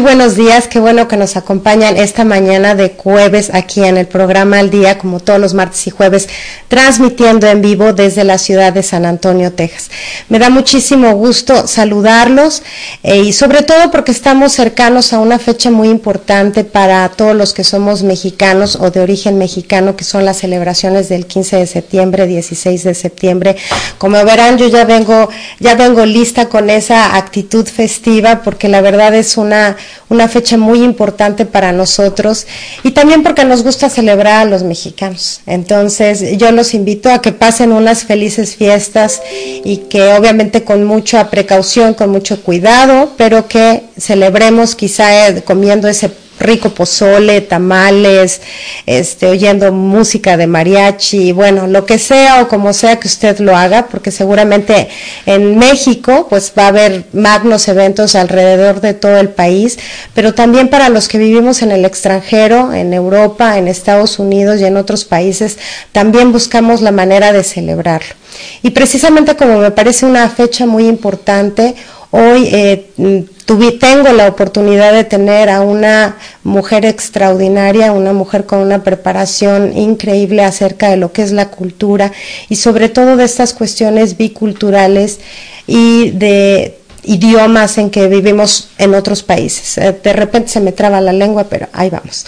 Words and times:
Buenos 0.00 0.36
días. 0.36 0.68
Qué 0.68 0.78
bueno 0.78 1.08
que 1.08 1.16
nos 1.16 1.36
acompañan 1.36 1.96
esta 1.96 2.24
mañana 2.24 2.76
de 2.76 2.94
jueves 2.96 3.50
aquí 3.52 3.82
en 3.82 3.96
el 3.96 4.06
programa 4.06 4.60
Al 4.60 4.70
Día, 4.70 4.96
como 4.96 5.18
todos 5.18 5.40
los 5.40 5.54
martes 5.54 5.86
y 5.88 5.90
jueves, 5.90 6.28
transmitiendo 6.68 7.48
en 7.48 7.60
vivo 7.62 7.92
desde 7.92 8.22
la 8.22 8.38
ciudad 8.38 8.72
de 8.72 8.84
San 8.84 9.04
Antonio, 9.04 9.52
Texas. 9.52 9.90
Me 10.28 10.38
da 10.38 10.50
muchísimo 10.50 11.14
gusto 11.14 11.66
saludarlos 11.66 12.62
eh, 13.02 13.22
y 13.22 13.32
sobre 13.32 13.62
todo 13.62 13.90
porque 13.90 14.12
estamos 14.12 14.52
cercanos 14.52 15.12
a 15.12 15.18
una 15.18 15.38
fecha 15.40 15.70
muy 15.70 15.88
importante 15.88 16.62
para 16.62 17.08
todos 17.08 17.34
los 17.34 17.52
que 17.52 17.64
somos 17.64 18.04
mexicanos 18.04 18.76
o 18.80 18.92
de 18.92 19.00
origen 19.00 19.36
mexicano, 19.36 19.96
que 19.96 20.04
son 20.04 20.24
las 20.24 20.38
celebraciones 20.38 21.08
del 21.08 21.26
15 21.26 21.56
de 21.56 21.66
septiembre, 21.66 22.26
16 22.28 22.84
de 22.84 22.94
septiembre. 22.94 23.56
Como 23.98 24.24
verán, 24.24 24.58
yo 24.58 24.68
ya 24.68 24.84
vengo, 24.84 25.28
ya 25.58 25.74
vengo 25.74 26.06
lista 26.06 26.48
con 26.48 26.70
esa 26.70 27.16
actitud 27.16 27.66
festiva 27.66 28.42
porque 28.44 28.68
la 28.68 28.80
verdad 28.80 29.12
es 29.14 29.36
una, 29.36 29.76
una 30.08 30.28
fecha 30.28 30.56
muy 30.56 30.82
importante 30.82 31.44
para 31.46 31.72
nosotros 31.72 32.46
y 32.82 32.92
también 32.92 33.22
porque 33.22 33.44
nos 33.44 33.62
gusta 33.62 33.90
celebrar 33.90 34.46
a 34.46 34.50
los 34.50 34.62
mexicanos. 34.62 35.40
Entonces, 35.46 36.38
yo 36.38 36.50
los 36.52 36.74
invito 36.74 37.10
a 37.10 37.20
que 37.20 37.32
pasen 37.32 37.72
unas 37.72 38.04
felices 38.04 38.56
fiestas 38.56 39.20
y 39.64 39.78
que 39.88 40.14
obviamente 40.14 40.64
con 40.64 40.84
mucha 40.84 41.30
precaución, 41.30 41.94
con 41.94 42.10
mucho 42.10 42.42
cuidado, 42.42 43.12
pero 43.16 43.48
que 43.48 43.84
celebremos 43.98 44.74
quizá 44.74 45.28
eh, 45.28 45.42
comiendo 45.42 45.88
ese 45.88 46.10
rico 46.38 46.70
pozole, 46.70 47.40
tamales, 47.40 48.40
este, 48.86 49.26
oyendo 49.26 49.72
música 49.72 50.36
de 50.36 50.46
mariachi, 50.46 51.32
bueno, 51.32 51.66
lo 51.66 51.84
que 51.86 51.98
sea 51.98 52.42
o 52.42 52.48
como 52.48 52.72
sea 52.72 52.98
que 52.98 53.08
usted 53.08 53.38
lo 53.40 53.56
haga, 53.56 53.88
porque 53.88 54.10
seguramente 54.10 54.88
en 55.26 55.58
México 55.58 56.26
pues 56.28 56.52
va 56.56 56.64
a 56.64 56.68
haber 56.68 57.04
magnos 57.12 57.68
eventos 57.68 58.14
alrededor 58.14 58.80
de 58.80 58.94
todo 58.94 59.18
el 59.18 59.30
país, 59.30 59.78
pero 60.14 60.34
también 60.34 60.68
para 60.68 60.88
los 60.88 61.08
que 61.08 61.18
vivimos 61.18 61.62
en 61.62 61.72
el 61.72 61.84
extranjero, 61.84 62.72
en 62.72 62.92
Europa, 62.94 63.58
en 63.58 63.68
Estados 63.68 64.18
Unidos 64.18 64.60
y 64.60 64.64
en 64.64 64.76
otros 64.76 65.04
países, 65.04 65.58
también 65.92 66.32
buscamos 66.32 66.80
la 66.80 66.92
manera 66.92 67.32
de 67.32 67.44
celebrarlo. 67.44 68.14
Y 68.62 68.70
precisamente 68.70 69.36
como 69.36 69.58
me 69.58 69.70
parece 69.70 70.06
una 70.06 70.28
fecha 70.28 70.66
muy 70.66 70.86
importante, 70.86 71.74
Hoy 72.10 72.48
eh, 72.52 73.26
tuvi, 73.44 73.78
tengo 73.78 74.12
la 74.12 74.28
oportunidad 74.28 74.94
de 74.94 75.04
tener 75.04 75.50
a 75.50 75.60
una 75.60 76.16
mujer 76.42 76.86
extraordinaria, 76.86 77.92
una 77.92 78.14
mujer 78.14 78.46
con 78.46 78.60
una 78.60 78.82
preparación 78.82 79.76
increíble 79.76 80.42
acerca 80.42 80.88
de 80.88 80.96
lo 80.96 81.12
que 81.12 81.22
es 81.22 81.32
la 81.32 81.50
cultura 81.50 82.12
y 82.48 82.56
sobre 82.56 82.88
todo 82.88 83.16
de 83.16 83.24
estas 83.24 83.52
cuestiones 83.52 84.16
biculturales 84.16 85.20
y 85.66 86.10
de 86.12 86.77
idiomas 87.04 87.78
en 87.78 87.90
que 87.90 88.06
vivimos 88.08 88.68
en 88.78 88.94
otros 88.94 89.22
países. 89.22 89.78
Eh, 89.78 89.98
De 90.02 90.12
repente 90.12 90.48
se 90.48 90.60
me 90.60 90.72
traba 90.72 91.00
la 91.00 91.12
lengua, 91.12 91.44
pero 91.48 91.68
ahí 91.72 91.90
vamos. 91.90 92.26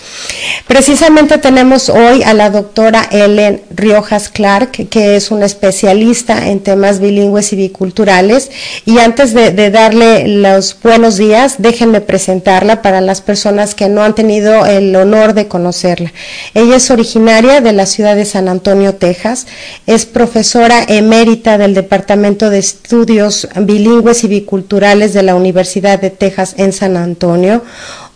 Precisamente 0.66 1.38
tenemos 1.38 1.88
hoy 1.88 2.22
a 2.22 2.34
la 2.34 2.50
doctora 2.50 3.08
Ellen 3.10 3.62
Riojas 3.75 4.28
Clark, 4.28 4.88
que 4.88 5.16
es 5.16 5.31
una 5.31 5.47
especialista 5.47 6.48
en 6.48 6.60
temas 6.60 7.00
bilingües 7.00 7.53
y 7.53 7.56
biculturales. 7.56 8.50
Y 8.86 8.98
antes 8.98 9.34
de, 9.34 9.50
de 9.50 9.70
darle 9.70 10.28
los 10.28 10.76
buenos 10.82 11.16
días, 11.16 11.56
déjenme 11.58 12.00
presentarla 12.00 12.82
para 12.82 13.00
las 13.00 13.20
personas 13.20 13.75
que 13.75 13.88
no 13.88 14.02
han 14.02 14.14
tenido 14.14 14.66
el 14.66 14.94
honor 14.97 15.34
de 15.34 15.48
conocerla. 15.48 16.12
Ella 16.54 16.76
es 16.76 16.91
originaria 16.91 17.60
de 17.60 17.72
la 17.72 17.87
ciudad 17.87 18.16
de 18.16 18.25
San 18.25 18.48
Antonio, 18.48 18.94
Texas. 18.94 19.47
Es 19.87 20.06
profesora 20.06 20.84
emérita 20.87 21.58
del 21.58 21.75
Departamento 21.75 22.50
de 22.50 22.58
Estudios 22.58 23.48
Bilingües 23.56 24.25
y 24.25 24.28
Biculturales 24.28 24.59
de 24.69 25.22
la 25.22 25.34
Universidad 25.34 26.00
de 26.00 26.10
Texas 26.10 26.54
en 26.56 26.72
San 26.72 26.97
Antonio. 26.97 27.62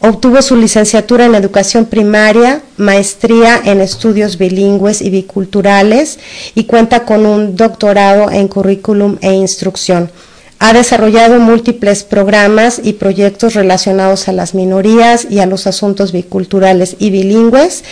Obtuvo 0.00 0.42
su 0.42 0.56
licenciatura 0.56 1.24
en 1.24 1.34
educación 1.34 1.86
primaria, 1.86 2.60
maestría 2.76 3.60
en 3.64 3.80
estudios 3.80 4.36
bilingües 4.36 5.00
y 5.00 5.10
biculturales 5.10 6.18
y 6.54 6.64
cuenta 6.64 7.04
con 7.04 7.24
un 7.26 7.56
doctorado 7.56 8.30
en 8.30 8.48
currículum 8.48 9.16
e 9.20 9.32
instrucción. 9.32 10.10
Ha 10.58 10.72
desarrollado 10.72 11.40
múltiples 11.40 12.04
programas 12.04 12.80
y 12.82 12.94
proyectos 12.94 13.54
relacionados 13.54 14.28
a 14.28 14.32
las 14.32 14.54
minorías 14.54 15.26
y 15.28 15.40
a 15.40 15.46
los 15.46 15.66
asuntos 15.66 16.12
biculturales 16.12 16.96
y 16.98 17.10
bilingües 17.10 17.84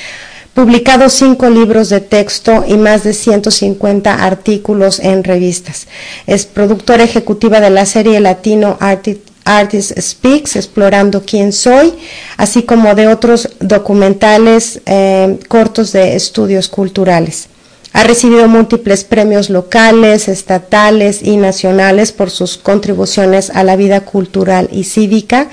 publicado 0.54 1.08
cinco 1.08 1.48
libros 1.48 1.88
de 1.88 2.00
texto 2.00 2.64
y 2.66 2.74
más 2.76 3.04
de 3.04 3.14
150 3.14 4.24
artículos 4.24 5.00
en 5.00 5.24
revistas. 5.24 5.86
Es 6.26 6.44
productora 6.46 7.04
ejecutiva 7.04 7.60
de 7.60 7.70
la 7.70 7.86
serie 7.86 8.20
latino 8.20 8.76
Arti- 8.80 9.20
Artist 9.44 9.98
Speaks, 9.98 10.56
Explorando 10.56 11.22
quién 11.24 11.52
soy, 11.52 11.94
así 12.36 12.62
como 12.62 12.94
de 12.94 13.08
otros 13.08 13.48
documentales 13.60 14.80
eh, 14.86 15.38
cortos 15.48 15.92
de 15.92 16.14
estudios 16.16 16.68
culturales. 16.68 17.48
Ha 17.94 18.04
recibido 18.04 18.48
múltiples 18.48 19.04
premios 19.04 19.50
locales, 19.50 20.26
estatales 20.28 21.22
y 21.22 21.36
nacionales 21.36 22.10
por 22.10 22.30
sus 22.30 22.56
contribuciones 22.56 23.50
a 23.50 23.64
la 23.64 23.76
vida 23.76 24.00
cultural 24.00 24.70
y 24.72 24.84
cívica 24.84 25.48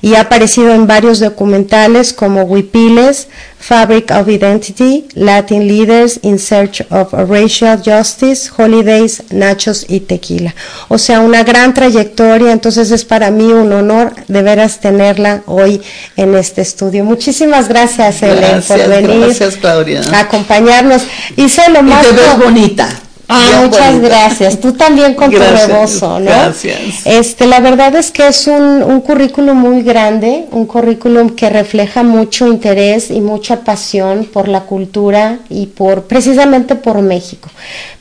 y 0.00 0.14
ha 0.14 0.22
aparecido 0.22 0.72
en 0.72 0.86
varios 0.86 1.20
documentales 1.20 2.14
como 2.14 2.44
Huipiles, 2.44 3.28
Fabric 3.66 4.10
of 4.10 4.28
Identity, 4.28 5.06
Latin 5.14 5.66
Leaders 5.66 6.20
in 6.22 6.38
Search 6.38 6.82
of 6.90 7.14
Racial 7.14 7.80
Justice, 7.82 8.50
Holidays, 8.54 9.22
Nachos 9.30 9.86
y 9.88 10.00
Tequila. 10.00 10.54
O 10.88 10.98
sea, 10.98 11.20
una 11.20 11.44
gran 11.44 11.72
trayectoria, 11.72 12.52
entonces 12.52 12.90
es 12.90 13.06
para 13.06 13.30
mí 13.30 13.44
un 13.44 13.72
honor 13.72 14.12
de 14.28 14.42
veras 14.42 14.80
tenerla 14.80 15.42
hoy 15.46 15.80
en 16.16 16.34
este 16.34 16.60
estudio. 16.60 17.04
Muchísimas 17.04 17.68
gracias, 17.68 18.22
Ellen, 18.22 18.60
por 18.60 18.86
venir 18.86 19.20
gracias, 19.20 19.56
Claudia. 19.56 20.02
a 20.12 20.20
acompañarnos. 20.20 21.02
Lo 21.36 21.44
Y 21.44 21.82
más 21.82 22.06
te 22.06 22.12
ves 22.12 22.38
bonita. 22.38 23.03
Ah, 23.28 23.62
muchas 23.64 24.00
gracias. 24.00 24.60
Tú 24.60 24.72
también 24.72 25.14
con 25.14 25.30
tu 25.30 25.38
rebozo, 25.38 26.20
¿no? 26.20 26.26
Gracias. 26.26 26.78
Este, 27.06 27.46
la 27.46 27.60
verdad 27.60 27.94
es 27.96 28.10
que 28.10 28.28
es 28.28 28.46
un, 28.46 28.82
un 28.82 29.00
currículum 29.00 29.56
muy 29.56 29.82
grande, 29.82 30.44
un 30.50 30.66
currículum 30.66 31.30
que 31.30 31.48
refleja 31.48 32.02
mucho 32.02 32.46
interés 32.46 33.10
y 33.10 33.20
mucha 33.20 33.60
pasión 33.64 34.26
por 34.26 34.48
la 34.48 34.62
cultura 34.62 35.38
y 35.48 35.66
por 35.66 36.02
precisamente 36.02 36.74
por 36.74 37.00
México. 37.00 37.48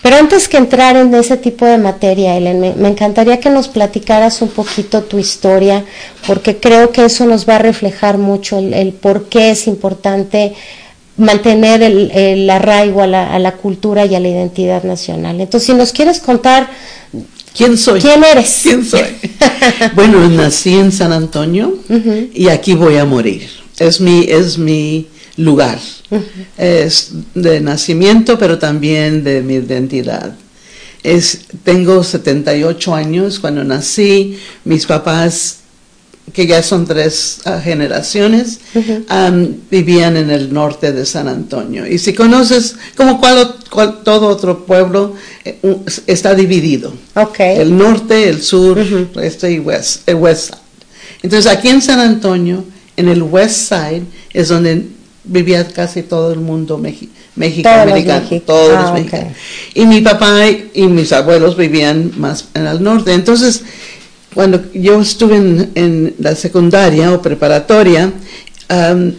Pero 0.01 0.17
antes 0.17 0.49
que 0.49 0.57
entrar 0.57 0.97
en 0.97 1.13
ese 1.15 1.37
tipo 1.37 1.65
de 1.65 1.77
materia, 1.77 2.35
Ellen, 2.35 2.59
me, 2.59 2.73
me 2.73 2.89
encantaría 2.89 3.39
que 3.39 3.49
nos 3.49 3.69
platicaras 3.69 4.41
un 4.41 4.49
poquito 4.49 5.03
tu 5.03 5.19
historia, 5.19 5.85
porque 6.27 6.57
creo 6.57 6.91
que 6.91 7.05
eso 7.05 7.25
nos 7.25 7.47
va 7.47 7.55
a 7.55 7.59
reflejar 7.59 8.17
mucho 8.17 8.59
el, 8.59 8.73
el 8.73 8.91
por 8.91 9.29
qué 9.29 9.51
es 9.51 9.67
importante 9.67 10.53
mantener 11.17 11.83
el, 11.83 12.11
el 12.11 12.49
arraigo 12.49 13.01
a 13.01 13.07
la, 13.07 13.33
a 13.33 13.39
la, 13.39 13.53
cultura 13.53 14.05
y 14.05 14.15
a 14.15 14.19
la 14.19 14.29
identidad 14.29 14.83
nacional. 14.83 15.39
Entonces, 15.39 15.67
si 15.67 15.73
nos 15.73 15.91
quieres 15.91 16.19
contar... 16.19 16.69
¿Quién 17.55 17.77
soy? 17.77 18.01
¿Quién 18.01 18.23
eres? 18.23 18.61
¿Quién 18.63 18.83
soy? 18.83 19.03
bueno, 19.95 20.27
nací 20.27 20.73
en 20.73 20.91
San 20.91 21.11
Antonio 21.13 21.77
uh 21.87 21.93
-huh. 21.93 22.29
y 22.33 22.47
aquí 22.47 22.73
voy 22.73 22.97
a 22.97 23.05
morir. 23.05 23.47
Es 23.77 24.01
mi, 24.01 24.25
es 24.27 24.57
mi 24.57 25.07
lugar. 25.37 25.77
Uh 26.09 26.15
-huh. 26.15 26.23
Es 26.57 27.11
de 27.35 27.61
nacimiento, 27.61 28.39
pero 28.39 28.57
también 28.57 29.23
de 29.23 29.41
mi 29.41 29.55
identidad. 29.55 30.33
Es, 31.03 31.41
tengo 31.63 32.03
78 32.03 32.95
años. 32.95 33.39
Cuando 33.39 33.63
nací, 33.63 34.39
mis 34.63 34.87
papás 34.87 35.57
que 36.31 36.47
ya 36.47 36.63
son 36.63 36.85
tres 36.85 37.39
uh, 37.45 37.61
generaciones, 37.61 38.59
uh 38.73 38.79
-huh. 38.79 39.29
um, 39.29 39.55
vivían 39.69 40.15
en 40.15 40.29
el 40.29 40.53
norte 40.53 40.93
de 40.93 41.05
San 41.05 41.27
Antonio. 41.27 41.85
Y 41.85 41.97
si 41.97 42.13
conoces, 42.13 42.75
como 42.95 43.19
cual, 43.19 43.55
cual, 43.69 44.03
todo 44.03 44.27
otro 44.27 44.65
pueblo, 44.65 45.15
eh, 45.43 45.59
está 46.07 46.33
dividido. 46.33 46.93
Okay. 47.13 47.57
El 47.57 47.77
norte, 47.77 48.29
el 48.29 48.41
sur, 48.41 48.77
uh 48.77 48.81
-huh. 48.81 49.21
este 49.21 49.51
y 49.51 49.59
west, 49.59 50.07
el 50.07 50.15
west 50.15 50.45
side. 50.45 50.57
Entonces 51.23 51.51
aquí 51.51 51.69
en 51.69 51.81
San 51.81 51.99
Antonio, 51.99 52.63
en 52.95 53.09
el 53.09 53.21
west 53.21 53.69
side, 53.69 54.03
es 54.33 54.47
donde 54.47 54.87
vivía 55.25 55.67
casi 55.67 56.03
todo 56.03 56.33
el 56.33 56.39
mundo 56.39 56.77
mexi 56.77 57.09
México-americano, 57.35 58.27
todos, 58.27 58.45
todos 58.45 58.77
ah, 58.77 58.81
los 58.83 58.93
mexicanos. 58.93 59.33
Okay. 59.33 59.83
Y 59.83 59.85
mi 59.87 60.01
papá 60.01 60.45
y 60.73 60.83
mis 60.83 61.11
abuelos 61.11 61.57
vivían 61.57 62.11
más 62.17 62.45
en 62.53 62.67
el 62.67 62.83
norte. 62.83 63.11
Entonces, 63.13 63.63
cuando 64.33 64.71
yo 64.73 65.01
estuve 65.01 65.37
en, 65.37 65.71
en 65.75 66.15
la 66.19 66.35
secundaria 66.35 67.11
o 67.11 67.21
preparatoria, 67.21 68.11
um, 68.69 69.11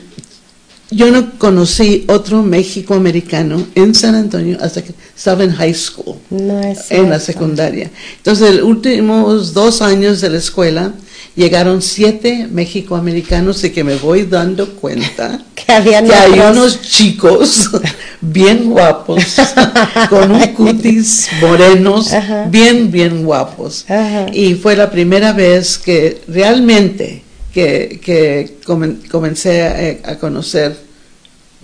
yo 0.90 1.10
no 1.10 1.38
conocí 1.38 2.04
otro 2.08 2.42
México 2.42 2.94
americano 2.94 3.66
en 3.74 3.94
San 3.94 4.14
Antonio 4.14 4.58
hasta 4.60 4.82
que 4.82 4.94
estaba 5.16 5.42
en 5.42 5.52
high 5.52 5.74
school, 5.74 6.16
no 6.30 6.60
en 6.90 7.10
la 7.10 7.18
secundaria. 7.18 7.90
Entonces, 8.18 8.56
los 8.56 8.64
últimos 8.64 9.54
dos 9.54 9.82
años 9.82 10.20
de 10.20 10.30
la 10.30 10.38
escuela, 10.38 10.92
llegaron 11.36 11.82
siete 11.82 12.48
mexicoamericanos 12.50 13.64
y 13.64 13.70
que 13.70 13.84
me 13.84 13.96
voy 13.96 14.22
dando 14.24 14.74
cuenta 14.76 15.40
que, 15.54 15.72
habían 15.72 16.06
que 16.06 16.14
hay 16.14 16.38
unos 16.38 16.80
chicos 16.82 17.70
bien 18.20 18.70
guapos, 18.70 19.36
con 20.08 20.32
un 20.32 20.46
cutis 20.48 21.28
morenos, 21.40 22.12
Ajá. 22.12 22.46
bien, 22.48 22.90
bien 22.90 23.24
guapos. 23.24 23.84
Ajá. 23.88 24.26
Y 24.32 24.54
fue 24.54 24.76
la 24.76 24.90
primera 24.90 25.32
vez 25.32 25.78
que 25.78 26.22
realmente 26.28 27.22
que, 27.52 28.00
que 28.02 28.58
comencé 29.10 30.00
a, 30.04 30.10
a 30.10 30.18
conocer 30.18 30.76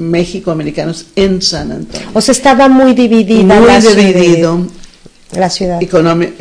mexicoamericanos 0.00 1.06
en 1.14 1.42
San 1.42 1.72
Antonio. 1.72 2.08
O 2.14 2.20
sea, 2.20 2.32
estaba 2.32 2.68
muy 2.68 2.94
dividida. 2.94 3.60
Muy 3.60 3.68
la 5.32 5.48
ciudad. 5.48 5.82
Economic, 5.82 6.34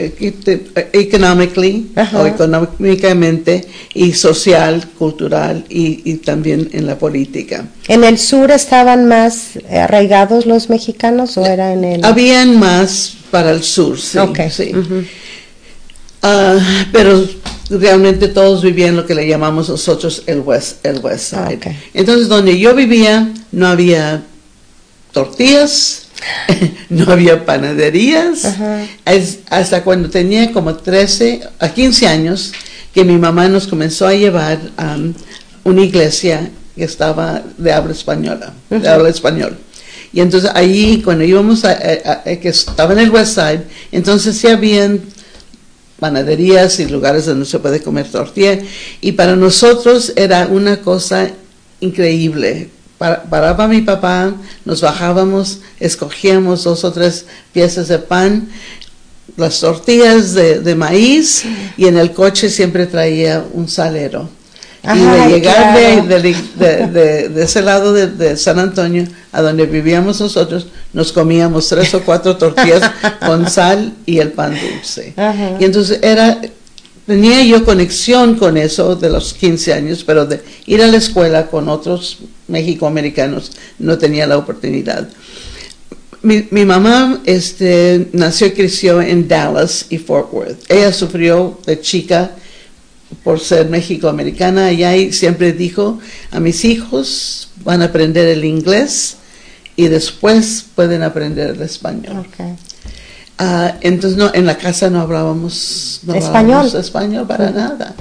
economically 0.93 1.91
o 2.13 2.25
económicamente 2.25 3.67
y 3.93 4.13
social, 4.13 4.87
cultural 4.97 5.65
y, 5.69 6.01
y, 6.09 6.15
también 6.15 6.69
en 6.73 6.87
la 6.87 6.97
política. 6.97 7.65
¿En 7.87 8.03
el 8.03 8.17
sur 8.17 8.51
estaban 8.51 9.07
más 9.07 9.59
arraigados 9.71 10.45
los 10.45 10.69
mexicanos 10.69 11.37
o 11.37 11.45
era 11.45 11.73
en 11.73 11.83
el...? 11.83 12.05
Habían 12.05 12.59
más 12.59 13.13
para 13.31 13.51
el 13.51 13.63
sur, 13.63 13.99
sí. 13.99 14.17
Okay. 14.17 14.49
sí. 14.49 14.71
Uh 14.73 14.77
-huh. 14.77 15.05
uh, 16.23 16.61
pero 16.91 17.27
realmente 17.69 18.27
todos 18.29 18.63
vivían 18.63 18.95
lo 18.95 19.05
que 19.05 19.13
le 19.13 19.27
llamamos 19.27 19.69
nosotros 19.69 20.23
el 20.25 20.39
west, 20.39 20.85
el 20.85 20.99
west 20.99 21.29
side. 21.29 21.57
Okay. 21.57 21.77
Entonces, 21.93 22.27
donde 22.27 22.57
yo 22.57 22.73
vivía 22.73 23.31
no 23.51 23.67
había 23.67 24.23
tortillas, 25.11 26.08
no 26.89 27.11
había 27.11 27.45
panaderías. 27.45 28.55
Es, 29.05 29.39
hasta 29.49 29.83
cuando 29.83 30.09
tenía 30.09 30.51
como 30.51 30.75
13 30.75 31.41
a 31.59 31.69
15 31.69 32.07
años 32.07 32.53
que 32.93 33.03
mi 33.03 33.17
mamá 33.17 33.47
nos 33.47 33.67
comenzó 33.67 34.07
a 34.07 34.13
llevar 34.13 34.59
a 34.77 34.95
um, 34.95 35.13
una 35.63 35.81
iglesia 35.81 36.49
que 36.75 36.83
estaba 36.83 37.43
de 37.57 37.71
habla 37.71 37.91
española, 37.91 38.53
uh 38.69 38.75
-huh. 38.75 38.81
de 38.81 38.89
habla 38.89 39.09
español. 39.09 39.57
Y 40.11 40.21
entonces 40.21 40.49
ahí 40.55 41.01
cuando 41.03 41.23
íbamos 41.23 41.65
a, 41.65 41.71
a, 41.71 42.11
a, 42.25 42.35
que 42.35 42.49
estaba 42.49 42.93
en 42.93 42.99
el 42.99 43.11
West 43.11 43.35
Side, 43.35 43.63
entonces 43.91 44.37
sí 44.37 44.47
habían 44.47 45.01
panaderías 45.99 46.79
y 46.79 46.87
lugares 46.87 47.25
donde 47.25 47.45
se 47.45 47.59
puede 47.59 47.81
comer 47.81 48.09
tortilla 48.09 48.57
y 49.01 49.11
para 49.11 49.35
nosotros 49.35 50.13
era 50.15 50.47
una 50.47 50.77
cosa 50.77 51.29
increíble 51.81 52.69
paraba 52.99 53.67
mi 53.67 53.81
papá, 53.81 54.33
nos 54.65 54.81
bajábamos, 54.81 55.59
escogíamos 55.79 56.63
dos 56.65 56.83
o 56.83 56.91
tres 56.91 57.25
piezas 57.53 57.87
de 57.87 57.97
pan, 57.97 58.49
las 59.37 59.59
tortillas 59.61 60.33
de, 60.33 60.59
de 60.59 60.75
maíz 60.75 61.45
y 61.77 61.87
en 61.87 61.97
el 61.97 62.11
coche 62.11 62.49
siempre 62.49 62.85
traía 62.85 63.43
un 63.53 63.67
salero. 63.69 64.29
Ajá, 64.83 64.95
y 64.95 65.01
de 65.01 65.35
llegar 65.35 65.73
claro. 65.73 66.07
de, 66.07 66.21
de, 66.21 66.87
de, 66.87 67.29
de, 67.29 67.43
ese 67.43 67.61
lado 67.61 67.91
de, 67.93 68.37
San 68.37 68.59
Antonio 68.59 69.05
a 69.31 69.41
donde 69.41 69.65
vivíamos 69.65 70.21
nosotros, 70.21 70.67
nos 70.93 71.11
comíamos 71.11 71.67
tres 71.67 71.93
o 71.93 72.01
cuatro 72.01 72.37
tortillas 72.37 72.89
con 73.25 73.49
sal 73.49 73.93
y 74.05 74.19
el 74.19 74.31
pan 74.31 74.53
dulce. 74.53 75.13
Ajá. 75.17 75.57
Y 75.59 75.65
entonces 75.65 75.99
era 76.01 76.39
tenía 77.05 77.43
yo 77.43 77.65
conexión 77.65 78.35
con 78.35 78.55
eso 78.55 78.95
de 78.95 79.09
los 79.09 79.33
15 79.33 79.73
años, 79.73 80.03
pero 80.05 80.25
de 80.25 80.41
ir 80.67 80.81
a 80.83 80.87
la 80.87 80.97
escuela 80.97 81.47
con 81.47 81.67
otros 81.67 82.19
mexicoamericanos 82.49 83.51
no 83.79 83.97
tenía 83.97 84.27
la 84.27 84.37
oportunidad. 84.37 85.09
Mi, 86.21 86.47
mi, 86.51 86.65
mamá 86.65 87.21
este, 87.25 88.09
nació 88.11 88.47
y 88.47 88.51
creció 88.51 89.01
en 89.01 89.27
Dallas 89.27 89.85
y 89.89 89.97
Fort 89.97 90.33
Worth. 90.33 90.69
Ella 90.69 90.91
sufrió 90.91 91.57
de 91.65 91.79
chica 91.79 92.31
por 93.23 93.39
ser 93.39 93.69
mexicoamericana 93.69 94.71
y 94.71 95.13
siempre 95.13 95.53
dijo 95.53 95.99
a 96.31 96.39
mis 96.39 96.65
hijos 96.65 97.49
van 97.63 97.81
a 97.81 97.85
aprender 97.85 98.27
el 98.27 98.45
inglés 98.45 99.17
y 99.75 99.87
después 99.87 100.65
pueden 100.75 101.03
aprender 101.03 101.51
el 101.51 101.61
español. 101.61 102.25
Okay. 102.27 102.55
Uh, 103.39 103.71
entonces 103.79 104.17
no, 104.17 104.31
en 104.33 104.45
la 104.45 104.57
casa 104.57 104.89
no 104.89 104.99
hablábamos, 104.99 106.01
no 106.03 106.13
español. 106.13 106.57
Hablábamos 106.57 106.73
español 106.73 107.25
para 107.25 107.51
nada. 107.51 107.95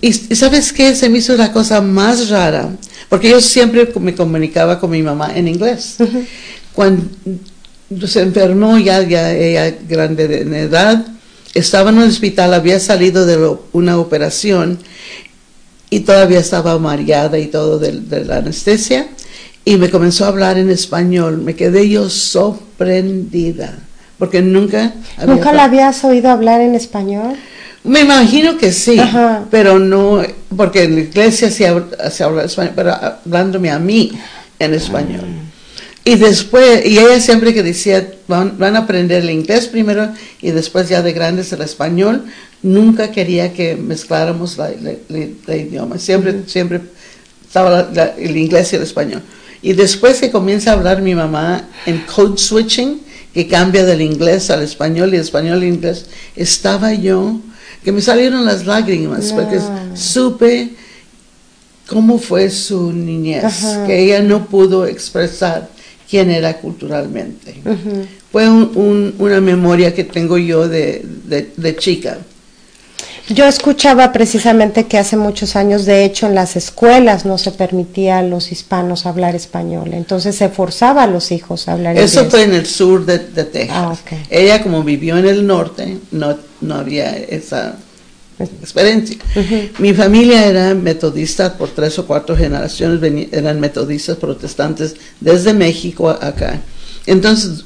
Y, 0.00 0.12
sabes 0.12 0.72
qué, 0.72 0.96
se 0.96 1.08
me 1.08 1.18
hizo 1.18 1.36
la 1.36 1.52
cosa 1.52 1.80
más 1.80 2.28
rara, 2.28 2.68
porque 3.12 3.28
yo 3.28 3.42
siempre 3.42 3.92
me 4.00 4.14
comunicaba 4.14 4.80
con 4.80 4.88
mi 4.88 5.02
mamá 5.02 5.36
en 5.36 5.46
inglés. 5.46 5.96
Uh 5.98 6.04
-huh. 6.04 6.26
Cuando 6.72 8.06
se 8.06 8.22
enfermó 8.22 8.78
ya, 8.78 9.02
ya 9.02 9.34
ella 9.34 9.76
grande 9.86 10.26
de, 10.28 10.60
edad, 10.62 11.04
estaba 11.52 11.90
en 11.90 11.98
el 11.98 12.08
hospital, 12.08 12.54
había 12.54 12.80
salido 12.80 13.26
de 13.26 13.36
lo, 13.36 13.66
una 13.72 13.98
operación 13.98 14.78
y 15.90 16.00
todavía 16.00 16.38
estaba 16.38 16.78
mareada 16.78 17.38
y 17.38 17.48
todo 17.48 17.78
de, 17.78 18.00
de 18.00 18.24
la 18.24 18.38
anestesia 18.38 19.08
y 19.62 19.76
me 19.76 19.90
comenzó 19.90 20.24
a 20.24 20.28
hablar 20.28 20.56
en 20.56 20.70
español. 20.70 21.36
Me 21.36 21.54
quedé 21.54 21.90
yo 21.90 22.08
sorprendida 22.08 23.78
porque 24.18 24.40
nunca 24.40 24.94
había 25.18 25.34
nunca 25.34 25.52
la 25.52 25.64
habías 25.64 26.02
oído 26.02 26.30
hablar 26.30 26.62
en 26.62 26.74
español 26.74 27.36
me 27.84 28.00
imagino 28.00 28.56
que 28.56 28.72
sí 28.72 28.98
Ajá. 28.98 29.44
pero 29.50 29.78
no 29.78 30.22
porque 30.56 30.84
en 30.84 30.94
la 30.94 31.00
iglesia 31.02 31.50
se 31.50 31.66
habla, 31.66 32.10
se 32.10 32.24
habla 32.24 32.44
español 32.44 32.72
pero 32.76 32.92
hablándome 32.92 33.70
a 33.70 33.78
mí 33.78 34.12
en 34.58 34.74
español 34.74 35.24
ah. 35.24 35.50
y 36.04 36.14
después 36.16 36.86
y 36.86 36.98
ella 36.98 37.20
siempre 37.20 37.52
que 37.52 37.62
decía 37.62 38.08
van, 38.28 38.56
van, 38.58 38.76
a 38.76 38.80
aprender 38.80 39.22
el 39.22 39.30
inglés 39.30 39.66
primero 39.66 40.10
y 40.40 40.50
después 40.50 40.88
ya 40.88 41.02
de 41.02 41.12
grandes 41.12 41.52
el 41.52 41.62
español 41.62 42.24
nunca 42.62 43.10
quería 43.10 43.52
que 43.52 43.76
mezcláramos 43.76 44.58
la, 44.58 44.70
la, 44.80 44.92
la, 45.08 45.26
la 45.46 45.56
idioma 45.56 45.98
siempre 45.98 46.32
uh 46.32 46.34
-huh. 46.36 46.46
siempre 46.46 46.80
estaba 47.46 47.90
el 48.16 48.36
inglés 48.36 48.72
y 48.72 48.76
el 48.76 48.82
español 48.82 49.22
y 49.60 49.72
después 49.74 50.20
que 50.20 50.30
comienza 50.30 50.70
a 50.70 50.74
hablar 50.74 51.02
mi 51.02 51.14
mamá 51.14 51.68
en 51.86 51.98
code 52.06 52.38
switching 52.38 53.00
que 53.32 53.46
cambia 53.46 53.84
del 53.84 54.00
inglés 54.00 54.50
al 54.50 54.62
español 54.62 55.14
y 55.14 55.16
español 55.16 55.54
al 55.54 55.64
inglés, 55.64 56.06
estaba 56.36 56.92
yo, 56.92 57.40
que 57.84 57.92
me 57.92 58.00
salieron 58.00 58.44
las 58.44 58.64
lágrimas, 58.66 59.30
no. 59.30 59.36
porque 59.36 59.58
supe 59.94 60.70
cómo 61.86 62.18
fue 62.18 62.48
su 62.50 62.92
niñez, 62.92 63.44
Ajá. 63.44 63.86
que 63.86 64.04
ella 64.04 64.20
no 64.22 64.46
pudo 64.46 64.86
expresar 64.86 65.68
quién 66.08 66.30
era 66.30 66.58
culturalmente. 66.58 67.60
Uh 67.64 67.68
-huh. 67.70 68.06
fue 68.30 68.48
un- 68.48 68.70
un- 68.76 69.14
una 69.18 69.40
memoria 69.40 69.94
que 69.94 70.04
tengo 70.04 70.38
yo 70.38 70.68
de, 70.68 71.04
de- 71.26 71.50
de 71.56 71.76
chica. 71.76 72.18
Yo 73.34 73.46
escuchaba 73.46 74.12
precisamente 74.12 74.86
que 74.86 74.98
hace 74.98 75.16
muchos 75.16 75.56
años, 75.56 75.84
de 75.84 76.04
hecho, 76.04 76.26
en 76.26 76.34
las 76.34 76.56
escuelas 76.56 77.24
no 77.24 77.38
se 77.38 77.52
permitía 77.52 78.18
a 78.18 78.22
los 78.22 78.52
hispanos 78.52 79.06
hablar 79.06 79.34
español, 79.34 79.90
entonces 79.92 80.36
se 80.36 80.48
forzaba 80.48 81.04
a 81.04 81.06
los 81.06 81.32
hijos 81.32 81.68
a 81.68 81.72
hablar 81.72 81.96
Eso 81.96 82.20
inglés. 82.20 82.30
fue 82.30 82.42
en 82.44 82.54
el 82.54 82.66
sur 82.66 83.06
de, 83.06 83.18
de 83.18 83.44
Texas. 83.44 83.76
Ah, 83.78 83.92
ok. 83.92 84.18
Ella 84.28 84.62
como 84.62 84.82
vivió 84.82 85.16
en 85.16 85.26
el 85.26 85.46
norte, 85.46 85.98
no, 86.10 86.36
no 86.60 86.74
había 86.74 87.16
esa 87.16 87.76
experiencia. 88.38 89.16
Mi 89.78 89.94
familia 89.94 90.46
era 90.46 90.74
metodista 90.74 91.56
por 91.56 91.70
tres 91.70 91.98
o 91.98 92.06
cuatro 92.06 92.36
generaciones, 92.36 93.28
eran 93.32 93.60
metodistas 93.60 94.16
protestantes 94.16 94.96
desde 95.20 95.54
México 95.54 96.10
acá. 96.10 96.60
Entonces, 97.06 97.64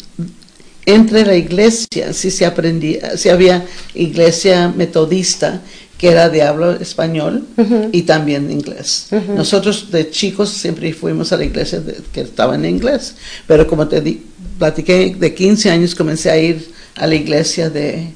entre 0.86 1.26
la 1.26 1.34
iglesia 1.36 2.12
sí 2.12 2.30
se 2.30 2.46
aprendía, 2.46 3.16
sí 3.16 3.28
había 3.28 3.64
iglesia 3.94 4.72
metodista 4.74 5.60
que 5.98 6.08
era 6.08 6.28
de 6.28 6.42
habla 6.42 6.76
español 6.80 7.44
y 7.92 8.02
también 8.02 8.50
inglés. 8.50 9.08
Nosotros 9.34 9.90
de 9.90 10.10
chicos 10.10 10.50
siempre 10.50 10.92
fuimos 10.92 11.32
a 11.32 11.38
la 11.38 11.44
iglesia 11.44 11.80
de- 11.80 11.96
que 12.12 12.20
estaba 12.20 12.54
en 12.54 12.64
inglés, 12.66 13.14
pero 13.46 13.66
como 13.66 13.88
te 13.88 14.00
di, 14.02 14.22
platiqué, 14.58 15.16
de 15.18 15.34
15 15.34 15.70
años 15.70 15.94
comencé 15.94 16.30
a 16.30 16.38
ir 16.38 16.70
a 16.96 17.06
la 17.06 17.14
iglesia 17.14 17.70
de 17.70 18.08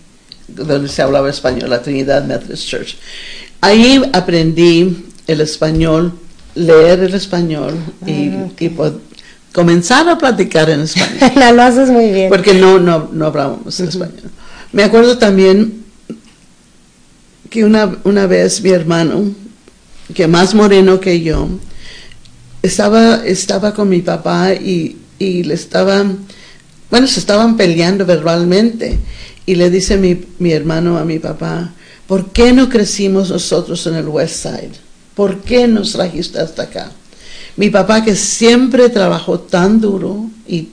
donde 0.49 0.89
se 0.89 1.01
hablaba 1.01 1.31
español, 1.31 1.71
la 1.71 1.81
Trinidad 1.83 2.25
Methodist 2.25 2.69
Church. 2.69 2.97
Ahí 3.63 4.03
aprendí 4.13 5.05
el 5.27 5.41
español, 5.41 6.13
leer 6.55 7.01
el 7.01 7.15
español 7.15 7.75
y, 8.07 8.31
y 8.59 8.69
pod- 8.71 8.99
comenzar 9.53 10.09
a 10.09 10.19
platicar 10.19 10.71
en 10.71 10.81
español 10.83 11.33
No, 11.37 11.53
lo 11.53 11.63
haces 11.63 11.91
muy 11.91 12.11
bien. 12.13 12.29
porque 12.29 12.55
no, 12.55 12.79
no, 12.79 13.09
no 13.13 13.27
hablábamos 13.27 13.79
español. 13.81 14.31
Me 14.73 14.85
acuerdo 14.85 15.19
también 15.19 15.85
que 17.49 17.65
una, 17.65 17.99
una 18.05 18.27
vez 18.27 18.63
mi 18.63 18.71
hermano, 18.71 19.35
que 20.15 20.27
más 20.29 20.55
moreno 20.55 21.01
que 21.01 21.21
yo, 21.21 21.49
estaba, 22.63 23.25
estaba 23.25 23.75
con 23.75 23.89
mi 23.89 24.01
papá 24.03 24.53
y, 24.55 24.99
y 25.19 25.43
le 25.43 25.55
estaban, 25.55 26.19
bueno, 26.91 27.07
se 27.07 27.19
estaban 27.21 27.57
peleando 27.57 28.07
verbalmente. 28.07 28.99
Y 29.47 29.57
le 29.57 29.71
dice 29.71 29.97
mi, 29.97 30.21
mi 30.39 30.53
hermano 30.53 30.97
a 30.99 31.05
mi 31.05 31.19
papá, 31.19 31.73
¿por 32.07 32.31
qué 32.31 32.53
no 32.53 32.69
crecimos 32.69 33.31
nosotros 33.31 33.85
en 33.89 33.95
el 33.97 34.07
West 34.07 34.43
Side? 34.43 34.73
¿Por 35.17 35.41
qué 35.41 35.67
nos 35.67 35.93
trajiste 35.93 36.39
hasta 36.39 36.63
acá? 36.65 36.93
Mi 37.57 37.71
papá 37.71 38.03
que 38.05 38.15
siempre 38.17 38.89
trabajó 38.89 39.39
tan 39.41 39.81
duro 39.81 40.27
y, 40.47 40.69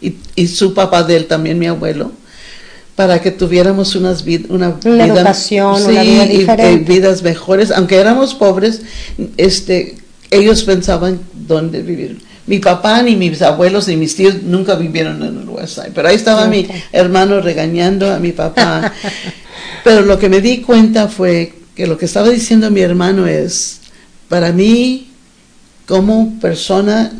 y, 0.00 0.16
y 0.36 0.46
su 0.48 0.74
papá 0.74 1.02
de 1.02 1.16
él 1.16 1.26
también, 1.26 1.58
mi 1.58 1.66
abuelo, 1.66 2.12
para 2.96 3.20
que 3.20 3.30
tuviéramos 3.30 3.94
unas 3.96 4.24
vid- 4.24 4.46
una, 4.48 4.76
Una 4.84 5.06
educación, 5.06 5.82
una 5.82 6.02
vida 6.02 6.26
y- 6.26 6.34
y 6.34 6.38
diferente. 6.38 6.92
vidas 6.92 7.22
mejores, 7.22 7.70
aunque 7.70 7.96
éramos 7.96 8.34
pobres, 8.34 8.82
este, 9.36 9.96
ellos 10.30 10.62
pensaban 10.64 11.20
dónde 11.34 11.82
vivir. 11.82 12.20
Mi 12.46 12.58
papá, 12.58 13.02
ni 13.02 13.16
mis 13.16 13.40
abuelos, 13.40 13.88
ni 13.88 13.96
mis 13.96 14.14
tíos 14.16 14.42
nunca 14.42 14.74
vivieron 14.74 15.22
en 15.22 15.38
el 15.40 15.48
West 15.48 15.76
Side, 15.76 15.92
pero 15.94 16.08
ahí 16.08 16.16
estaba 16.16 16.46
mi 16.46 16.68
hermano 16.92 17.40
regañando 17.40 18.12
a 18.12 18.18
mi 18.18 18.32
papá. 18.32 18.92
pero 19.84 20.02
lo 20.02 20.18
que 20.18 20.28
me 20.28 20.40
di 20.40 20.60
cuenta 20.60 21.08
fue 21.08 21.54
que 21.74 21.86
lo 21.86 21.96
que 21.96 22.04
estaba 22.04 22.28
diciendo 22.28 22.70
mi 22.70 22.80
hermano 22.82 23.26
es, 23.26 23.80
para 24.28 24.52
mí, 24.52 25.08
como 25.86 26.38
persona 26.40 27.12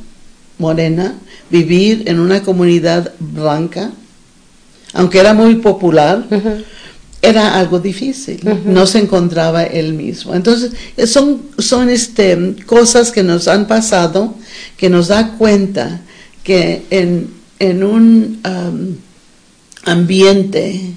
morena, 0.58 1.14
vivir 1.50 2.04
en 2.06 2.20
una 2.20 2.42
comunidad 2.42 3.12
blanca, 3.18 3.90
aunque 4.92 5.18
era 5.18 5.34
muy 5.34 5.56
popular, 5.56 6.24
era 7.20 7.58
algo 7.58 7.80
difícil, 7.80 8.40
no 8.64 8.86
se 8.86 8.98
encontraba 8.98 9.64
él 9.64 9.94
mismo. 9.94 10.34
Entonces, 10.34 10.72
son, 11.10 11.42
son 11.58 11.88
este, 11.88 12.56
cosas 12.66 13.10
que 13.10 13.22
nos 13.22 13.48
han 13.48 13.66
pasado, 13.66 14.34
que 14.76 14.88
nos 14.88 15.08
da 15.08 15.36
cuenta 15.36 16.00
que 16.42 16.84
en, 16.90 17.30
en 17.58 17.82
un 17.82 18.40
am, 18.44 18.96
ambiente 19.84 20.92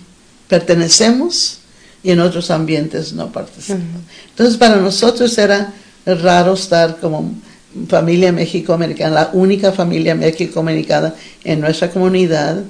pertenecemos 0.48 1.60
y 2.04 2.12
en 2.12 2.20
otros 2.20 2.52
ambientes 2.52 3.14
no 3.14 3.32
participamos. 3.32 4.02
Entonces, 4.30 4.58
para 4.58 4.78
nosotros 4.78 5.38
era 5.38 5.74
raro 6.06 6.54
estar 6.54 7.00
como 7.00 7.34
familia 7.88 8.32
México-Americana, 8.32 9.14
la 9.16 9.30
única 9.34 9.72
familia 9.72 10.16
México-Americana 10.16 11.14
en 11.44 11.60
nuestra 11.62 11.90
comunidad 11.92 12.64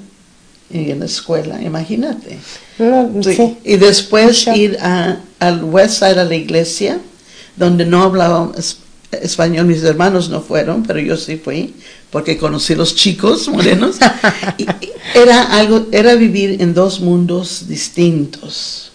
y 0.69 0.91
en 0.91 0.99
la 0.99 1.05
escuela, 1.05 1.61
imagínate. 1.61 2.37
No, 2.79 3.09
Sí. 3.23 3.35
sí. 3.35 3.57
Y 3.63 3.77
después 3.77 4.45
Mucho. 4.47 4.59
ir 4.59 4.77
a, 4.81 5.17
al 5.39 5.63
West 5.63 5.99
Side, 5.99 6.19
a 6.19 6.25
la 6.25 6.35
iglesia, 6.35 6.99
donde 7.55 7.85
no 7.85 8.03
hablaban 8.03 8.51
es- 8.57 8.77
español, 9.11 9.65
mis 9.67 9.81
hermanos 9.83 10.29
no 10.29 10.41
fueron, 10.41 10.83
pero 10.83 10.99
yo 10.99 11.15
sí 11.15 11.37
fui, 11.37 11.73
porque 12.11 12.37
conocí 12.37 12.75
los 12.75 12.93
chicos 12.95 13.47
morenos. 13.47 13.95
y, 14.57 14.63
y 14.63 14.91
era 15.15 15.43
algo, 15.57 15.87
era 15.93 16.15
vivir 16.15 16.61
en 16.61 16.73
dos 16.73 16.99
mundos 16.99 17.67
distintos. 17.69 18.86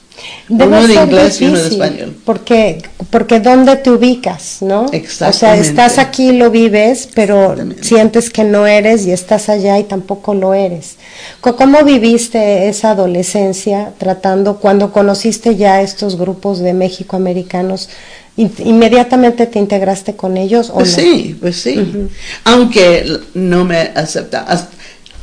Debe 0.49 0.67
uno 0.67 0.87
de 0.87 0.95
inglés 0.95 1.41
y 1.41 1.45
uno 1.47 1.57
de 1.59 1.63
difícil, 1.65 1.83
español. 1.83 2.17
Porque, 2.25 2.83
porque 3.11 3.41
¿dónde 3.41 3.77
te 3.77 3.91
ubicas, 3.91 4.59
no? 4.61 4.87
O 4.87 5.33
sea, 5.33 5.57
estás 5.57 5.99
aquí, 5.99 6.33
lo 6.33 6.51
vives, 6.51 7.09
pero 7.15 7.55
sientes 7.81 8.29
que 8.31 8.45
no 8.45 8.67
eres 8.67 9.07
y 9.07 9.13
estás 9.13 9.49
allá 9.49 9.79
y 9.79 9.85
tampoco 9.85 10.35
lo 10.35 10.53
eres. 10.55 10.97
¿Cómo 11.41 11.83
viviste 11.85 12.69
esa 12.69 12.91
adolescencia 12.91 13.93
tratando, 13.99 14.57
cuando 14.59 14.93
conociste 14.93 15.57
ya 15.57 15.81
estos 15.81 16.17
grupos 16.17 16.59
de 16.59 16.73
México 16.75 17.17
americanos, 17.17 17.89
in- 18.37 18.53
inmediatamente 18.65 19.47
te 19.47 19.59
integraste 19.59 20.17
con 20.17 20.37
ellos 20.37 20.71
o 20.71 20.75
Pues 20.75 20.97
no? 20.97 21.03
sí, 21.03 21.37
pues 21.41 21.57
sí. 21.57 22.09
Aunque 22.45 23.07
no 23.35 23.65
me 23.65 23.79
acepta. 23.95 24.45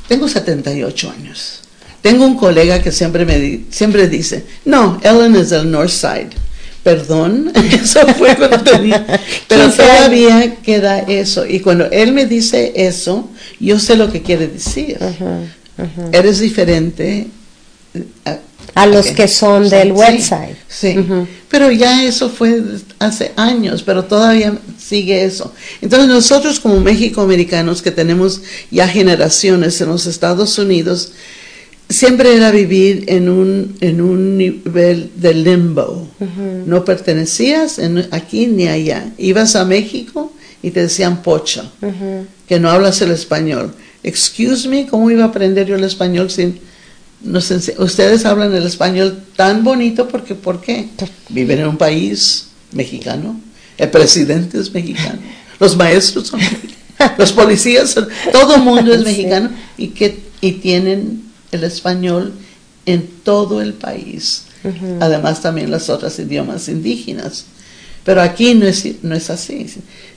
Tengo 0.07 0.27
78 0.27 1.11
años. 1.17 1.58
Tengo 2.01 2.25
un 2.25 2.37
colega 2.37 2.81
que 2.81 2.91
siempre 2.91 3.25
me 3.25 3.37
di- 3.37 3.65
siempre 3.71 4.07
dice, 4.07 4.45
no, 4.65 4.99
Ellen 5.03 5.35
es 5.35 5.49
del 5.49 5.69
North 5.69 5.89
Side. 5.91 6.29
Perdón, 6.83 7.51
eso 7.71 7.99
fue 8.17 8.35
cuando 8.37 8.59
tenía. 8.61 9.05
Pero 9.47 9.65
15 9.65 9.81
años. 9.83 9.95
todavía 9.97 10.55
queda 10.63 10.99
eso. 10.99 11.45
Y 11.45 11.59
cuando 11.59 11.85
él 11.91 12.13
me 12.13 12.25
dice 12.25 12.71
eso, 12.75 13.29
yo 13.59 13.77
sé 13.79 13.95
lo 13.97 14.09
que 14.11 14.21
quiere 14.21 14.47
decir. 14.47 14.97
Eres 16.11 16.39
diferente. 16.39 17.27
eh, 17.93 18.03
a- 18.25 18.39
A 18.75 18.85
los 18.85 19.07
que 19.07 19.27
son 19.27 19.65
Sí, 19.65 19.71
del 19.71 19.93
sí, 19.95 20.21
Side. 20.21 20.55
Sí, 20.67 20.95
pero 21.49 21.71
ya 21.71 22.03
eso 22.05 22.29
fue 22.29 22.61
hace 22.99 23.31
años, 23.35 23.83
pero 23.83 24.05
todavía 24.05 24.57
sigue 24.77 25.23
eso. 25.25 25.53
Entonces 25.81 26.07
nosotros 26.07 26.59
como 26.59 26.79
México-americanos 26.79 27.81
que 27.81 27.91
tenemos 27.91 28.41
ya 28.71 28.87
generaciones 28.87 29.81
en 29.81 29.89
los 29.89 30.05
Estados 30.05 30.57
Unidos, 30.59 31.11
siempre 31.89 32.35
era 32.35 32.51
vivir 32.51 33.05
en 33.07 33.29
un, 33.29 33.75
en 33.81 34.01
un 34.01 34.37
nivel 34.37 35.11
de 35.15 35.33
limbo. 35.33 36.07
No 36.65 36.85
pertenecías 36.85 37.79
en- 37.79 38.07
aquí 38.11 38.47
ni 38.47 38.67
allá. 38.67 39.11
Ibas 39.17 39.55
a 39.55 39.65
México 39.65 40.31
y 40.61 40.71
te 40.71 40.81
decían 40.83 41.21
pocho, 41.23 41.71
que 42.47 42.59
no 42.59 42.69
hablas 42.69 43.01
el 43.01 43.11
español. 43.11 43.73
Excuse 44.03 44.67
me, 44.69 44.87
¿cómo 44.87 45.09
iba 45.11 45.23
a 45.23 45.27
aprender 45.27 45.67
yo 45.67 45.75
el 45.75 45.83
español 45.83 46.29
sin... 46.29 46.59
Nos 47.21 47.51
ustedes 47.79 48.23
hablan 48.25 48.55
el 48.55 48.65
español 48.65 49.21
tan 49.35 49.61
bonito 49.65 50.07
porque 50.07 50.35
¿por 50.35 50.61
qué? 50.61 50.87
Viven 51.27 51.59
en 51.59 51.67
un 51.67 51.77
país 51.77 52.47
mexicano, 52.71 53.41
el 53.77 53.89
presidente 53.89 54.57
es 54.57 54.73
mexicano, 54.73 55.19
los 55.59 55.75
maestros 55.75 56.27
son 56.27 56.39
mexicanos, 56.39 57.17
los 57.17 57.33
policías 57.33 57.89
son, 57.89 58.07
todo 58.31 58.55
el 58.55 58.61
mundo 58.61 58.93
es 58.93 59.01
mexicano 59.03 59.49
y 59.77 59.87
que 59.89 60.17
y 60.39 60.53
tienen 60.53 61.23
el 61.51 61.63
español 61.63 62.33
en 62.85 63.07
todo 63.23 63.61
el 63.61 63.73
país. 63.73 64.43
Además 64.99 65.41
también 65.41 65.71
los 65.71 65.89
otros 65.89 66.17
idiomas 66.19 66.67
indígenas. 66.67 67.45
Pero 68.03 68.21
aquí 68.21 68.55
no 68.55 68.65
es, 68.65 68.85
no 69.03 69.15
es 69.15 69.29
así. 69.29 69.67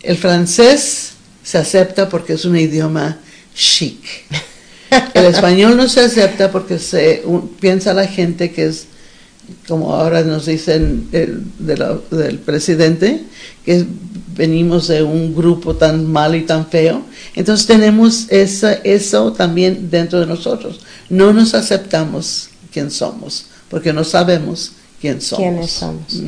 El 0.02 0.16
francés 0.16 1.12
se 1.44 1.58
acepta 1.58 2.08
porque 2.08 2.32
es 2.34 2.44
un 2.44 2.56
idioma 2.56 3.18
chic. 3.54 3.98
El 5.14 5.24
español 5.26 5.76
no 5.76 5.88
se 5.88 6.00
acepta 6.00 6.50
porque 6.52 6.78
se 6.78 7.22
un- 7.24 7.48
piensa 7.48 7.94
la 7.94 8.06
gente 8.06 8.52
que 8.52 8.66
es, 8.66 8.86
como 9.68 9.94
ahora 9.94 10.22
nos 10.22 10.46
dicen 10.46 11.08
el- 11.12 11.42
de 11.58 11.76
la- 11.76 11.98
del 12.10 12.38
presidente, 12.38 13.24
que 13.64 13.84
venimos 14.36 14.88
de 14.88 15.02
un 15.02 15.34
grupo 15.34 15.76
tan 15.76 16.06
malo 16.10 16.36
y 16.36 16.42
tan 16.42 16.66
feo. 16.66 17.02
Entonces 17.34 17.66
tenemos 17.66 18.26
esa, 18.30 18.72
eso 18.84 19.32
también 19.32 19.90
dentro 19.90 20.20
de 20.20 20.26
nosotros. 20.26 20.80
No 21.10 21.32
nos 21.32 21.54
aceptamos 21.54 22.48
quién 22.72 22.90
somos, 22.90 23.46
porque 23.68 23.92
no 23.92 24.04
sabemos 24.04 24.72
quién 25.00 25.20
somos. 25.20 25.42
quiénes 25.44 25.70
somos. 25.70 26.22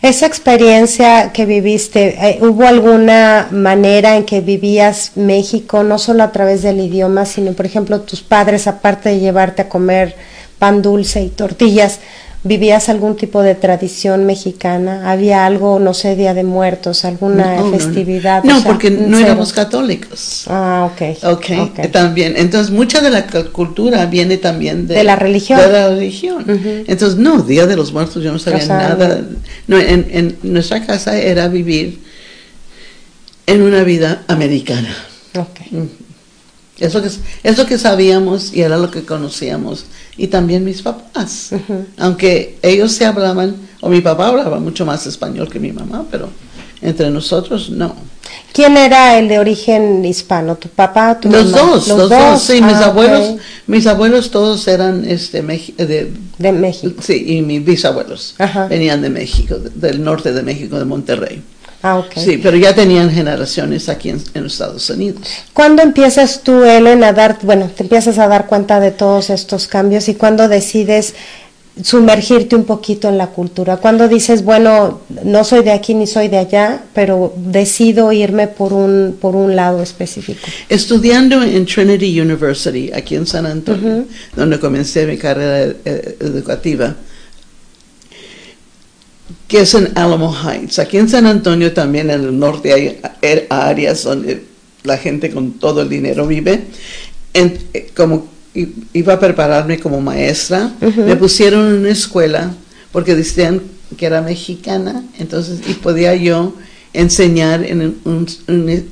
Esa 0.00 0.26
experiencia 0.26 1.32
que 1.32 1.44
viviste, 1.44 2.16
eh, 2.20 2.38
¿hubo 2.40 2.64
alguna 2.66 3.48
manera 3.50 4.16
en 4.16 4.24
que 4.24 4.40
vivías 4.40 5.12
México, 5.16 5.82
no 5.82 5.98
solo 5.98 6.22
a 6.22 6.32
través 6.32 6.62
del 6.62 6.80
idioma, 6.80 7.26
sino, 7.26 7.52
por 7.52 7.66
ejemplo, 7.66 8.00
tus 8.00 8.22
padres, 8.22 8.66
aparte 8.66 9.10
de 9.10 9.20
llevarte 9.20 9.62
a 9.62 9.68
comer 9.68 10.14
pan 10.58 10.80
dulce 10.82 11.22
y 11.22 11.28
tortillas, 11.28 11.98
¿vivías 12.44 12.88
algún 12.88 13.16
tipo 13.16 13.40
de 13.42 13.54
tradición 13.54 14.26
mexicana? 14.26 15.10
¿Había 15.10 15.46
algo, 15.46 15.78
no 15.78 15.94
sé, 15.94 16.16
Día 16.16 16.34
de 16.34 16.42
Muertos, 16.44 17.04
alguna 17.04 17.56
No, 17.56 17.62
no, 17.62 17.70
no. 17.70 17.78
festividad? 17.78 18.42
No, 18.44 18.56
O 18.56 18.60
sea, 18.60 18.70
porque 18.70 18.90
no 18.90 19.16
cero. 19.16 19.28
éramos 19.28 19.52
católicos. 19.52 20.44
Ah, 20.48 20.90
ok. 20.92 21.24
Ok, 21.24 21.46
ok. 21.60 21.90
también. 21.92 22.34
Entonces, 22.36 22.72
mucha 22.72 23.00
de 23.00 23.10
la 23.10 23.26
cu- 23.26 23.52
cultura 23.52 24.06
viene 24.06 24.36
también 24.38 24.86
de, 24.88 24.94
De 24.96 25.04
la 25.04 25.16
religión. 25.16 25.60
De 25.60 25.68
la 25.72 25.88
religión. 25.88 26.44
Entonces, 26.86 27.18
no, 27.18 27.42
Día 27.42 27.66
de 27.66 27.76
los 27.76 27.92
Muertos, 27.92 28.22
yo 28.22 28.32
no 28.32 28.38
sabía 28.38 28.62
O 28.62 28.66
sea, 28.66 28.76
nada. 28.76 29.20
No, 29.68 29.78
en, 29.78 30.06
en 30.10 30.36
nuestra 30.42 30.84
casa 30.84 31.16
era 31.18 31.48
vivir 31.48 32.00
en 33.46 33.62
una 33.62 33.82
vida 33.84 34.22
americana. 34.28 34.94
Ok. 35.38 35.60
Es 36.78 36.94
lo, 36.94 37.02
que, 37.02 37.08
es 37.44 37.58
lo 37.58 37.66
que 37.66 37.78
sabíamos 37.78 38.52
y 38.52 38.62
era 38.62 38.76
lo 38.76 38.90
que 38.90 39.04
conocíamos. 39.04 39.84
Y 40.16 40.28
también 40.28 40.64
mis 40.64 40.82
papás. 40.82 41.50
Aunque 41.98 42.58
ellos 42.62 42.92
se 42.92 43.04
hablaban, 43.06 43.54
o 43.80 43.88
mi 43.88 44.00
papá 44.00 44.28
hablaba 44.28 44.58
mucho 44.58 44.84
más 44.84 45.06
español 45.06 45.48
que 45.48 45.60
mi 45.60 45.72
mamá, 45.72 46.04
pero 46.10 46.28
entre 46.80 47.10
nosotros 47.10 47.70
no. 47.70 47.94
¿Quién 48.52 48.76
era 48.76 49.18
el 49.18 49.28
de 49.28 49.38
origen 49.38 50.04
hispano? 50.04 50.56
¿Tu 50.56 50.68
papá? 50.68 51.18
¿Tu 51.20 51.30
Los 51.30 51.50
mamá? 51.50 51.62
dos, 51.70 51.88
los, 51.88 52.08
dos, 52.10 52.42
sí, 52.42 52.54
mis 52.62 52.74
Ah, 52.74 52.86
abuelos, 52.86 53.36
mis 53.66 53.86
abuelos 53.86 54.30
todos 54.30 54.66
eran 54.68 55.04
este 55.08 55.42
Meji- 55.42 55.74
de, 55.76 56.12
De 56.38 56.52
México. 56.52 57.00
sí, 57.02 57.24
y 57.26 57.42
mis 57.42 57.64
bisabuelos 57.64 58.34
Ajá. 58.38 58.66
venían 58.68 59.00
de 59.02 59.10
México, 59.10 59.56
de- 59.58 59.70
del 59.70 60.02
norte 60.02 60.32
de 60.32 60.42
México, 60.42 60.78
de 60.78 60.84
Monterrey. 60.84 61.42
Ah. 61.82 62.02
Sí, 62.14 62.38
pero 62.38 62.56
ya 62.56 62.74
tenían 62.74 63.10
generaciones 63.10 63.88
aquí 63.88 64.10
en, 64.10 64.22
en 64.34 64.44
los 64.44 64.52
Estados 64.52 64.88
Unidos. 64.90 65.22
¿Cuándo 65.52 65.82
empiezas 65.82 66.42
tú, 66.42 66.62
Ellen, 66.62 67.02
a 67.02 67.12
dar, 67.12 67.38
bueno, 67.42 67.68
te 67.74 67.82
empiezas 67.82 68.18
a 68.18 68.28
dar 68.28 68.46
cuenta 68.46 68.78
de 68.78 68.92
todos 68.92 69.30
estos 69.30 69.66
cambios 69.66 70.08
y 70.08 70.14
cuándo 70.14 70.48
decides 70.48 71.14
sumergirte 71.82 72.54
un 72.54 72.64
poquito 72.64 73.08
en 73.08 73.18
la 73.18 73.28
cultura? 73.28 73.78
¿Cuándo 73.78 74.06
dices, 74.06 74.44
bueno, 74.44 75.00
no 75.24 75.42
soy 75.42 75.64
de 75.64 75.72
aquí 75.72 75.94
ni 75.94 76.06
soy 76.06 76.28
de 76.28 76.38
allá, 76.38 76.82
pero 76.94 77.32
decido 77.36 78.12
irme 78.12 78.46
por 78.46 78.72
un, 78.72 79.16
por 79.20 79.34
un 79.34 79.56
lado 79.56 79.82
específico? 79.82 80.46
Estudiando 80.68 81.42
en 81.42 81.66
Trinity 81.66 82.20
University, 82.20 82.92
aquí 82.92 83.16
en 83.16 83.26
San 83.26 83.46
Antonio, 83.46 84.04
donde 84.36 84.60
comencé 84.60 85.06
mi 85.06 85.16
carrera 85.16 85.74
eh, 85.84 86.16
educativa, 86.20 86.94
que 89.48 89.60
es 89.60 89.74
en 89.74 89.90
Alamo 89.96 90.34
Heights. 90.34 90.78
Aquí 90.78 90.98
en 90.98 91.08
San 91.08 91.26
Antonio 91.26 91.72
también 91.72 92.10
en 92.10 92.20
el 92.24 92.38
norte 92.38 92.72
hay 92.72 93.00
eh, 93.22 93.46
áreas 93.50 94.02
donde 94.04 94.44
la 94.84 94.96
gente 94.98 95.30
con 95.30 95.52
todo 95.52 95.82
el 95.82 95.88
dinero 95.88 96.26
vive. 96.26 96.64
En- 97.34 97.58
eh, 97.74 97.90
como 97.96 98.26
iba 98.92 99.14
a 99.14 99.18
prepararme 99.20 99.78
como 99.80 100.00
maestra, 100.00 100.72
me 100.80 101.16
pusieron 101.16 101.68
en 101.68 101.74
una 101.80 101.90
escuela 101.90 102.52
porque 102.92 103.14
decían 103.14 103.62
que 103.96 104.04
era 104.06 104.20
mexicana, 104.20 105.04
entonces 105.18 105.60
y 105.66 105.74
podía 105.74 106.14
yo 106.14 106.54
enseñar 106.92 107.64
en, 107.64 107.96
un- 108.04 108.26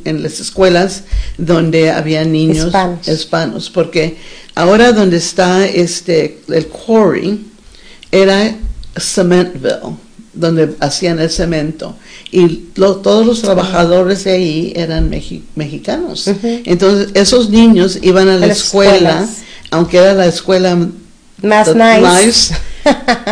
en 0.05 0.23
las 0.23 0.41
escuelas 0.41 1.03
donde 1.37 1.91
había 1.91 2.25
niños 2.25 2.67
Hispanos. 2.67 3.07
hispanos, 3.09 3.69
porque 3.71 4.17
ahora 4.55 4.93
donde 4.93 5.19
está 5.19 5.67
este 5.67 6.39
el 6.49 6.67
quarry 6.69 7.41
era 8.11 8.57
Cementville, 8.99 9.97
donde 10.33 10.75
hacían 10.81 11.19
el 11.21 11.31
cemento. 11.31 11.97
Y 12.31 12.65
lo- 12.77 12.97
todos 12.97 13.27
los 13.27 13.43
trabajadores 13.43 14.25
de 14.25 14.33
ahí 14.33 14.73
eran 14.77 15.11
mexi- 15.11 15.43
mexicanos. 15.57 16.29
Entonces, 16.43 17.09
esos 17.15 17.51
niños 17.51 17.99
iban 18.03 18.29
a 18.29 18.37
la 18.37 18.47
A 18.47 18.49
escuela, 18.51 19.29
aunque 19.71 19.97
era 19.99 20.15
la 20.15 20.27
escuela 20.27 20.77
Más 21.43 21.75
nice. 21.75 22.55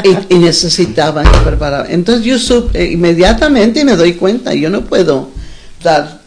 y, 0.04 0.34
y 0.34 0.38
necesitaban 0.38 1.24
que 1.30 1.38
preparar. 1.38 1.86
Entonces, 1.90 2.24
yo 2.24 2.38
supe, 2.38 2.82
eh, 2.82 2.92
inmediatamente 2.92 3.84
me 3.84 3.94
doy 3.96 4.14
cuenta, 4.14 4.52
yo 4.54 4.68
no 4.70 4.84
puedo 4.84 5.30
dar 5.82 6.20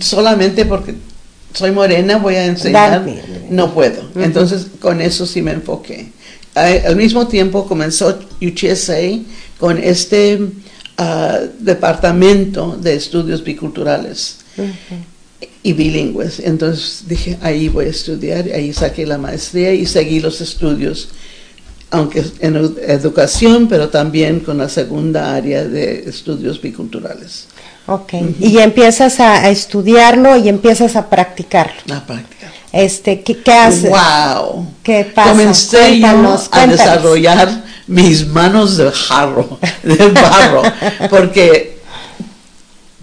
solamente 0.00 0.64
porque 0.66 0.94
soy 1.54 1.70
morena 1.70 2.18
voy 2.18 2.34
a 2.34 2.44
enseñar, 2.44 3.02
no 3.50 3.72
puedo. 3.72 4.02
Entonces, 4.16 4.66
con 4.80 5.00
eso 5.00 5.26
sí 5.26 5.42
me 5.42 5.52
enfoqué. 5.52 6.12
Al 6.54 6.96
mismo 6.96 7.26
tiempo 7.28 7.66
comenzó 7.66 8.18
UTSA 8.42 8.96
con 9.58 9.78
este 9.78 10.40
ah, 10.96 11.40
departamento 11.58 12.76
de 12.80 12.94
estudios 12.94 13.42
biculturales 13.42 14.38
y 15.62 15.72
bilingües. 15.72 16.40
Entonces 16.40 17.04
dije, 17.06 17.38
ahí 17.42 17.68
voy 17.68 17.86
a 17.86 17.90
estudiar, 17.90 18.44
ahí 18.54 18.72
saqué 18.72 19.06
la 19.06 19.18
maestría 19.18 19.72
y 19.72 19.86
seguí 19.86 20.20
los 20.20 20.40
estudios, 20.40 21.08
aunque 21.90 22.24
en 22.40 22.54
edu- 22.54 22.78
educación, 22.86 23.68
pero 23.68 23.88
también 23.88 24.40
con 24.40 24.58
la 24.58 24.68
segunda 24.68 25.34
área 25.34 25.64
de 25.64 26.08
estudios 26.08 26.60
biculturales. 26.60 27.46
Ok. 27.86 28.14
Y 28.40 28.58
empiezas 28.58 29.18
a, 29.18 29.34
a 29.44 29.48
estudiarlo 29.50 30.36
y 30.36 30.48
empiezas 30.48 30.94
a 30.96 31.08
practicarlo. 31.08 31.80
La 31.86 32.04
práctica. 32.06 32.52
Este, 32.70 33.22
¿qué, 33.22 33.38
qué 33.38 33.52
haces? 33.52 33.90
¡Wow! 33.90 34.66
¿Qué 34.82 35.10
pasa? 35.14 35.30
Comencé 35.30 35.98
yo 35.98 36.06
a 36.06 36.12
cuéntanos. 36.12 36.50
desarrollar 36.70 37.64
mis 37.88 38.26
manos 38.26 38.76
de 38.76 38.90
jarro, 38.92 39.58
de 39.82 40.08
barro, 40.10 40.62
porque 41.10 41.78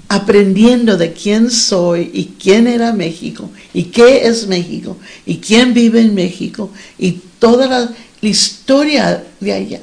aprendiendo 0.08 0.98
de 0.98 1.12
quién 1.14 1.52
soy 1.52 2.12
y 2.14 2.36
quién 2.40 2.68
era 2.68 2.94
México 2.94 3.50
y 3.74 3.86
qué 3.86 4.28
es 4.28 4.48
México 4.48 4.98
y 5.26 5.38
quién 5.38 5.74
vive 5.74 6.00
en 6.00 6.14
México 6.14 6.72
y 6.98 7.14
toda 7.40 7.68
la, 7.68 7.90
la 8.22 8.30
historia 8.30 9.24
de 9.40 9.52
allá, 9.52 9.82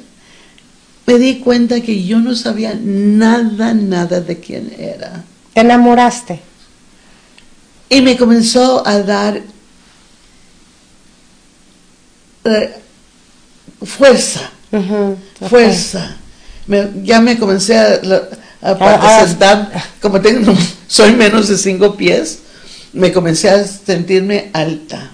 me 1.05 1.17
di 1.19 1.39
cuenta 1.39 1.81
que 1.81 2.03
yo 2.03 2.19
no 2.19 2.35
sabía 2.35 2.73
nada, 2.81 3.73
nada 3.73 4.21
de 4.21 4.39
quién 4.39 4.73
era. 4.77 5.23
¿Te 5.53 5.61
enamoraste? 5.61 6.39
Y 7.89 8.01
me 8.01 8.17
comenzó 8.17 8.87
a 8.87 8.99
dar 8.99 9.41
eh, 12.45 12.75
fuerza, 13.83 14.52
Fuerza. 15.49 16.15
Me- 16.67 16.89
ya 17.03 17.19
me 17.21 17.37
comencé 17.37 17.77
a, 17.77 17.85
a, 18.61 18.69
a 18.71 18.77
Ah, 18.79 18.99
ah. 19.01 19.25
sentar, 19.27 19.71
como 20.01 20.19
tengo, 20.21 20.53
soy 20.87 21.11
menos 21.13 21.47
de 21.49 21.57
cinco 21.57 21.95
pies, 21.97 22.39
me 22.93 23.11
comencé 23.11 23.49
a 23.49 23.63
sentirme 23.65 24.49
alta 24.53 25.11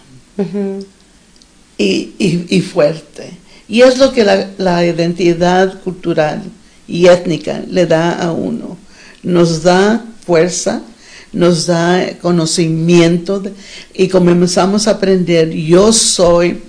y, 1.77 2.13
y- 2.19 2.45
y 2.49 2.61
fuerte. 2.61 3.31
Y 3.67 3.81
es 3.81 3.97
lo 3.97 4.11
que 4.13 4.23
la, 4.23 4.49
la 4.57 4.85
identidad 4.85 5.81
cultural 5.81 6.41
y 6.87 7.07
étnica 7.07 7.61
le 7.67 7.85
da 7.85 8.11
a 8.13 8.31
uno. 8.31 8.77
Nos 9.23 9.63
da 9.63 10.03
fuerza, 10.25 10.81
nos 11.33 11.65
da 11.67 12.05
conocimiento 12.21 13.39
de- 13.39 13.53
y 13.93 14.07
comenzamos 14.07 14.87
a 14.87 14.91
aprender, 14.91 15.49
yo 15.51 15.91
soy 15.93 16.61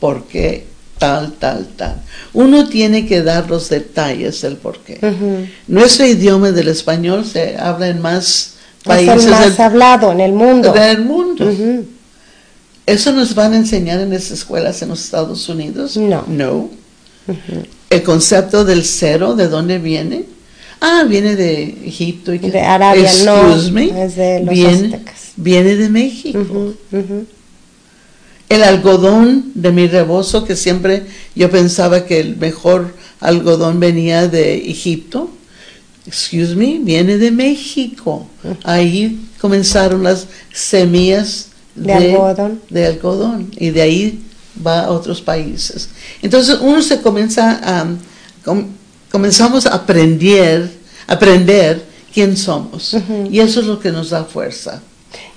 porque 0.00 0.66
tal, 0.98 1.32
tal, 1.38 1.66
tal. 1.76 2.00
Uno 2.32 2.68
tiene 2.68 3.06
que 3.06 3.22
dar 3.22 3.48
los 3.50 3.68
detalles 3.68 4.40
del 4.42 4.56
por 4.56 4.78
qué. 4.80 4.98
Nuestro 5.68 6.06
idioma 6.06 6.50
del 6.52 6.68
español 6.68 7.24
se 7.24 7.56
habla 7.56 7.88
en 7.88 8.00
más 8.00 8.54
Es 8.80 8.84
países 8.84 9.24
el 9.24 9.30
más 9.30 9.56
del- 9.56 9.64
hablado 9.66 10.12
en 10.12 10.20
el 10.20 10.32
mundo. 10.32 10.72
del 10.72 11.04
mundo. 11.04 11.50
¿Eso 12.86 13.12
nos 13.12 13.34
van 13.34 13.52
a 13.52 13.56
enseñar 13.56 14.00
en 14.00 14.10
las 14.10 14.30
escuelas 14.30 14.82
en 14.82 14.88
los 14.88 15.04
Estados 15.04 15.48
Unidos? 15.48 15.96
No. 15.96 16.24
No. 16.26 16.68
El 17.90 18.02
concepto 18.02 18.64
del 18.64 18.84
cero, 18.84 19.36
¿de 19.36 19.48
dónde 19.48 19.78
viene? 19.78 20.24
Ah, 20.80 21.04
viene 21.06 21.36
de 21.36 21.62
Egipto. 21.84 22.32
Y 22.32 22.38
De 22.38 22.60
Arabia, 22.60 23.10
no, 23.24 23.36
Excuse 23.52 23.70
me, 23.70 24.04
es 24.04 24.16
de 24.16 24.40
los 24.40 24.54
viene, 24.54 24.94
aztecas. 24.94 25.32
Viene 25.36 25.76
de 25.76 25.88
México. 25.90 26.74
El 28.50 28.62
algodón 28.64 29.52
de 29.54 29.70
mi 29.72 29.86
rebozo, 29.86 30.44
que 30.44 30.56
siempre 30.56 31.04
yo 31.34 31.50
pensaba 31.50 32.04
que 32.04 32.20
el 32.20 32.36
mejor 32.36 32.94
algodón 33.20 33.78
venía 33.80 34.26
de 34.28 34.56
Egipto, 34.68 35.30
excuse 36.06 36.56
me, 36.56 36.80
viene 36.82 37.16
de 37.16 37.30
México. 37.30 38.26
Ahí 38.64 39.20
comenzaron 39.40 40.02
las 40.02 40.26
semillas 40.52 41.46
De 41.76 41.92
algodón. 41.92 42.60
de 42.68 42.86
algodón 42.86 43.50
y 43.56 43.70
de 43.70 43.82
ahí 43.82 44.20
va 44.66 44.80
a 44.80 44.90
otros 44.90 45.20
países. 45.22 45.88
Entonces 46.20 46.58
uno 46.60 46.82
se 46.82 47.00
comienza 47.00 47.60
a, 47.62 47.86
com- 48.44 48.66
comenzamos 49.12 49.64
a 49.66 49.74
aprender, 49.76 50.68
aprender 51.06 51.84
quién 52.12 52.36
somos 52.36 52.96
y 53.30 53.38
eso 53.38 53.60
es 53.60 53.66
lo 53.66 53.78
que 53.78 53.92
nos 53.92 54.10
da 54.10 54.24
fuerza. 54.24 54.82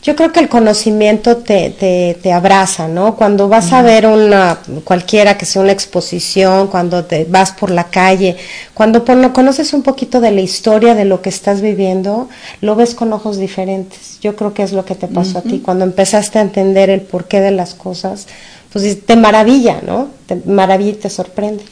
Yo 0.04 0.18
creo 0.18 0.34
que 0.34 0.42
el 0.42 0.50
conocimiento 0.50 1.38
te, 1.38 1.70
te, 1.70 2.18
te 2.22 2.34
abraza, 2.34 2.90
¿no? 2.90 3.16
Cuando 3.16 3.48
vas 3.48 3.72
a 3.72 3.82
ver 3.82 4.06
una, 4.06 4.60
cualquiera 4.84 5.38
que 5.38 5.46
sea 5.46 5.62
una 5.62 5.72
exposición, 5.72 6.68
cuando 6.68 7.06
te 7.06 7.24
vas 7.24 7.54
por 7.54 7.72
la 7.72 7.86
calle, 7.86 8.36
cuando 8.74 9.06
por, 9.06 9.32
conoces 9.32 9.72
un 9.72 9.82
poquito 9.82 10.20
de 10.20 10.32
la 10.32 10.42
historia 10.42 10.94
de 10.94 11.06
lo 11.06 11.22
que 11.22 11.30
estás 11.30 11.62
viviendo, 11.62 12.28
lo 12.60 12.76
ves 12.76 12.96
con 12.96 13.14
ojos 13.14 13.38
diferentes. 13.38 14.20
Yo 14.20 14.36
creo 14.36 14.54
que 14.54 14.64
es 14.64 14.74
lo 14.74 14.84
que 14.84 14.96
te 14.96 15.08
pasó 15.08 15.38
a 15.38 15.42
ti. 15.42 15.60
Cuando 15.60 15.86
empezaste 15.86 16.38
a 16.38 16.42
entender 16.42 16.90
el 16.90 17.02
porqué 17.02 17.40
de 17.40 17.52
las 17.52 17.74
cosas, 17.74 18.28
pues 18.74 19.06
te 19.06 19.16
maravilla, 19.16 19.82
¿no? 19.86 20.10
Te 20.26 20.36
maravilla 20.46 20.92
y 20.92 20.96
te 20.96 21.10
sorprende. 21.10 21.64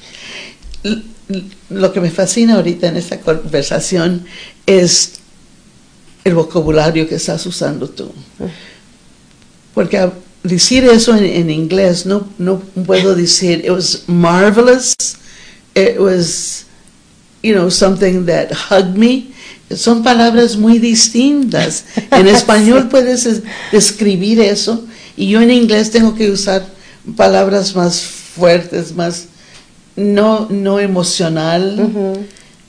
Lo 1.70 1.91
que 1.91 2.00
me 2.00 2.12
fascina 2.12 2.56
ahorita 2.56 2.88
en 2.88 2.96
esta 2.96 3.20
conversación 3.20 4.26
es 4.65 5.20
el 6.23 6.36
vocabulario 6.36 7.07
que 7.07 7.15
estás 7.15 7.45
usando 7.45 7.89
tú. 7.89 8.12
Porque 9.73 10.10
decir 10.43 10.84
eso 10.86 11.15
en, 11.15 11.25
en, 11.25 11.49
inglés 11.49 12.05
no, 12.05 12.27
no 12.38 12.60
puedo 12.60 13.15
decir, 13.15 13.63
it 13.63 13.71
was 13.71 14.03
marvelous, 14.07 14.95
it 15.75 15.99
was, 15.99 16.65
you 17.41 17.53
know, 17.53 17.69
something 17.69 18.25
that 18.25 18.51
hugged 18.51 18.97
me. 18.97 19.31
Son 19.75 20.03
palabras 20.03 20.57
muy 20.57 20.79
distintas. 20.79 21.86
En 22.12 22.27
español 22.36 22.89
puedes 22.89 23.41
describir 23.71 24.41
eso 24.41 24.86
y 25.15 25.29
yo 25.29 25.41
en 25.41 25.51
inglés 25.51 25.91
tengo 25.91 26.13
que 26.13 26.29
usar 26.29 26.65
palabras 27.15 27.75
más 27.75 28.01
fuertes, 28.01 28.93
más 28.93 29.27
no, 29.95 30.47
no 30.49 30.79
emocional, 30.79 31.79
uh 31.79 31.84
-huh. 31.84 32.25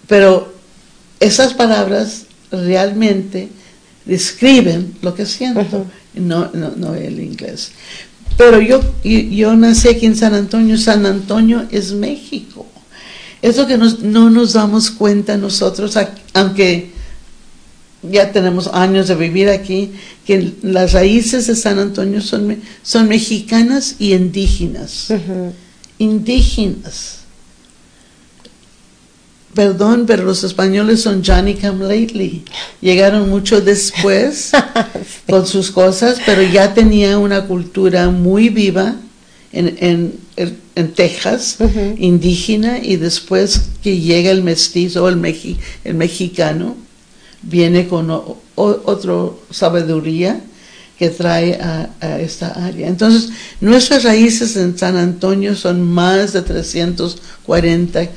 pero 0.07 0.53
esas 1.21 1.55
palabras 1.55 2.27
realmente 2.53 3.49
describen 4.05 4.95
lo 5.03 5.15
que 5.15 5.27
siento, 5.27 5.61
uh 5.61 5.65
-huh. 5.65 5.85
no, 6.15 6.51
no, 6.53 6.73
no, 6.77 6.95
el 6.95 7.21
inglés. 7.21 7.73
Pero 8.37 8.61
yo, 8.61 8.81
yo 9.05 9.57
nací 9.57 9.89
aquí 9.89 10.07
en 10.07 10.17
San 10.17 10.35
Antonio, 10.35 10.77
San 10.79 11.07
Antonio 11.07 11.67
es 11.71 11.93
México. 11.93 12.67
Eso 13.41 13.67
que 13.67 13.77
nos, 13.77 14.01
no 14.01 14.31
nos 14.31 14.53
damos 14.53 14.91
cuenta 14.91 15.37
nosotros, 15.37 15.99
aunque 16.33 16.91
ya 18.03 18.33
tenemos 18.33 18.69
años 18.69 19.09
de 19.09 19.15
vivir 19.15 19.49
aquí, 19.49 19.93
que 20.27 20.55
las 20.63 20.93
raíces 20.93 21.47
de 21.47 21.57
San 21.57 21.79
Antonio 21.79 22.21
son, 22.21 22.57
son 22.83 23.09
mexicanas 23.09 23.97
y 23.99 24.13
indígenas. 24.15 25.11
Uh 25.11 25.15
-huh. 25.15 25.53
Indígenas. 25.99 27.22
Perdón, 29.55 30.05
pero 30.07 30.25
los 30.25 30.45
españoles 30.45 31.03
son 31.03 31.23
Johnny 31.23 31.55
Come 31.55 31.85
Lately. 31.85 32.43
Llegaron 32.81 33.29
mucho 33.29 33.61
después 33.61 34.51
sí. 34.51 34.57
con 35.29 35.47
sus 35.47 35.71
cosas, 35.71 36.19
pero 36.25 36.43
ya 36.43 36.73
tenía 36.73 37.19
una 37.19 37.47
cultura 37.47 38.09
muy 38.09 38.49
viva 38.49 38.97
en, 39.53 39.77
en, 39.81 40.15
en 40.75 40.93
Texas, 40.93 41.57
uh 41.59 41.65
-huh. 41.65 41.95
indígena, 41.99 42.79
y 42.83 42.97
después 42.97 43.61
que 43.83 44.01
llega 44.01 44.31
el 44.31 44.43
mestizo, 44.43 45.09
el, 45.09 45.17
mexi, 45.17 45.59
el 45.85 45.95
mexicano, 45.95 46.77
viene 47.43 47.89
con 47.89 48.11
o, 48.11 48.39
otra 48.55 49.15
sabiduría 49.51 50.41
que 51.03 51.11
trae 51.11 51.59
a, 51.61 51.91
a, 52.01 52.21
esta 52.21 52.47
área. 52.65 52.87
Entonces, 52.87 53.31
nuestras 53.61 54.05
raíces 54.05 54.57
en 54.57 54.79
San 54.79 54.97
Antonio 54.97 55.57
son 55.57 55.83
más 55.83 56.33
de 56.33 56.43
340 56.43 58.09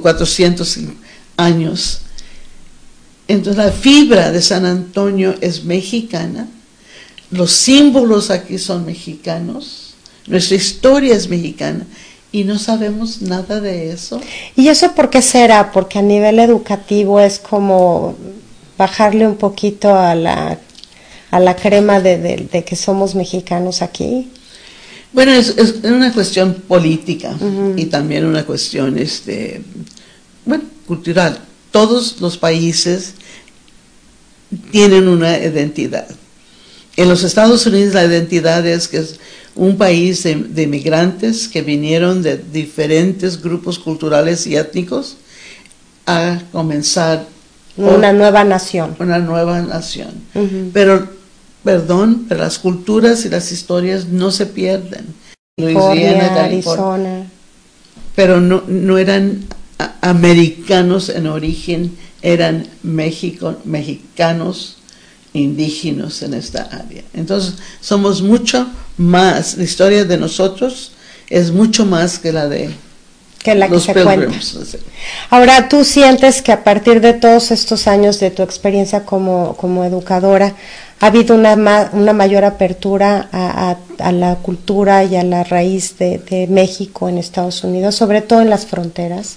400 0.00 0.78
años. 1.36 2.00
Entonces 3.28 3.62
la 3.62 3.70
fibra 3.70 4.32
de 4.32 4.40
San 4.40 4.64
Antonio 4.64 5.34
es 5.42 5.62
mexicana, 5.64 6.48
los 7.30 7.52
símbolos 7.52 8.30
aquí 8.30 8.56
son 8.56 8.86
mexicanos, 8.86 9.92
nuestra 10.26 10.56
historia 10.56 11.14
es 11.14 11.28
mexicana 11.28 11.86
y 12.32 12.44
no 12.44 12.58
sabemos 12.58 13.20
nada 13.20 13.60
de 13.60 13.92
eso. 13.92 14.22
¿Y 14.56 14.68
eso 14.68 14.94
por 14.94 15.10
qué 15.10 15.20
será? 15.20 15.70
Porque 15.70 15.98
a 15.98 16.02
nivel 16.02 16.38
educativo 16.38 17.20
es 17.20 17.38
como 17.38 18.16
bajarle 18.78 19.26
un 19.26 19.36
poquito 19.36 19.94
a 19.94 20.14
la, 20.14 20.58
a 21.32 21.40
la 21.40 21.56
crema 21.56 21.98
de, 22.00 22.18
de, 22.18 22.46
de 22.52 22.62
que 22.62 22.76
somos 22.76 23.14
mexicanos 23.14 23.80
aquí. 23.80 24.30
Bueno, 25.12 25.32
es, 25.32 25.48
es 25.56 25.76
una 25.82 26.12
cuestión 26.12 26.54
política 26.68 27.36
uh 27.40 27.44
-huh. 27.44 27.74
y 27.76 27.86
también 27.86 28.24
una 28.24 28.44
cuestión 28.44 28.98
este, 28.98 29.62
bueno, 30.44 30.64
cultural. 30.86 31.38
Todos 31.70 32.20
los 32.20 32.36
países 32.36 33.14
tienen 34.70 35.08
una 35.08 35.38
identidad. 35.38 36.06
En 36.96 37.08
los 37.08 37.24
Estados 37.24 37.64
Unidos 37.66 37.94
la 37.94 38.04
identidad 38.04 38.66
es 38.66 38.86
que 38.88 38.98
es 38.98 39.18
un 39.54 39.76
país 39.78 40.22
de, 40.22 40.34
de 40.34 40.66
migrantes 40.66 41.48
que 41.48 41.62
vinieron 41.62 42.22
de 42.22 42.36
diferentes 42.36 43.40
grupos 43.40 43.78
culturales 43.78 44.46
y 44.46 44.56
étnicos 44.56 45.16
a 46.06 46.42
comenzar 46.52 47.26
una 47.76 48.12
nueva 48.12 48.44
nación. 48.44 48.94
Una 48.98 49.18
nueva 49.18 49.62
nación. 49.62 50.12
Uh 50.34 50.40
-huh. 50.40 50.70
Pero 50.74 51.21
perdón, 51.64 52.26
pero 52.28 52.40
las 52.40 52.58
culturas 52.58 53.24
y 53.24 53.28
las 53.28 53.52
historias 53.52 54.06
no 54.06 54.30
se 54.30 54.46
pierden. 54.46 55.06
Louisiana, 55.56 56.44
Arizona. 56.44 57.26
Pero 58.14 58.40
no, 58.40 58.62
no 58.66 58.98
eran 58.98 59.44
americanos 60.00 61.08
en 61.08 61.26
origen, 61.26 61.96
eran 62.20 62.66
México, 62.82 63.56
mexicanos 63.64 64.78
indígenas 65.32 66.22
en 66.22 66.34
esta 66.34 66.62
área. 66.64 67.02
Entonces, 67.14 67.54
somos 67.80 68.22
mucho 68.22 68.66
más, 68.98 69.56
la 69.56 69.64
historia 69.64 70.04
de 70.04 70.18
nosotros 70.18 70.92
es 71.28 71.50
mucho 71.50 71.86
más 71.86 72.18
que 72.18 72.32
la 72.32 72.48
de 72.48 72.70
que 73.42 73.54
la 73.54 73.68
que 73.68 73.80
se 73.80 73.92
pilgrims. 73.92 74.52
cuenta. 74.52 74.78
Ahora, 75.30 75.68
¿tú 75.68 75.84
sientes 75.84 76.42
que 76.42 76.52
a 76.52 76.62
partir 76.62 77.00
de 77.00 77.12
todos 77.12 77.50
estos 77.50 77.88
años 77.88 78.20
de 78.20 78.30
tu 78.30 78.42
experiencia 78.42 79.04
como, 79.04 79.56
como 79.56 79.84
educadora, 79.84 80.54
ha 81.02 81.06
habido 81.08 81.34
una, 81.34 81.56
ma 81.56 81.90
una 81.94 82.12
mayor 82.12 82.44
apertura 82.44 83.28
a, 83.32 83.72
a, 83.72 83.78
a, 83.98 84.12
la 84.12 84.36
cultura 84.36 85.02
y 85.02 85.16
a 85.16 85.24
la 85.24 85.42
raíz 85.42 85.98
de, 85.98 86.18
de, 86.18 86.46
México 86.46 87.08
en 87.08 87.18
Estados 87.18 87.64
Unidos, 87.64 87.96
sobre 87.96 88.22
todo 88.22 88.40
en 88.40 88.48
las 88.48 88.66
fronteras? 88.66 89.34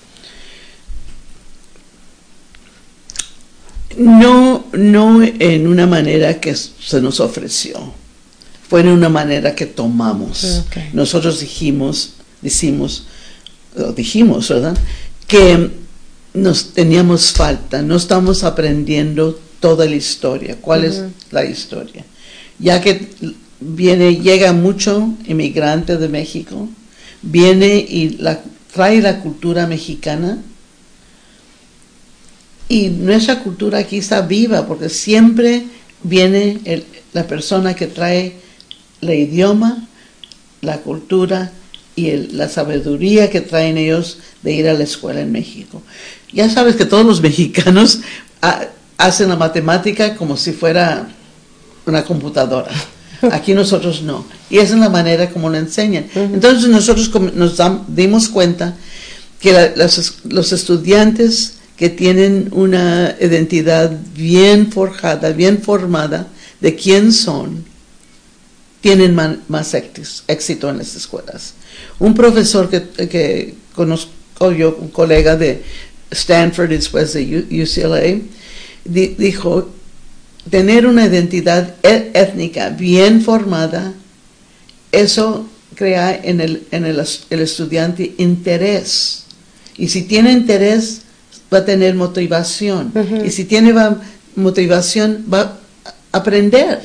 No, 3.97 4.65
no 4.73 5.23
en 5.23 5.65
una 5.65 5.87
manera 5.87 6.39
que 6.39 6.55
se 6.55 7.01
nos 7.01 7.19
ofreció, 7.19 7.79
fue 8.69 8.81
en 8.81 8.89
una 8.89 9.09
manera 9.09 9.55
que 9.55 9.65
tomamos. 9.65 10.65
Okay. 10.67 10.91
Nosotros 10.93 11.39
dijimos, 11.39 12.13
decimos, 12.43 13.07
dijimos, 13.95 14.49
¿verdad? 14.49 14.77
Que 15.25 15.71
nos 16.35 16.73
teníamos 16.73 17.31
falta, 17.31 17.81
no 17.81 17.95
estamos 17.95 18.43
aprendiendo 18.43 19.39
toda 19.65 19.87
la 19.87 19.95
historia. 19.95 20.57
¿Cuál 20.61 20.81
uh 20.81 20.83
-huh. 20.83 20.89
es 20.89 21.31
la 21.31 21.43
historia? 21.43 22.05
Ya 22.59 22.81
que 22.81 22.93
viene, 23.59 24.17
llega 24.17 24.53
mucho 24.53 24.91
inmigrante 25.25 25.97
de 25.97 26.07
México, 26.07 26.69
viene 27.23 27.77
y 27.77 28.09
la, 28.19 28.43
trae 28.71 29.01
la 29.01 29.21
cultura 29.21 29.65
mexicana 29.65 30.37
y 32.69 32.89
nuestra 32.89 33.39
cultura 33.39 33.79
aquí 33.79 33.97
está 33.97 34.21
viva 34.21 34.67
porque 34.67 34.89
siempre 34.89 35.63
viene 36.03 36.59
el, 36.65 36.83
la 37.13 37.25
persona 37.25 37.73
que 37.73 37.87
trae 37.87 38.33
el 39.01 39.09
idioma, 39.09 39.87
la 40.61 40.77
cultura 40.77 41.51
y 41.95 42.11
el, 42.11 42.37
la 42.37 42.49
sabiduría 42.49 43.31
que 43.31 43.41
traen 43.41 43.79
ellos 43.79 44.19
de 44.43 44.51
ir 44.53 44.67
a 44.67 44.73
la 44.73 44.83
escuela 44.83 45.21
en 45.21 45.31
México. 45.31 45.81
Ya 46.31 46.51
sabes 46.51 46.75
que 46.75 46.85
todos 46.85 47.05
los 47.05 47.21
mexicanos 47.29 48.01
ah, 48.43 48.67
hacen 48.97 49.29
la 49.29 49.35
matemática 49.35 50.15
como 50.15 50.37
si 50.37 50.51
fuera 50.51 51.07
una 51.85 52.03
computadora. 52.03 52.71
Aquí 53.31 53.53
nosotros 53.53 54.01
no. 54.01 54.25
Y 54.49 54.57
esa 54.57 54.75
es 54.75 54.79
la 54.79 54.89
manera 54.89 55.29
como 55.29 55.49
lo 55.49 55.57
enseñan. 55.57 56.07
Entonces 56.13 56.69
nosotros 56.69 57.11
nos 57.33 57.61
dimos 57.87 58.29
cuenta 58.29 58.75
que 59.39 59.53
la, 59.53 59.89
los 60.25 60.51
estudiantes 60.51 61.55
que 61.77 61.89
tienen 61.89 62.49
una 62.51 63.15
identidad 63.19 63.91
bien 64.15 64.71
forjada, 64.71 65.31
bien 65.31 65.61
formada 65.61 66.27
de 66.61 66.75
quién 66.75 67.11
son, 67.11 67.65
tienen 68.81 69.15
man, 69.15 69.41
más 69.47 69.73
éxito 69.73 70.69
en 70.69 70.77
las 70.77 70.95
escuelas. 70.95 71.53
Un 71.99 72.13
profesor 72.13 72.69
que, 72.69 73.07
que 73.07 73.55
conozco 73.73 74.51
yo, 74.51 74.77
un 74.79 74.89
colega 74.89 75.35
de 75.35 75.63
Stanford 76.11 76.71
y 76.71 76.75
después 76.75 77.13
de 77.13 77.45
UCLA, 77.49 78.21
dijo, 78.85 79.69
tener 80.49 80.85
una 80.87 81.05
identidad 81.05 81.75
étnica 81.83 82.69
bien 82.69 83.21
formada, 83.21 83.93
eso 84.91 85.47
crea 85.75 86.17
en 86.23 86.39
el, 86.39 86.63
en 86.71 86.85
el, 86.85 87.03
el 87.29 87.39
estudiante 87.41 88.13
interés. 88.17 89.23
Y 89.77 89.89
si 89.89 90.03
tiene 90.03 90.31
interés, 90.31 91.01
va 91.53 91.59
a 91.59 91.65
tener 91.65 91.95
motivación. 91.95 92.91
Uh 92.95 92.99
-huh. 92.99 93.25
Y 93.27 93.31
si 93.31 93.43
tiene 93.45 93.73
va, 93.73 93.97
motivación, 94.35 95.25
va 95.31 95.57
a 95.83 96.17
aprender. 96.17 96.79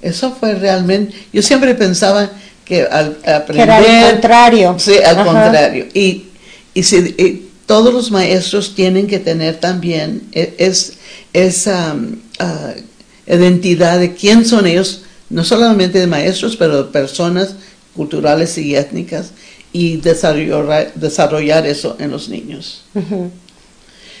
Eso 0.00 0.32
fue 0.32 0.54
realmente, 0.54 1.14
yo 1.32 1.42
siempre 1.42 1.74
pensaba 1.74 2.30
que 2.64 2.82
al 2.84 3.18
aprender... 3.26 3.68
era 3.68 3.78
el 4.06 4.12
contrario. 4.12 4.76
Sí, 4.78 4.94
al 5.04 5.16
Ajá. 5.18 5.24
contrario. 5.24 5.86
Y, 5.92 6.24
y, 6.72 6.82
si- 6.82 7.14
y 7.18 7.49
todos 7.70 7.94
los 7.94 8.10
maestros 8.10 8.74
tienen 8.74 9.06
que 9.06 9.20
tener 9.20 9.60
también 9.60 10.22
e- 10.32 10.54
es, 10.58 10.94
esa 11.32 11.94
um, 11.94 12.16
ah, 12.40 12.74
identidad 13.28 14.00
de 14.00 14.12
quién 14.12 14.44
son 14.44 14.66
ellos, 14.66 15.02
no 15.28 15.44
solamente 15.44 16.00
de 16.00 16.08
maestros, 16.08 16.56
pero 16.56 16.82
de 16.82 16.90
personas 16.90 17.54
culturales 17.94 18.58
y 18.58 18.74
étnicas, 18.74 19.30
y 19.72 19.98
desarrollar, 19.98 20.92
desarrollar 20.96 21.64
eso 21.64 21.94
en 22.00 22.10
los 22.10 22.28
niños. 22.28 22.82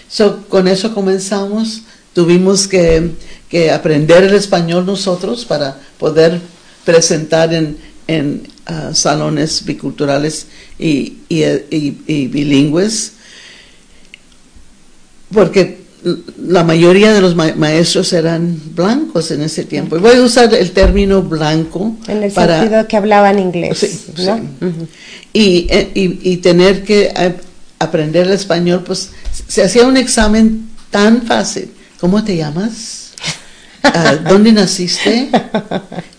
So, 0.08 0.44
con 0.48 0.68
eso 0.68 0.94
comenzamos. 0.94 1.82
Tuvimos 2.14 2.68
que, 2.68 3.10
que 3.48 3.70
aprender 3.72 4.22
el 4.24 4.34
español 4.34 4.86
nosotros 4.86 5.44
para 5.44 5.76
poder 5.98 6.40
presentar 6.84 7.52
en, 7.52 7.76
en 8.06 8.42
ah, 8.66 8.90
salones 8.94 9.64
biculturales 9.64 10.46
y, 10.78 11.18
y- 11.28 11.42
y- 11.70 11.98
y 12.06 12.26
bilingües, 12.28 13.12
porque 15.32 15.80
la 16.46 16.64
mayoría 16.64 17.12
de 17.12 17.20
los 17.20 17.34
ma- 17.36 17.54
maestros 17.56 18.12
eran 18.14 18.58
blancos 18.74 19.30
en 19.30 19.42
ese 19.42 19.64
tiempo. 19.64 19.96
Y 19.96 20.00
voy 20.00 20.16
a 20.16 20.22
usar 20.22 20.52
el 20.54 20.70
término 20.72 21.22
blanco 21.22 21.94
En 22.08 22.22
el 22.22 22.32
para 22.32 22.60
sentido 22.60 22.88
que 22.88 22.96
hablaban 22.96 23.38
inglés, 23.38 23.78
Sí, 23.78 24.00
¿no? 24.24 24.36
sí. 24.36 24.42
Ujú. 24.64 24.88
y, 25.34 25.66
eh, 25.70 25.90
y, 25.94 26.30
y 26.32 26.36
tener 26.38 26.84
que 26.84 27.12
eh, 27.14 27.34
aprender 27.78 28.26
el 28.26 28.32
español, 28.32 28.82
pues 28.86 29.10
se 29.46 29.62
hacía 29.62 29.86
un 29.86 29.96
examen 29.96 30.70
tan 30.90 31.22
fácil. 31.22 31.70
¿Cómo 32.00 32.24
te 32.24 32.36
llamas? 32.36 33.12
Ah, 33.82 34.14
¿Dónde 34.28 34.52
naciste? 34.52 35.28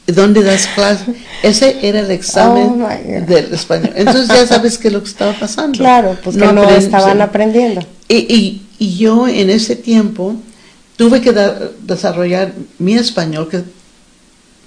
¿Dónde 0.08 0.44
das 0.44 0.68
clases? 0.76 1.16
Ese 1.44 1.78
era 1.88 2.00
el 2.00 2.12
examen 2.12 2.82
Oh, 2.84 3.26
del 3.28 3.54
español. 3.54 3.92
Entonces 3.96 4.28
ya 4.28 4.46
sabes 4.48 4.78
qué 4.78 4.88
es 4.88 4.94
lo 4.94 5.02
que 5.04 5.10
estaba 5.10 5.34
pasando. 5.34 5.78
Claro, 5.78 6.18
pues 6.24 6.38
que 6.38 6.46
no 6.52 6.70
estaban 6.70 7.22
aprendiendo. 7.22 7.82
Y, 8.08 8.16
y, 8.18 8.61
y 8.82 8.98
yo 8.98 9.28
en 9.28 9.52
ese 9.52 9.76
tiempo 9.76 10.36
tuve 10.98 11.22
que 11.22 11.32
dar- 11.32 11.72
desarrollar 11.84 12.52
mi 12.80 12.96
español, 12.96 13.48
que 13.48 13.62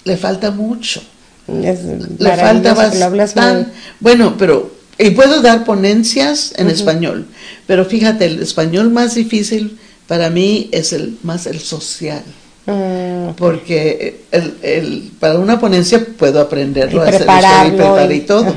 le 0.05 0.17
falta 0.17 0.53
mucho 0.53 1.03
Es 1.49 1.81
le 2.19 2.37
falta 2.37 2.75
bastante. 2.75 3.71
Bueno, 3.99 4.37
pero 4.39 4.71
y 4.99 5.11
puedo 5.11 5.43
dar 5.43 5.65
ponencias 5.65 6.53
en 6.57 6.71
español, 6.71 7.27
pero 7.67 7.85
fíjate, 7.85 8.27
el 8.27 8.41
español 8.41 8.91
más 8.91 9.17
difícil 9.17 9.79
para 10.07 10.31
mí 10.31 10.69
es 10.71 10.93
el 10.93 11.19
más 11.25 11.47
el 11.47 11.59
social, 11.61 12.23
Mm, 12.67 13.35
porque 13.37 14.21
el, 14.31 14.55
el- 14.63 15.11
para 15.21 15.39
una 15.39 15.59
ponencia 15.59 16.07
puedo 16.17 16.41
aprenderlo, 16.41 17.05
Y 17.05 17.09
hacer 17.09 17.23
y 17.23 17.25
preparar 17.25 18.13
y- 18.13 18.21
todo, 18.21 18.55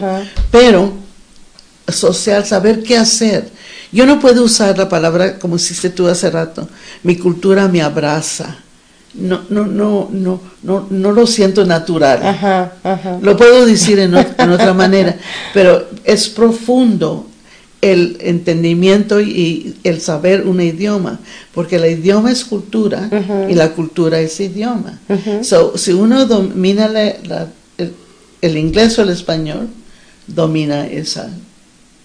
pero 0.52 0.94
social, 1.90 2.46
saber 2.46 2.84
qué 2.84 2.96
hacer. 2.98 3.50
Yo 3.92 4.06
no 4.06 4.20
puedo 4.20 4.44
usar 4.44 4.78
la 4.78 4.90
palabra 4.90 5.40
como 5.40 5.56
hiciste 5.56 5.90
tú 5.90 6.08
hace 6.08 6.30
rato. 6.30 6.68
Mi 7.04 7.16
cultura 7.16 7.68
me 7.68 7.82
abraza. 7.82 8.58
No, 9.14 9.42
no, 9.50 9.66
no, 9.66 10.10
no, 10.12 10.42
no, 10.64 10.88
no 10.90 11.12
lo 11.12 11.26
siento 11.26 11.66
natural. 11.66 12.20
Ajá, 12.22 12.74
ajá. 12.84 13.18
Lo 13.22 13.36
puedo 13.38 13.66
decir 13.66 13.98
en, 14.00 14.12
ot- 14.12 14.36
en 14.38 14.52
otra 14.52 14.74
manera, 14.74 15.18
pero 15.54 15.88
es 16.04 16.28
profundo 16.30 17.28
el 17.82 18.18
entendimiento 18.20 19.22
y 19.22 19.76
el 19.84 20.02
saber 20.02 20.46
un 20.46 20.60
idioma, 20.62 21.20
porque 21.54 21.78
el 21.78 21.86
idioma 21.86 22.32
es 22.32 22.44
cultura 22.44 23.10
y 23.50 23.56
la 23.56 23.70
cultura 23.74 24.20
es 24.20 24.40
idioma. 24.40 25.00
So, 25.44 25.78
si 25.78 25.94
uno 25.94 26.26
domina 26.26 26.88
la- 26.88 27.16
la- 27.24 27.48
el, 27.78 27.94
el 28.42 28.58
inglés 28.58 29.00
o 29.00 29.04
el 29.04 29.10
español, 29.10 29.68
domina 30.28 30.86
esa, 30.88 31.30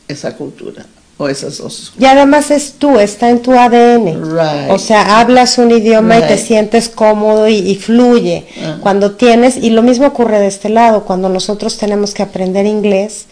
esa 0.09 0.37
cultura 0.37 0.87
o 1.19 1.29
esas 1.29 1.59
dos. 1.59 1.93
Y 1.99 2.05
además 2.05 2.51
es 2.51 2.75
tú, 2.79 2.99
está 2.99 3.31
en 3.31 3.43
tu 3.43 3.53
ADN. 3.53 4.23
Right. 4.23 4.71
O 4.71 4.79
sea, 4.79 5.21
hablas 5.21 5.59
un 5.59 5.71
idioma 5.71 6.19
y 6.19 6.23
te 6.23 6.39
sientes 6.39 6.89
cómodo 6.89 7.49
y, 7.49 7.57
y 7.57 7.77
fluye. 7.77 8.47
Ah. 8.63 8.79
Cuando 8.81 9.13
tienes, 9.13 9.57
y 9.57 9.71
lo 9.71 9.83
mismo 9.83 10.07
ocurre 10.07 10.41
de 10.41 10.47
este 10.49 10.69
lado, 10.69 11.05
cuando 11.05 11.29
nosotros 11.29 11.79
tenemos 11.79 12.15
que 12.15 12.23
aprender 12.23 12.67
inglés, 12.67 13.27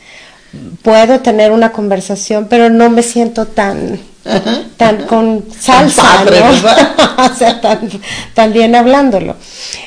puedo 0.82 1.20
tener 1.20 1.52
una 1.52 1.72
conversación, 1.72 2.46
pero 2.48 2.70
no 2.70 2.90
me 2.90 3.02
siento 3.02 3.46
tan, 3.46 4.00
tan 4.76 5.06
con 5.06 5.44
salsa, 5.58 6.02
padre, 6.02 6.40
¿no? 6.40 7.24
o 7.24 7.34
sea, 7.34 7.60
tan, 7.60 7.88
tan 8.34 8.52
bien 8.52 8.74
hablándolo. 8.74 9.36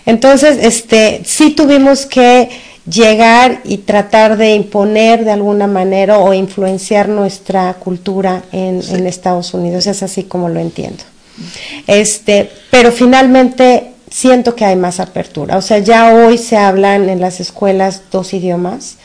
Entonces, 0.05 0.57
este, 0.61 1.21
sí 1.25 1.51
tuvimos 1.51 2.05
que 2.05 2.49
llegar 2.89 3.61
y 3.63 3.77
tratar 3.79 4.37
de 4.37 4.55
imponer 4.55 5.23
de 5.23 5.31
alguna 5.31 5.67
manera 5.67 6.17
o 6.19 6.33
influenciar 6.33 7.07
nuestra 7.07 7.73
cultura 7.75 8.43
en, 8.51 8.81
en 8.89 9.07
Estados 9.07 9.53
Unidos, 9.53 9.87
es 9.87 10.03
así 10.03 10.23
como 10.23 10.49
lo 10.49 10.59
entiendo. 10.59 11.03
Este, 11.87 12.49
pero 12.69 12.91
finalmente 12.91 13.91
siento 14.09 14.55
que 14.55 14.65
hay 14.65 14.75
más 14.75 14.99
apertura, 14.99 15.57
o 15.57 15.61
sea, 15.61 15.79
ya 15.79 16.13
hoy 16.13 16.37
se 16.37 16.57
hablan 16.57 17.09
en 17.09 17.19
las 17.19 17.39
escuelas 17.39 18.03
dos 18.11 18.33
idiomas, 18.33 18.97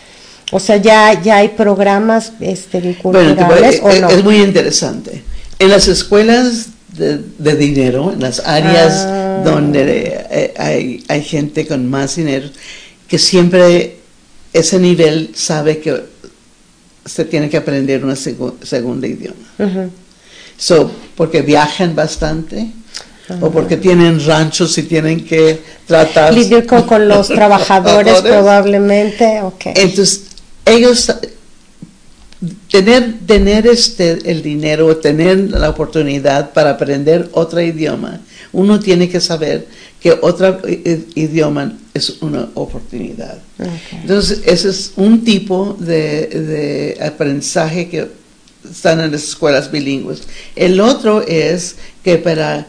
o 0.52 0.60
sea, 0.60 0.76
ya, 0.76 1.20
ya 1.22 1.36
hay 1.38 1.48
programas 1.48 2.32
este, 2.40 2.80
Bueno, 2.80 3.20
biculturales 3.20 3.80
o 3.82 3.90
es, 3.90 4.00
no. 4.00 4.08
es 4.08 4.24
muy 4.24 4.36
interesante. 4.42 5.22
En 5.58 5.70
las 5.70 5.88
escuelas 5.88 6.68
de, 6.96 7.20
de 7.38 7.56
dinero, 7.56 8.12
en 8.12 8.20
las 8.20 8.40
áreas 8.40 9.06
Ah. 9.08 9.42
donde 9.44 10.26
eh, 10.30 10.54
hay, 10.58 11.04
hay 11.08 11.22
gente 11.22 11.66
con 11.66 11.88
más 11.88 12.16
dinero, 12.16 12.48
que 13.08 13.18
siempre 13.18 13.96
ese 14.52 14.78
nivel 14.78 15.30
sabe 15.34 15.78
que 15.78 16.04
se 17.04 17.24
tiene 17.24 17.48
que 17.48 17.56
aprender 17.56 18.04
un 18.04 18.14
segundo 18.16 19.06
idioma. 19.06 19.48
Ujú. 19.58 19.90
So, 20.56 20.90
porque 21.16 21.42
viajan 21.42 21.94
bastante 21.94 22.70
o 23.40 23.50
porque 23.50 23.76
tienen 23.76 24.24
ranchos 24.24 24.76
y 24.78 24.84
tienen 24.84 25.24
que 25.24 25.60
tratar 25.86 26.32
Lidiar 26.32 26.66
con, 26.66 26.82
con 26.82 27.08
los 27.08 27.28
trabajadores 27.38 28.22
probablemente. 28.22 29.40
Entonces, 29.74 30.22
ellos 30.64 31.12
tener 32.70 33.18
tener 33.26 33.66
este 33.66 34.30
el 34.30 34.42
dinero 34.42 34.86
o 34.86 34.96
tener 34.96 35.38
la 35.50 35.70
oportunidad 35.70 36.52
para 36.52 36.70
aprender 36.70 37.28
otro 37.32 37.60
idioma, 37.60 38.20
uno 38.52 38.78
tiene 38.80 39.08
que 39.08 39.20
saber 39.20 39.66
que 40.00 40.12
otro 40.22 40.60
i- 40.68 40.82
i- 41.16 41.22
idioma 41.22 41.76
es 41.94 42.18
una 42.22 42.48
oportunidad. 42.54 43.38
Entonces, 44.02 44.42
ese 44.46 44.68
es 44.70 44.92
un 44.96 45.24
tipo 45.24 45.76
de, 45.80 46.26
de 46.26 47.04
aprendizaje 47.04 47.88
que 47.88 48.08
están 48.70 49.00
en 49.00 49.10
las 49.12 49.24
escuelas 49.24 49.70
bilingües. 49.70 50.22
El 50.54 50.80
otro 50.80 51.22
es 51.22 51.76
que 52.04 52.18
para 52.18 52.66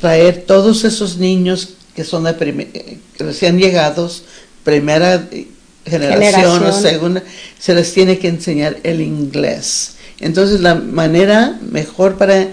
traer 0.00 0.44
todos 0.46 0.84
esos 0.84 1.16
niños 1.18 1.70
que 1.96 2.04
son 2.04 2.24
de 2.24 2.30
eh, 2.38 2.98
recién 3.18 3.58
llegados, 3.58 4.22
primera 4.62 5.26
eh, 5.32 5.48
generación, 5.84 6.44
o 6.44 6.54
Generación. 6.58 6.82
segunda, 6.82 7.22
se 7.58 7.74
les 7.74 7.92
tiene 7.92 8.18
que 8.18 8.28
enseñar 8.28 8.76
el 8.84 9.00
inglés. 9.00 9.94
Entonces, 10.20 10.60
la 10.60 10.74
manera 10.76 11.58
mejor 11.72 12.16
para 12.16 12.48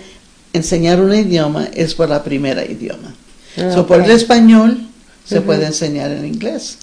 enseñar 0.53 0.99
un 1.01 1.13
idioma 1.13 1.67
es 1.73 1.93
por 1.93 2.09
la 2.09 2.23
primera 2.23 2.63
idioma. 2.65 3.13
Ah, 3.57 3.71
So, 3.73 3.87
por 3.87 4.01
el 4.01 4.11
español 4.11 4.87
se 5.25 5.41
puede 5.41 5.65
enseñar 5.65 6.11
en 6.11 6.25
inglés. 6.25 6.77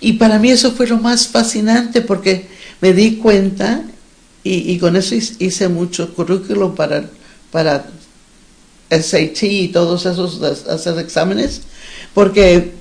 Y 0.00 0.14
para 0.14 0.38
mí 0.38 0.50
eso 0.50 0.72
fue 0.72 0.86
lo 0.86 0.98
más 0.98 1.28
fascinante 1.28 2.00
porque 2.02 2.46
me 2.80 2.92
di 2.92 3.16
cuenta 3.16 3.82
y, 4.44 4.72
y 4.72 4.78
con 4.78 4.96
eso 4.96 5.14
hice- 5.14 5.36
hice 5.38 5.68
mucho 5.68 6.14
currículo 6.14 6.74
para, 6.74 7.04
para 7.50 7.86
SAT 8.90 9.42
y 9.44 9.68
todos 9.68 10.04
esos 10.06 10.40
hacer 10.42 10.98
exámenes, 10.98 11.62
porque 12.14 12.72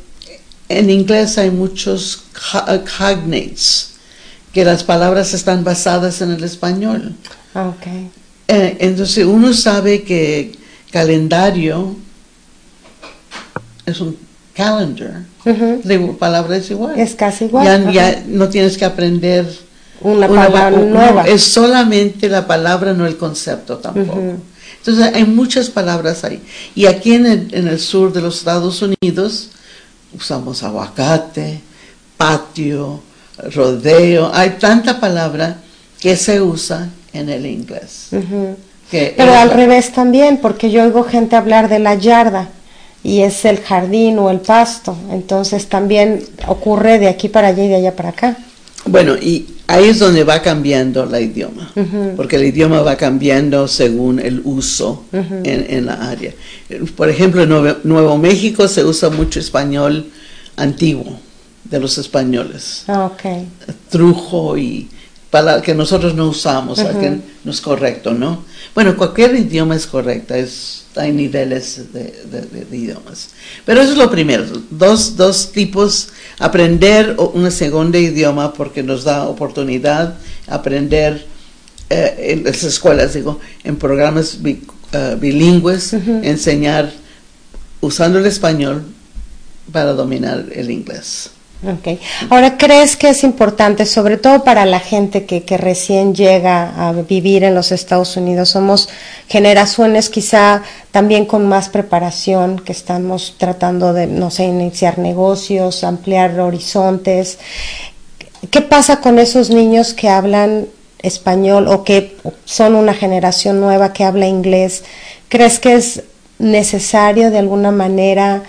en 0.70 0.90
inglés 0.90 1.38
hay 1.38 1.52
muchos 1.52 2.24
co- 2.52 2.66
cognates, 2.98 3.90
que 4.54 4.66
las 4.66 4.84
palabras 4.84 5.34
están 5.34 5.64
basadas 5.64 6.22
en 6.22 6.32
el 6.32 6.44
español. 6.44 7.14
Ah, 7.54 7.70
ok. 7.70 7.88
Eh, 8.48 8.78
entonces 8.82 9.26
uno 9.26 9.54
sabe 9.54 10.04
que 10.04 10.52
calendario 10.92 11.96
es 13.92 14.02
un 14.02 14.18
calendar, 14.54 15.24
la 15.46 16.14
palabra 16.20 16.58
es 16.58 16.70
igual. 16.72 17.00
Es 17.00 17.16
casi 17.16 17.46
igual, 17.46 17.66
Ya, 17.66 17.92
ya 17.92 18.24
no 18.28 18.50
tienes 18.50 18.78
que 18.78 18.86
aprender 18.86 19.48
Una 20.02 20.28
palabra 20.28 20.72
nueva. 20.72 21.24
es 21.24 21.44
solamente 21.44 22.28
la 22.30 22.46
palabra, 22.48 22.94
no 22.94 23.06
el 23.06 23.18
concepto 23.18 23.78
tampoco. 23.78 24.36
Entonces 24.78 25.14
hay 25.14 25.26
muchas 25.26 25.70
palabras 25.70 26.24
ahí. 26.24 26.42
Y 26.74 26.88
aquí 26.88 27.14
en 27.14 27.26
el, 27.28 27.54
en 27.54 27.68
el 27.68 27.80
sur 27.80 28.12
de 28.12 28.22
los 28.22 28.40
Estados 28.40 28.82
Unidos 28.82 29.50
usamos 30.14 30.64
aguacate, 30.64 31.62
patio, 32.18 33.02
rodeo. 33.54 34.32
Hay 34.34 34.52
tanta 34.60 35.00
palabra 35.00 35.58
que 36.00 36.16
se 36.18 36.42
usa 36.42 36.90
en 37.14 37.30
el 37.30 37.46
inglés. 37.46 38.08
Pero 38.90 39.34
al 39.36 39.52
revés 39.52 39.94
también, 39.94 40.38
porque 40.38 40.72
yo 40.72 40.84
oigo 40.84 41.04
gente 41.04 41.36
hablar 41.36 41.70
de 41.70 41.80
la 41.80 41.96
yarda. 41.96 42.50
Y 43.04 43.22
es 43.22 43.46
el 43.46 43.60
jardín 43.60 44.20
o 44.20 44.30
el 44.30 44.40
pasto. 44.40 44.96
Entonces 45.12 45.68
también 45.68 46.24
ocurre 46.48 47.00
de 47.00 47.08
aquí 47.08 47.30
para 47.30 47.48
allá 47.50 47.64
y 47.66 47.68
de 47.68 47.76
allá 47.76 47.96
para 47.96 48.10
acá. 48.10 48.38
Bueno, 48.86 49.16
y 49.16 49.46
ahí 49.68 49.90
es 49.90 50.00
donde 50.00 50.24
va 50.24 50.42
cambiando 50.42 51.06
la 51.06 51.20
idioma, 51.20 51.72
porque 52.18 52.38
el 52.38 52.46
idioma 52.46 52.82
va 52.82 52.96
cambiando 52.96 53.68
según 53.68 54.20
el 54.20 54.42
uso 54.44 55.04
en, 55.12 55.66
en 55.70 55.86
la 55.86 56.10
área. 56.10 56.34
Por 56.96 57.08
ejemplo, 57.10 57.44
en 57.44 57.50
Nuevo, 57.50 57.78
Nuevo 57.84 58.18
México 58.18 58.68
se 58.68 58.84
usa 58.84 59.10
mucho 59.12 59.40
español 59.40 60.08
antiguo 60.56 61.20
de 61.64 61.80
los 61.80 62.00
españoles, 62.00 62.84
Ah, 62.88 63.06
ok. 63.06 63.46
trujo 63.90 64.58
y 64.58 64.90
palabras 65.32 65.64
que 65.64 65.74
nosotros 65.74 66.14
no 66.14 66.28
usamos, 66.28 66.78
que 67.00 67.22
no 67.46 67.52
es 67.52 67.62
correcto, 67.62 68.14
¿no? 68.14 68.44
Bueno, 68.76 68.96
cualquier 68.96 69.34
idioma 69.36 69.76
es 69.76 69.88
correcta, 69.88 70.38
es, 70.38 70.84
hay 70.96 71.12
niveles 71.14 71.92
de, 71.94 72.04
de- 72.30 72.42
de- 72.42 72.66
de 72.66 72.78
idiomas. 72.78 73.30
Pero 73.66 73.82
eso 73.82 73.94
es 73.94 73.98
lo 73.98 74.12
primero, 74.12 74.46
dos, 74.70 75.16
dos 75.16 75.52
tipos, 75.52 76.10
aprender 76.38 77.16
un 77.18 77.50
segundo 77.52 77.98
idioma 77.98 78.54
porque 78.54 78.84
nos 78.84 79.04
da 79.06 79.28
oportunidad 79.28 80.16
aprender 80.48 81.26
eh, 81.90 82.16
en 82.34 82.44
las 82.44 82.64
escuelas, 82.64 83.14
digo, 83.14 83.40
en 83.64 83.78
programas 83.78 84.42
bi- 84.42 84.62
eh, 84.92 85.16
bilingües, 85.20 85.94
enseñar 86.24 86.92
usando 87.82 88.20
el 88.20 88.26
español 88.26 88.84
para 89.72 89.94
dominar 89.94 90.46
el 90.54 90.70
inglés. 90.72 91.32
Ok. 91.64 92.00
Ahora, 92.32 92.58
¿crees 92.58 92.96
que 92.96 93.10
es 93.10 93.24
importante, 93.24 93.86
sobre 93.86 94.18
todo 94.18 94.44
para 94.44 94.66
la 94.66 94.80
gente 94.80 95.26
que, 95.26 95.44
que 95.44 95.58
recién 95.58 96.16
llega 96.16 96.88
a 96.88 96.92
vivir 96.92 97.44
en 97.44 97.54
los 97.54 97.72
Estados 97.72 98.18
Unidos? 98.18 98.50
Somos 98.50 98.90
generaciones 99.28 100.10
quizá 100.10 100.64
también 100.90 101.26
con 101.26 101.48
más 101.48 101.70
preparación, 101.70 102.58
que 102.58 102.72
estamos 102.72 103.36
tratando 103.38 103.94
de, 103.94 104.08
no 104.08 104.32
sé, 104.32 104.46
iniciar 104.46 104.98
negocios, 104.98 105.84
ampliar 105.84 106.40
horizontes. 106.40 107.38
¿Qué 108.50 108.62
pasa 108.62 109.00
con 109.00 109.20
esos 109.20 109.52
niños 109.52 109.94
que 109.94 110.10
hablan 110.10 110.66
español 111.04 111.68
o 111.68 111.84
que 111.84 112.18
son 112.44 112.74
una 112.74 112.96
generación 112.96 113.62
nueva 113.62 113.94
que 113.94 114.04
habla 114.04 114.26
inglés? 114.26 114.84
¿Crees 115.30 115.60
que 115.60 115.76
es 115.76 116.04
necesario 116.40 117.30
de 117.30 117.38
alguna 117.38 117.70
manera 117.70 118.42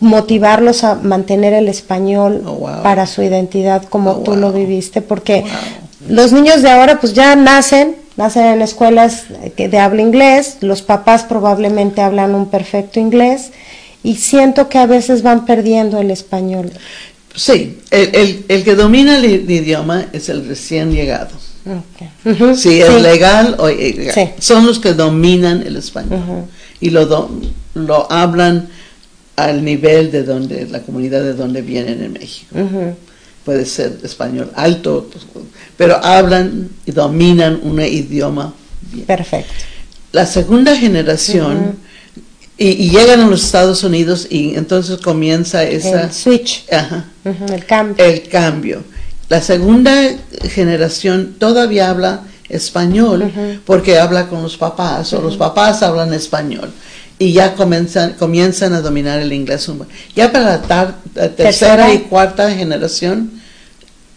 motivarlos 0.00 0.84
a 0.84 0.94
mantener 0.94 1.52
el 1.54 1.68
español 1.68 2.42
Oh, 2.46 2.52
wow. 2.54 2.82
para 2.82 3.06
su 3.06 3.22
identidad 3.22 3.82
como 3.84 4.12
Oh, 4.12 4.18
tú 4.20 4.36
lo 4.36 4.52
viviste? 4.52 5.02
Porque 5.02 5.40
Wow. 5.42 5.50
los 6.16 6.32
niños 6.32 6.62
de 6.62 6.70
ahora 6.70 7.00
pues 7.00 7.14
ya 7.14 7.34
nacen, 7.36 7.96
nacen 8.16 8.44
en 8.46 8.62
escuelas 8.62 9.24
que- 9.56 9.68
de 9.68 9.78
habla 9.78 10.02
inglés, 10.02 10.58
los 10.60 10.82
papás 10.82 11.24
probablemente 11.24 12.00
hablan 12.00 12.34
un 12.34 12.46
perfecto 12.48 13.00
inglés 13.00 13.50
y 14.04 14.16
siento 14.16 14.68
que 14.68 14.78
a 14.78 14.86
veces 14.86 15.22
van 15.22 15.44
perdiendo 15.44 15.98
el 15.98 16.10
español. 16.10 16.70
Sí, 17.34 17.78
el, 17.90 18.14
el- 18.14 18.44
el 18.48 18.64
que 18.64 18.74
domina 18.74 19.16
el, 19.18 19.24
idioma 19.50 20.06
es 20.12 20.28
el 20.28 20.46
recién 20.48 20.92
llegado. 20.92 21.30
Ok. 21.66 22.34
Ujú, 22.34 22.56
Si 22.56 22.80
es 22.80 23.02
legal 23.02 23.56
o 23.58 23.68
ilegal. 23.68 24.14
Sí. 24.14 24.30
Son 24.38 24.64
los 24.66 24.78
que 24.78 24.94
dominan 24.94 25.62
el 25.66 25.76
español 25.76 26.46
y 26.80 26.90
lo, 26.90 27.04
do- 27.06 27.30
lo 27.74 28.10
hablan 28.10 28.68
al 29.38 29.64
nivel 29.64 30.10
de 30.10 30.24
donde 30.24 30.66
la 30.66 30.82
comunidad 30.82 31.22
de 31.22 31.32
donde 31.32 31.62
vienen 31.62 32.02
en 32.02 32.12
México. 32.12 32.56
Puede 33.44 33.64
ser 33.64 33.98
español 34.02 34.50
alto, 34.54 35.08
pero 35.76 35.96
hablan 36.04 36.68
y 36.84 36.90
dominan 36.90 37.60
un 37.62 37.80
idioma 37.80 38.52
bien. 38.92 39.06
Perfecto. 39.06 39.52
La 40.10 40.26
segunda 40.26 40.76
generación 40.76 41.76
y, 42.56 42.66
y 42.70 42.90
llegan 42.90 43.20
a 43.20 43.28
los 43.28 43.44
Estados 43.44 43.84
Unidos 43.84 44.26
y 44.28 44.56
entonces 44.56 44.98
comienza 44.98 45.62
esa 45.62 46.02
El 46.02 46.12
switch, 46.12 46.64
ajá, 46.72 47.04
el 47.24 47.64
cambio. 47.64 48.04
el 48.04 48.28
cambio. 48.28 48.82
La 49.28 49.40
segunda 49.40 50.16
generación 50.50 51.36
todavía 51.38 51.90
habla 51.90 52.22
español 52.48 53.30
porque 53.64 53.98
habla 53.98 54.26
con 54.26 54.42
los 54.42 54.56
papás 54.56 55.12
o 55.12 55.22
los 55.22 55.36
papás 55.36 55.82
hablan 55.82 56.12
español 56.12 56.72
y 57.18 57.32
ya 57.32 57.54
comienzan, 57.54 58.12
comienzan 58.14 58.72
a 58.74 58.80
dominar 58.80 59.18
el 59.20 59.32
inglés. 59.32 59.68
Ya 60.14 60.30
para 60.30 60.44
la, 60.44 60.62
tar- 60.62 60.96
la 61.14 61.34
tercera, 61.34 61.76
Tercera. 61.86 61.94
y 61.94 61.98
cuarta 62.08 62.50
generación, 62.52 63.40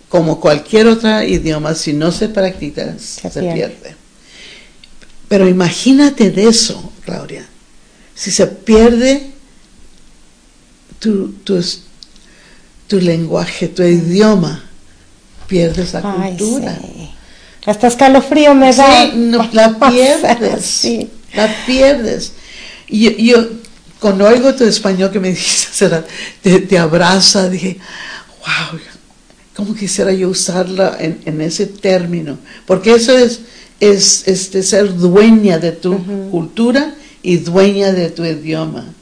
como 0.09 0.39
cualquier 0.39 0.87
otro 0.87 1.23
idioma, 1.23 1.73
si 1.73 1.93
no 1.93 2.11
se 2.11 2.29
practica, 2.29 2.95
se, 2.99 3.29
pierde. 3.29 3.53
pierde. 3.53 3.95
Pero 5.27 5.47
imagínate 5.47 6.29
de 6.31 6.47
eso, 6.47 6.91
Claudia. 7.05 7.47
Si 8.13 8.29
se 8.31 8.45
pierde 8.47 9.31
tu, 10.99 11.29
tu, 11.43 11.63
tu 12.87 12.99
lenguaje, 12.99 13.67
tu 13.69 13.83
idioma, 13.83 14.63
pierdes 15.47 15.93
la 15.93 16.01
Ay, 16.21 16.35
cultura. 16.37 16.77
sí. 16.81 17.09
Hasta 17.65 17.87
escalofrío 17.87 18.53
me 18.55 18.73
da. 18.73 19.03
Sí, 19.05 19.11
no, 19.15 19.47
la 19.53 19.77
pierdes. 19.89 20.65
Sí. 20.65 21.09
La 21.33 21.47
pierdes. 21.65 22.33
Y 22.91 22.99
yo, 22.99 23.11
yo, 23.17 23.47
cuando 23.99 24.27
oigo 24.27 24.53
tu 24.53 24.65
español 24.65 25.09
que 25.09 25.19
me 25.19 25.29
dijiste, 25.31 25.89
te, 26.41 26.59
te 26.59 26.77
abraza, 26.77 27.49
dije, 27.49 27.77
wow, 28.39 28.79
¿cómo 29.55 29.73
quisiera 29.73 30.13
yo 30.13 30.29
usarla 30.29 30.97
en, 30.99 31.21
en 31.25 31.41
ese 31.41 31.65
término? 31.65 32.37
Porque 32.67 32.93
eso 32.93 33.17
es, 33.17 33.39
es 33.79 34.27
este, 34.27 34.61
ser 34.61 34.95
dueña 34.95 35.57
de 35.57 35.71
tu 35.71 35.97
cultura 36.29 36.93
y 37.23 37.37
dueña 37.37 37.91
de 37.91 38.09
tu 38.09 38.23
idioma. 38.23 38.93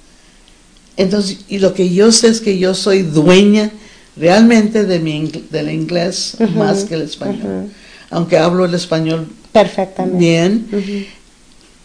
Entonces, 0.97 1.39
y 1.47 1.59
lo 1.59 1.73
que 1.73 1.89
yo 1.89 2.11
sé 2.11 2.27
es 2.27 2.41
que 2.41 2.57
yo 2.57 2.73
soy 2.75 3.03
dueña 3.03 3.71
realmente 4.17 4.85
de 4.85 4.99
mi, 4.99 5.31
del 5.49 5.71
inglés 5.71 6.35
más 6.55 6.83
que 6.83 6.95
el 6.95 7.03
español. 7.03 7.71
Aunque 8.09 8.37
hablo 8.37 8.65
el 8.65 8.73
español 8.73 9.27
Perfectamente. 9.51 10.17
bien, 10.17 10.67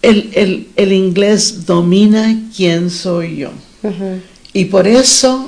el, 0.04 0.30
el- 0.34 0.68
el 0.76 0.92
inglés 0.92 1.66
domina 1.66 2.36
quién 2.56 2.90
soy 2.90 3.36
yo. 3.36 3.50
Y 4.52 4.66
por 4.66 4.86
eso 4.86 5.46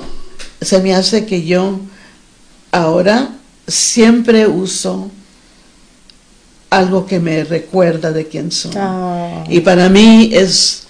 se 0.61 0.79
me 0.81 0.93
hace 0.93 1.25
que 1.25 1.43
yo 1.45 1.79
ahora 2.71 3.29
siempre 3.67 4.47
uso 4.47 5.09
algo 6.69 7.05
que 7.05 7.19
me 7.19 7.43
recuerda 7.43 8.11
de 8.11 8.27
quién 8.27 8.51
soy. 8.51 8.71
Ah. 8.75 9.43
Y 9.49 9.61
para 9.61 9.87
mí 9.89 10.29
es, 10.33 10.83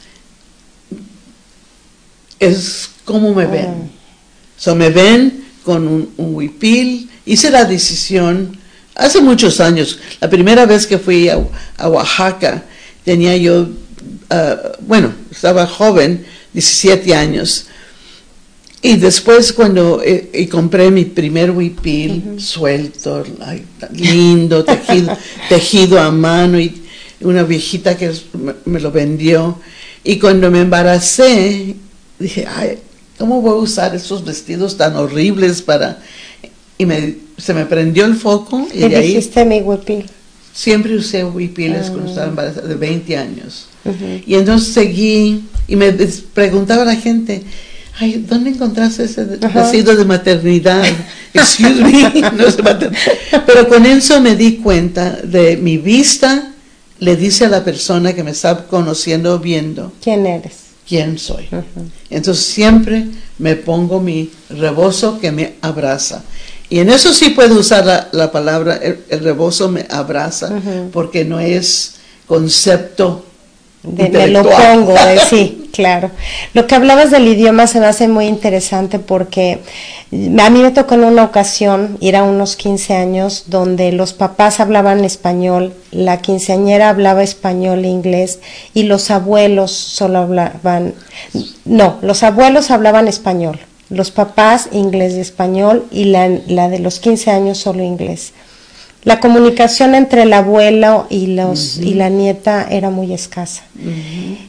es 2.39 2.89
como 3.05 3.33
me 3.33 3.45
ven. 3.45 3.89
So, 4.57 4.75
me 4.75 4.89
ven 4.89 5.45
con 5.63 5.87
un, 5.87 6.09
un 6.17 6.35
huipil. 6.35 7.09
Hice 7.25 7.49
la 7.51 7.65
decisión 7.65 8.57
hace 8.95 9.21
muchos 9.21 9.59
años. 9.59 9.99
La 10.19 10.29
primera 10.29 10.65
vez 10.65 10.87
que 10.87 10.97
fui 10.97 11.29
a, 11.29 11.39
a 11.77 11.89
Oaxaca, 11.89 12.63
tenía 13.07 13.37
yo, 13.37 13.69
ah, 14.29 14.73
bueno, 14.81 15.13
estaba 15.31 15.65
joven, 15.65 16.25
17 16.51 17.15
años. 17.15 17.67
Y 18.81 18.97
después 18.97 19.53
cuando 19.53 20.01
eh, 20.03 20.29
y 20.33 20.47
compré 20.47 20.91
mi 20.91 21.05
primer 21.05 21.51
huipil 21.51 22.35
suelto, 22.37 23.23
ay, 23.39 23.63
lindo, 23.93 24.65
tejido, 24.65 25.17
tejido 25.49 25.99
a 26.01 26.11
mano 26.11 26.59
y 26.59 26.81
una 27.21 27.43
viejita 27.43 27.97
que 27.97 28.11
me, 28.33 28.53
me 28.65 28.81
lo 28.81 28.91
vendió. 28.91 29.57
Y 30.03 30.19
cuando 30.19 30.51
me 30.51 30.59
embaracé, 30.59 31.75
dije, 32.19 32.45
ay, 32.45 32.77
¿cómo 33.17 33.41
voy 33.41 33.51
a 33.51 33.63
usar 33.63 33.95
esos 33.95 34.23
vestidos 34.25 34.75
tan 34.75 34.97
horribles 34.97 35.61
para...? 35.61 36.03
Y 36.77 36.85
me, 36.85 37.15
se 37.37 37.53
me 37.53 37.65
prendió 37.65 38.05
el 38.05 38.15
foco 38.15 38.67
y 38.71 38.83
Y 38.83 38.89
de 38.89 38.95
ahí 38.97 39.31
mi 39.45 39.61
huipil. 39.61 40.05
Siempre 40.57 40.95
usé 40.95 41.23
huipiles 41.23 41.85
Ah. 41.87 41.91
cuando 41.91 42.09
estaba 42.09 42.27
embarazada, 42.29 42.67
de 42.67 42.75
20 42.75 43.15
años. 43.15 43.67
Y 44.25 44.33
entonces 44.35 44.73
seguí 44.73 45.43
y 45.67 45.75
me 45.75 45.91
preguntaba 46.33 46.81
a 46.81 46.85
la 46.85 46.95
gente, 46.95 47.43
ay, 47.99 48.25
¿dónde 48.27 48.49
encontraste 48.49 49.03
ese 49.03 49.23
vestido 49.23 49.95
de 49.95 50.03
maternidad? 50.03 50.83
Excuse 51.33 51.81
me, 51.83 52.21
no 52.31 52.47
es 52.47 52.61
maternidad. 52.63 53.01
Pero 53.45 53.67
con 53.69 53.85
eso 53.85 54.19
me 54.19 54.35
di 54.35 54.55
cuenta 54.57 55.11
de 55.23 55.57
mi 55.57 55.77
vista, 55.77 56.51
le 56.99 57.15
dice 57.15 57.45
a 57.45 57.49
la 57.49 57.63
persona 57.63 58.13
que 58.13 58.23
me 58.23 58.31
está 58.31 58.65
conociendo 58.67 59.35
o 59.35 59.39
viendo 59.39 59.93
¿Quién 60.03 60.25
eres? 60.25 60.53
quién 60.87 61.19
soy. 61.19 61.47
Entonces 62.09 62.43
siempre 62.45 63.05
me 63.37 63.55
pongo 63.55 63.99
mi 64.01 64.31
rebozo 64.49 65.19
que 65.19 65.31
me 65.31 65.53
abraza. 65.61 66.23
Y 66.69 66.79
en 66.79 66.89
eso 66.89 67.13
sí 67.13 67.29
puedo 67.29 67.59
usar 67.59 67.85
la, 67.85 68.09
la 68.11 68.31
palabra, 68.31 68.75
el, 68.75 68.99
el 69.09 69.19
rebozo 69.21 69.69
me 69.69 69.85
abraza, 69.89 70.51
porque 70.91 71.23
no 71.23 71.39
es 71.39 71.95
concepto 72.27 73.23
De, 73.83 74.09
me 74.09 74.27
lo 74.27 74.43
pongo, 74.43 74.93
de, 74.93 75.19
sí, 75.29 75.67
Claro. 75.77 76.09
Lo 76.55 76.65
que 76.65 76.73
hablabas 76.73 77.11
del 77.11 77.27
idioma 77.27 77.67
se 77.67 77.79
me 77.79 77.85
hace 77.85 78.07
muy 78.07 78.25
interesante 78.25 78.97
porque 78.97 79.61
a 80.11 80.49
mí 80.49 80.61
me 80.63 80.71
tocó 80.71 80.95
en 80.95 81.03
una 81.03 81.23
ocasión 81.23 81.97
ir 81.99 82.15
a 82.15 82.23
unos 82.23 82.55
15 82.55 82.95
años 82.95 83.43
donde 83.45 83.91
los 83.91 84.13
papás 84.13 84.59
hablaban 84.59 85.05
español, 85.05 85.75
la 85.91 86.19
quinceañera 86.19 86.89
hablaba 86.89 87.21
español 87.21 87.85
e 87.85 87.89
inglés 87.89 88.39
y 88.73 88.83
los 88.83 89.11
abuelos 89.11 89.71
solo 89.71 90.17
hablaban, 90.17 90.95
no, 91.63 91.99
los 92.01 92.23
abuelos 92.23 92.71
hablaban 92.71 93.07
español, 93.07 93.59
los 93.89 94.11
papás 94.11 94.69
inglés 94.71 95.13
y 95.13 95.19
español 95.19 95.85
y 95.91 96.05
la, 96.05 96.29
la 96.47 96.69
de 96.69 96.79
los 96.79 96.99
15 96.99 97.31
años 97.31 97.57
solo 97.57 97.83
inglés. 97.83 98.33
La 99.03 99.19
comunicación 99.19 99.95
entre 99.95 100.23
el 100.23 100.33
abuelo 100.33 101.07
y, 101.09 101.27
los, 101.27 101.77
y 101.77 101.93
la 101.93 102.09
nieta 102.09 102.67
era 102.69 102.89
muy 102.89 103.13
escasa. 103.13 103.63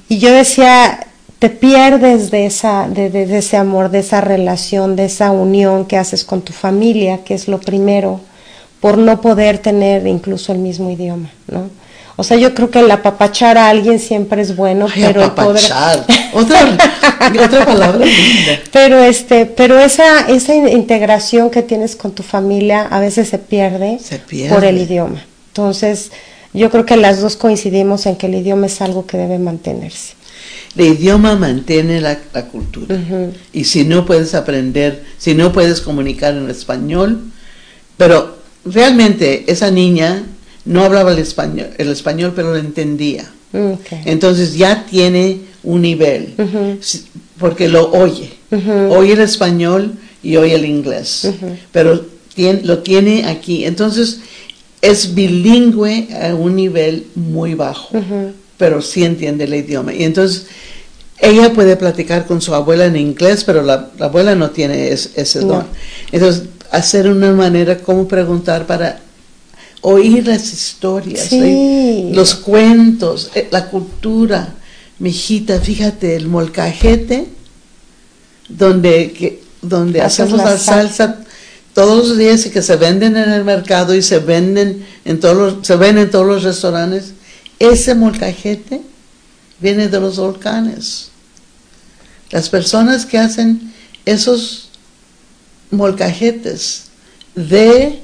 Y 0.09 0.19
yo 0.19 0.33
decía, 0.33 1.07
te 1.39 1.49
pierdes 1.49 2.33
de, 2.33 2.47
esa, 2.47 2.89
de, 2.89 3.11
de, 3.11 3.27
de, 3.27 3.39
ese 3.39 3.57
amor, 3.57 3.91
de 3.91 4.01
esa 4.01 4.21
relación, 4.21 4.97
de 4.97 5.05
esa 5.05 5.31
unión 5.31 5.87
que 5.87 5.97
haces 5.97 6.25
con 6.25 6.43
tu 6.43 6.53
familia, 6.53 7.23
que 7.25 7.35
es 7.35 7.47
lo 7.47 7.61
primero, 7.61 8.21
por 8.81 8.99
no 8.99 9.21
poder 9.21 9.59
tener 9.59 10.07
incluso 10.07 10.53
el 10.53 10.59
mismo 10.59 10.91
idioma, 10.91 11.31
¿no? 11.47 11.71
O 12.21 12.25
sea, 12.25 12.37
yo 12.37 12.53
creo 12.53 12.69
que 12.69 12.81
el 12.81 12.91
apapachar 12.91 13.57
a 13.59 13.69
alguien 13.69 14.01
siempre 14.01 14.43
es 14.43 14.57
bueno, 14.57 14.89
Ay, 14.93 15.05
pero 15.07 15.23
apapachar. 15.23 16.05
poder... 16.05 16.19
otra, 16.33 16.77
otra 17.47 17.65
palabra 17.65 18.05
linda. 18.05 18.61
Pero 18.73 18.99
este, 19.01 19.47
pero 19.47 19.79
esa, 19.79 20.27
esa 20.29 20.53
integración 20.53 21.49
que 21.49 21.63
tienes 21.63 21.95
con 21.95 22.11
tu 22.13 22.25
familia 22.25 22.89
a 22.91 22.99
veces 22.99 23.29
se 23.29 23.39
pierde, 23.39 24.01
Se 24.03 24.19
pierde. 24.19 24.53
por 24.53 24.65
el 24.65 24.79
idioma. 24.79 25.25
Entonces, 25.53 26.11
yo 26.53 26.71
creo 26.71 26.85
que 26.85 26.97
las 26.97 27.21
dos 27.21 27.37
coincidimos 27.37 28.05
en 28.07 28.17
que 28.17 28.27
el 28.27 28.35
idioma 28.35 28.67
es 28.67 28.81
algo 28.83 29.07
que 29.07 29.17
debe 29.17 29.39
mantenerse. 29.39 30.15
El 30.77 30.87
idioma 30.87 31.37
mantiene 31.37 32.01
la, 32.01 32.19
la 32.35 32.47
cultura. 32.47 32.97
Y 33.53 33.63
si 33.63 33.85
no 33.85 34.05
puedes 34.05 34.35
aprender, 34.35 35.05
si 35.19 35.35
no 35.35 35.53
puedes 35.53 35.81
comunicar 35.81 36.35
en 36.35 36.51
español, 36.51 37.31
pero 37.97 38.39
realmente 38.65 39.45
esa 39.47 39.71
niña 39.71 40.25
no 40.69 40.85
hablaba 40.85 41.13
el 41.13 41.19
español, 41.19 41.69
el 41.79 41.89
español 41.89 42.33
pero 42.37 42.53
lo 42.53 42.59
entendía. 42.59 43.29
Okay. 43.53 44.03
Entonces 44.05 44.55
ya 44.57 44.85
tiene 44.89 45.41
un 45.65 45.83
nivel, 45.83 46.35
porque 47.39 47.69
lo 47.69 47.91
oye. 47.93 48.31
Oye 48.91 49.13
el 49.15 49.21
español 49.21 49.93
y 50.23 50.37
oye 50.37 50.55
el 50.55 50.65
inglés, 50.65 51.29
pero 51.73 52.05
tien- 52.37 52.63
lo 52.65 52.79
tiene 52.79 53.27
aquí. 53.27 53.65
Entonces 53.65 54.21
es 54.81 55.15
bilingüe 55.15 56.09
a 56.23 56.35
un 56.35 56.55
nivel 56.57 57.07
muy 57.15 57.55
bajo, 57.55 57.89
pero 58.57 58.81
sí 58.83 59.05
entiende 59.05 59.45
el 59.45 59.55
idioma. 59.55 59.93
Y 59.95 60.05
entonces 60.05 60.47
ella 61.21 61.53
puede 61.53 61.77
platicar 61.77 62.27
con 62.27 62.41
su 62.41 62.55
abuela 62.55 62.85
en 62.87 62.97
inglés, 62.97 63.43
pero 63.45 63.63
la, 63.63 63.91
la 63.99 64.07
abuela 64.07 64.35
no 64.35 64.51
tiene 64.51 64.93
es- 64.93 65.11
ese 65.17 65.41
No. 65.41 65.47
don. 65.49 65.65
Entonces 66.13 66.45
hacer 66.71 67.09
una 67.09 67.33
manera 67.33 67.79
como 67.79 68.07
preguntar 68.07 68.67
para 68.67 69.01
oír 69.81 70.27
las 70.27 70.53
historias, 70.53 71.29
Sí. 71.29 71.41
¿eh? 71.41 72.11
los 72.13 72.35
cuentos, 72.35 73.31
eh, 73.35 73.49
la 73.51 73.69
cultura. 73.71 74.55
Mijita, 74.99 75.61
fíjate, 75.61 76.17
el 76.17 76.27
molcajete, 76.27 77.29
donde, 78.49 79.13
que, 79.13 79.43
donde 79.63 80.01
Haces 80.01 80.21
hacemos 80.21 80.39
la 80.39 80.51
la 80.53 80.59
salsa 80.59 81.21
todos 81.73 82.09
los 82.09 82.19
días 82.19 82.45
y 82.47 82.51
que 82.51 82.63
se 82.63 82.75
venden 82.77 83.17
en 83.17 83.31
el 83.31 83.45
mercado 83.45 83.95
y 83.95 84.03
se 84.03 84.19
venden 84.19 84.85
en 85.05 85.21
todos 85.21 85.37
los, 85.37 85.67
se 85.67 85.77
ven 85.77 85.99
en 85.99 86.11
todos 86.11 86.27
los 86.27 86.43
restaurantes. 86.43 87.13
Ese 87.61 87.95
molcajete 87.95 88.81
viene 89.61 89.87
de 89.89 90.01
los 90.01 90.19
volcanes. 90.19 91.11
Las 92.31 92.49
personas 92.49 93.07
que 93.07 93.19
hacen 93.19 93.73
esos 94.05 94.71
molcajetes 95.71 96.85
de 97.37 98.01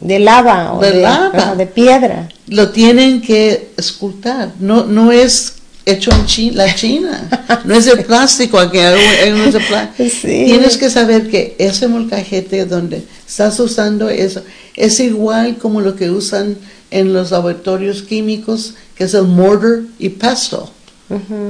De 0.00 0.18
lava 0.18 0.74
o 0.74 0.80
De 0.80 0.92
de, 0.92 1.02
lava. 1.02 1.30
ajá, 1.36 1.54
de 1.56 1.66
piedra. 1.66 2.28
lo 2.46 2.70
tienen 2.70 3.20
que 3.20 3.70
escultar. 3.76 4.52
No, 4.60 4.84
no 4.86 5.10
es 5.10 5.54
hecho 5.86 6.10
en 6.12 6.26
Chi- 6.26 6.50
la 6.52 6.74
China. 6.74 7.28
No 7.64 7.74
es 7.74 7.86
de 7.86 7.96
plástico, 7.96 8.58
aquí 8.58 8.78
de 8.78 9.60
plástico. 9.60 10.08
Sí. 10.22 10.44
Tienes 10.46 10.76
que 10.76 10.88
saber 10.90 11.28
que 11.30 11.56
ese 11.58 11.88
molcajete 11.88 12.64
donde 12.66 13.02
estás 13.26 13.58
usando 13.58 14.08
eso 14.08 14.42
es 14.76 15.00
igual 15.00 15.56
como 15.58 15.80
lo 15.80 15.96
que 15.96 16.10
usan 16.10 16.56
en 16.90 17.12
los 17.12 17.30
laboratorios 17.32 18.02
químicos, 18.02 18.74
que 18.94 19.04
es 19.04 19.14
el 19.14 19.24
mortar 19.24 19.80
y. 19.98 20.08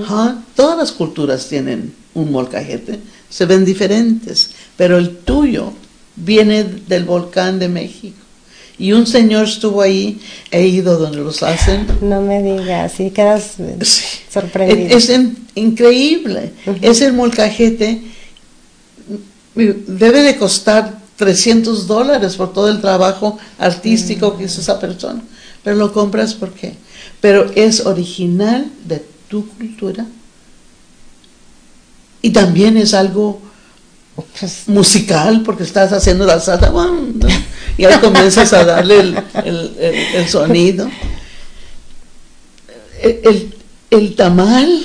Ajá, 0.05 0.39
Todas 0.55 0.79
las 0.79 0.93
culturas 0.93 1.47
tienen 1.49 1.93
un 2.15 2.33
molcajete, 2.33 2.99
se 3.29 3.45
ven 3.45 3.65
diferentes, 3.65 4.51
pero 4.77 4.97
el 4.99 5.17
tuyo 5.19 5.73
viene 6.17 6.65
del 6.65 7.05
volcán 7.05 7.59
de 7.59 7.69
México. 7.69 8.17
Y 8.79 8.93
un 8.93 9.07
señor 9.07 9.45
estuvo 9.49 9.83
ahí, 9.83 10.21
he 10.53 10.67
ido 10.67 10.99
donde 10.99 11.19
los 11.19 11.43
hacen. 11.43 11.87
No 12.01 12.21
me 12.21 12.43
digas, 12.43 13.01
y 13.01 13.11
quedas 13.11 13.57
Sí. 13.83 14.05
sorprendido. 14.33 14.97
Es 14.97 15.09
in- 15.11 15.37
increíble. 15.57 16.53
Ujú. 16.67 16.79
Ese 16.83 17.11
molcajete 17.11 18.03
debe 19.55 20.23
de 20.23 20.37
costar 20.37 20.99
300 21.17 21.89
dólares 21.89 22.37
por 22.37 22.53
todo 22.53 22.69
el 22.71 22.81
trabajo 22.81 23.39
artístico 23.59 24.37
que 24.37 24.45
hizo 24.45 24.61
esa 24.61 24.79
persona. 24.79 25.23
Pero 25.65 25.75
lo 25.77 25.93
compras 25.93 26.35
¿por 26.35 26.53
qué? 26.53 26.75
Pero 27.21 27.51
es 27.57 27.85
original 27.85 28.71
de 28.87 29.05
tu 29.29 29.49
cultura. 29.49 30.07
Y 32.23 32.31
también 32.31 32.77
es 32.77 32.95
algo 32.95 33.41
Pues, 34.41 34.65
musical 34.67 35.43
porque 35.45 35.63
estás 35.63 35.93
haciendo 35.93 36.27
la 36.27 36.41
salsa 36.41 36.73
y 37.77 37.85
ahí 37.85 37.99
comienzas 38.01 38.53
a 38.53 38.65
darle 38.65 38.99
el, 39.01 39.17
el- 39.45 39.77
el- 39.79 39.95
el 40.17 40.29
sonido. 40.29 40.91
El, 43.01 43.21
el- 43.25 43.55
el 43.91 44.17
tamal, 44.17 44.83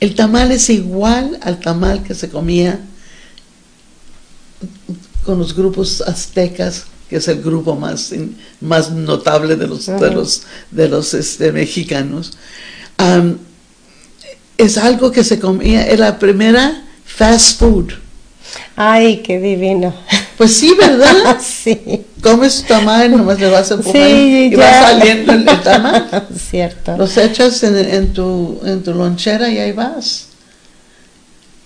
el 0.00 0.14
tamal 0.16 0.50
es 0.50 0.68
igual 0.68 1.38
al 1.42 1.60
tamal 1.60 2.02
que 2.02 2.14
se 2.14 2.28
comía 2.28 2.80
con 5.24 5.38
los 5.38 5.54
grupos 5.54 6.00
aztecas, 6.02 6.84
que 7.08 7.16
es 7.16 7.28
el 7.28 7.40
grupo 7.40 7.76
más, 7.76 8.12
más 8.60 8.90
notable 8.90 9.54
de 9.56 9.68
los, 9.68 9.86
de 9.86 10.10
los, 10.10 10.42
de 10.72 10.88
los 10.88 11.14
este, 11.14 11.52
mexicanos. 11.52 12.32
Es 14.58 14.76
algo 14.76 15.12
que 15.12 15.22
se 15.24 15.38
comía, 15.40 15.86
es 15.86 15.98
la 15.98 16.18
primera 16.18 16.80
fast 17.16 17.58
food. 17.58 17.92
ay, 18.76 19.18
qué 19.22 19.38
divino. 19.40 19.94
Pues 20.36 20.56
sí, 20.56 20.74
¿verdad? 20.78 21.38
sí. 21.42 21.78
Comes 22.22 22.64
tamal, 22.66 23.10
nomás 23.10 23.38
le 23.38 23.48
vas 23.50 23.70
a 23.70 23.74
empujar 23.74 24.02
Sí, 24.02 24.46
y 24.46 24.50
ya. 24.50 24.58
va 24.58 24.88
saliendo 24.88 25.32
el, 25.32 25.44
tamal. 25.62 26.28
Cierto. 26.50 26.96
Los 26.96 27.16
echas 27.16 27.62
en, 27.62 27.76
en 27.76 28.12
tu, 28.12 28.60
en 28.64 28.82
tu 28.82 28.94
lonchera 28.94 29.48
y 29.48 29.58
ahí 29.58 29.72
vas. 29.72 30.26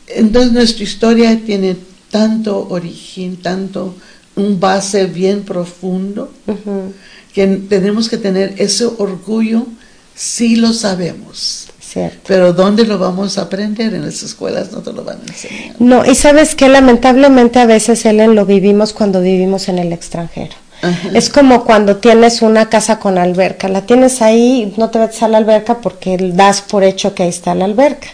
Entonces 0.08 0.52
nuestra 0.52 0.84
historia 0.84 1.38
tiene 1.44 1.76
tanto 2.10 2.66
origen, 2.70 3.36
tanto 3.36 3.94
un 4.36 4.58
base 4.60 5.06
bien 5.06 5.42
profundo, 5.44 6.32
que 7.34 7.46
tenemos 7.68 8.08
que 8.08 8.16
tener 8.16 8.54
ese 8.58 8.86
orgullo 8.86 9.66
si 10.14 10.56
lo 10.56 10.72
sabemos. 10.72 11.67
Cierto. 11.88 12.18
Pero 12.26 12.52
¿dónde 12.52 12.84
lo 12.84 12.98
vamos 12.98 13.38
a 13.38 13.42
aprender? 13.42 13.94
En 13.94 14.04
las 14.04 14.22
escuelas 14.22 14.72
no 14.72 14.80
te 14.80 14.92
lo 14.92 15.04
van 15.04 15.20
a 15.20 15.26
enseñar. 15.26 15.76
No, 15.78 16.04
y 16.04 16.14
sabes 16.14 16.54
que 16.54 16.68
lamentablemente 16.68 17.60
a 17.60 17.66
veces, 17.66 18.04
Ellen, 18.04 18.34
lo 18.34 18.44
vivimos 18.44 18.92
cuando 18.92 19.22
vivimos 19.22 19.70
en 19.70 19.78
el 19.78 19.94
extranjero. 19.94 20.54
Ajá. 20.82 21.08
Es 21.14 21.30
como 21.30 21.64
cuando 21.64 21.96
tienes 21.96 22.42
una 22.42 22.68
casa 22.68 22.98
con 22.98 23.16
alberca, 23.16 23.68
la 23.68 23.86
tienes 23.86 24.20
ahí, 24.20 24.74
no 24.76 24.90
te 24.90 24.98
metes 24.98 25.22
a 25.22 25.28
la 25.28 25.38
alberca 25.38 25.78
porque 25.78 26.18
das 26.18 26.60
por 26.60 26.84
hecho 26.84 27.14
que 27.14 27.22
ahí 27.22 27.30
está 27.30 27.54
la 27.54 27.64
alberca, 27.64 28.08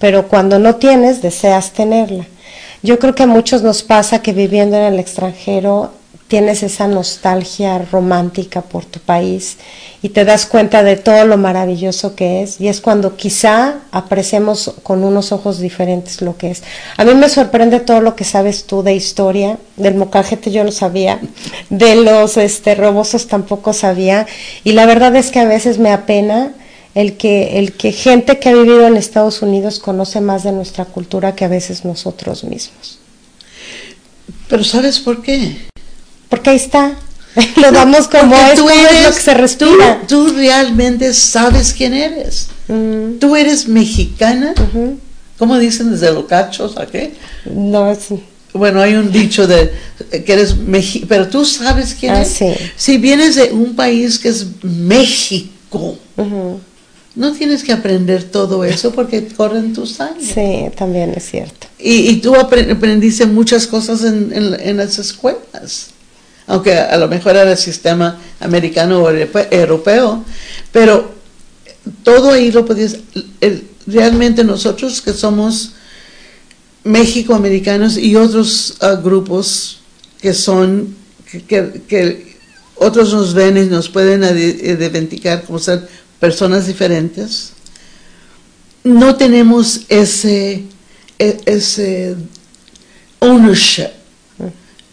pero 0.00 0.26
cuando 0.26 0.58
no 0.58 0.74
tienes, 0.74 1.22
deseas 1.22 1.72
tenerla. 1.72 2.26
Yo 2.82 2.98
creo 2.98 3.14
que 3.14 3.22
a 3.22 3.28
muchos 3.28 3.62
nos 3.62 3.84
pasa 3.84 4.20
que 4.20 4.32
viviendo 4.32 4.76
en 4.76 4.94
el 4.94 4.98
extranjero 4.98 5.92
tienes 6.32 6.62
esa 6.62 6.88
nostalgia 6.88 7.76
romántica 7.76 8.62
por 8.62 8.86
tu 8.86 9.00
país 9.00 9.58
y 10.00 10.08
te 10.08 10.24
das 10.24 10.46
cuenta 10.46 10.82
de 10.82 10.96
todo 10.96 11.26
lo 11.26 11.36
maravilloso 11.36 12.14
que 12.16 12.40
es 12.42 12.58
y 12.58 12.68
es 12.68 12.80
cuando 12.80 13.18
quizá 13.18 13.80
apreciemos 13.90 14.76
con 14.82 15.04
unos 15.04 15.30
ojos 15.30 15.58
diferentes 15.58 16.22
lo 16.22 16.38
que 16.38 16.50
es. 16.50 16.62
A 16.96 17.04
mí 17.04 17.14
me 17.14 17.28
sorprende 17.28 17.80
todo 17.80 18.00
lo 18.00 18.16
que 18.16 18.24
sabes 18.24 18.64
tú 18.64 18.82
de 18.82 18.94
historia, 18.94 19.58
del 19.76 19.94
mocajete 19.94 20.50
yo 20.50 20.64
no 20.64 20.72
sabía, 20.72 21.20
de 21.68 21.96
los 21.96 22.38
este 22.38 22.76
robosos 22.76 23.26
tampoco 23.26 23.74
sabía 23.74 24.26
y 24.64 24.72
la 24.72 24.86
verdad 24.86 25.14
es 25.16 25.30
que 25.30 25.40
a 25.40 25.44
veces 25.44 25.78
me 25.78 25.92
apena 25.92 26.54
el 26.94 27.18
que 27.18 27.58
el 27.58 27.74
que 27.74 27.92
gente 27.92 28.38
que 28.38 28.48
ha 28.48 28.54
vivido 28.54 28.86
en 28.86 28.96
Estados 28.96 29.42
Unidos 29.42 29.80
conoce 29.80 30.22
más 30.22 30.44
de 30.44 30.52
nuestra 30.52 30.86
cultura 30.86 31.34
que 31.34 31.44
a 31.44 31.48
veces 31.48 31.84
nosotros 31.84 32.42
mismos. 32.42 33.00
Pero 34.48 34.64
¿sabes 34.64 34.98
por 34.98 35.20
qué? 35.20 35.71
Porque 36.32 36.48
ahí 36.48 36.56
está. 36.56 36.92
Lo 37.56 37.70
damos 37.72 38.08
como 38.08 38.34
es, 38.34 38.54
tú 38.54 38.62
como 38.62 38.70
es 38.70 38.82
lo 38.82 38.88
eres- 38.88 39.16
que 39.16 39.22
se 39.22 39.34
respira. 39.34 40.00
Tú, 40.08 40.28
tú 40.28 40.32
realmente 40.34 41.12
sabes 41.12 41.74
quién 41.76 41.92
eres. 41.92 42.46
Mm, 42.68 43.18
Tú 43.18 43.36
eres 43.36 43.68
mexicana. 43.68 44.54
¿cómo 45.38 45.58
dicen 45.58 45.90
desde 45.90 46.10
los 46.10 46.24
cachos 46.24 46.78
a 46.78 46.86
qué? 46.86 47.12
No, 47.44 47.90
es, 47.92 48.06
Bueno, 48.54 48.80
hay 48.80 48.94
un 48.94 49.12
dicho 49.12 49.46
de 49.46 49.70
que 50.24 50.32
eres 50.32 50.56
México, 50.56 51.04
pero 51.06 51.28
tú 51.28 51.44
sabes 51.44 51.94
quién 52.00 52.14
Ah, 52.14 52.22
es. 52.22 52.28
sí. 52.28 52.50
Si 52.76 52.96
vienes 52.96 53.34
de 53.36 53.52
un 53.52 53.76
país 53.76 54.18
que 54.18 54.28
es 54.30 54.46
México, 54.62 55.98
no 57.14 57.32
tienes 57.32 57.62
que 57.62 57.72
aprender 57.72 58.24
todo 58.24 58.64
eso 58.64 58.92
porque 58.92 59.26
corre 59.28 59.58
en 59.58 59.74
tu 59.74 59.86
sangre. 59.86 60.24
Sí, 60.24 60.74
también 60.76 61.12
es 61.14 61.28
cierto. 61.30 61.66
Y, 61.78 62.08
y 62.10 62.16
tú 62.20 62.34
apre- 62.34 62.70
aprendiste 62.74 63.26
muchas 63.26 63.66
cosas 63.66 64.02
en, 64.04 64.32
en- 64.34 64.58
en 64.60 64.76
las 64.78 64.98
escuelas, 64.98 65.88
aunque 66.46 66.74
a 66.74 66.96
lo 66.98 67.08
mejor 67.08 67.36
era 67.36 67.50
el 67.52 67.58
sistema 67.58 68.18
americano 68.40 69.02
o 69.02 69.10
europe- 69.10 69.48
europeo, 69.50 70.24
pero 70.72 71.12
todo 72.02 72.30
ahí 72.32 72.50
lo 72.52 72.64
podías, 72.64 72.96
el- 73.40 73.64
realmente 73.86 74.44
nosotros 74.44 75.00
que 75.00 75.12
somos 75.12 75.72
México-americanos 76.84 77.96
y 77.96 78.16
otros 78.16 78.76
ah, 78.80 78.94
grupos 79.02 79.80
que 80.20 80.34
son, 80.34 80.94
que, 81.30 81.42
que- 81.42 81.82
que 81.88 82.36
otros 82.76 83.12
nos 83.12 83.34
ven 83.34 83.56
y 83.56 83.66
nos 83.66 83.88
pueden 83.88 84.22
ide- 84.22 84.72
identificar 84.88 85.44
como 85.44 85.58
ser 85.58 85.88
personas 86.18 86.66
diferentes, 86.66 87.52
no 88.84 89.14
tenemos 89.16 89.82
ese, 89.88 90.64
e- 91.18 91.40
ese 91.46 92.16
ownership 93.20 93.90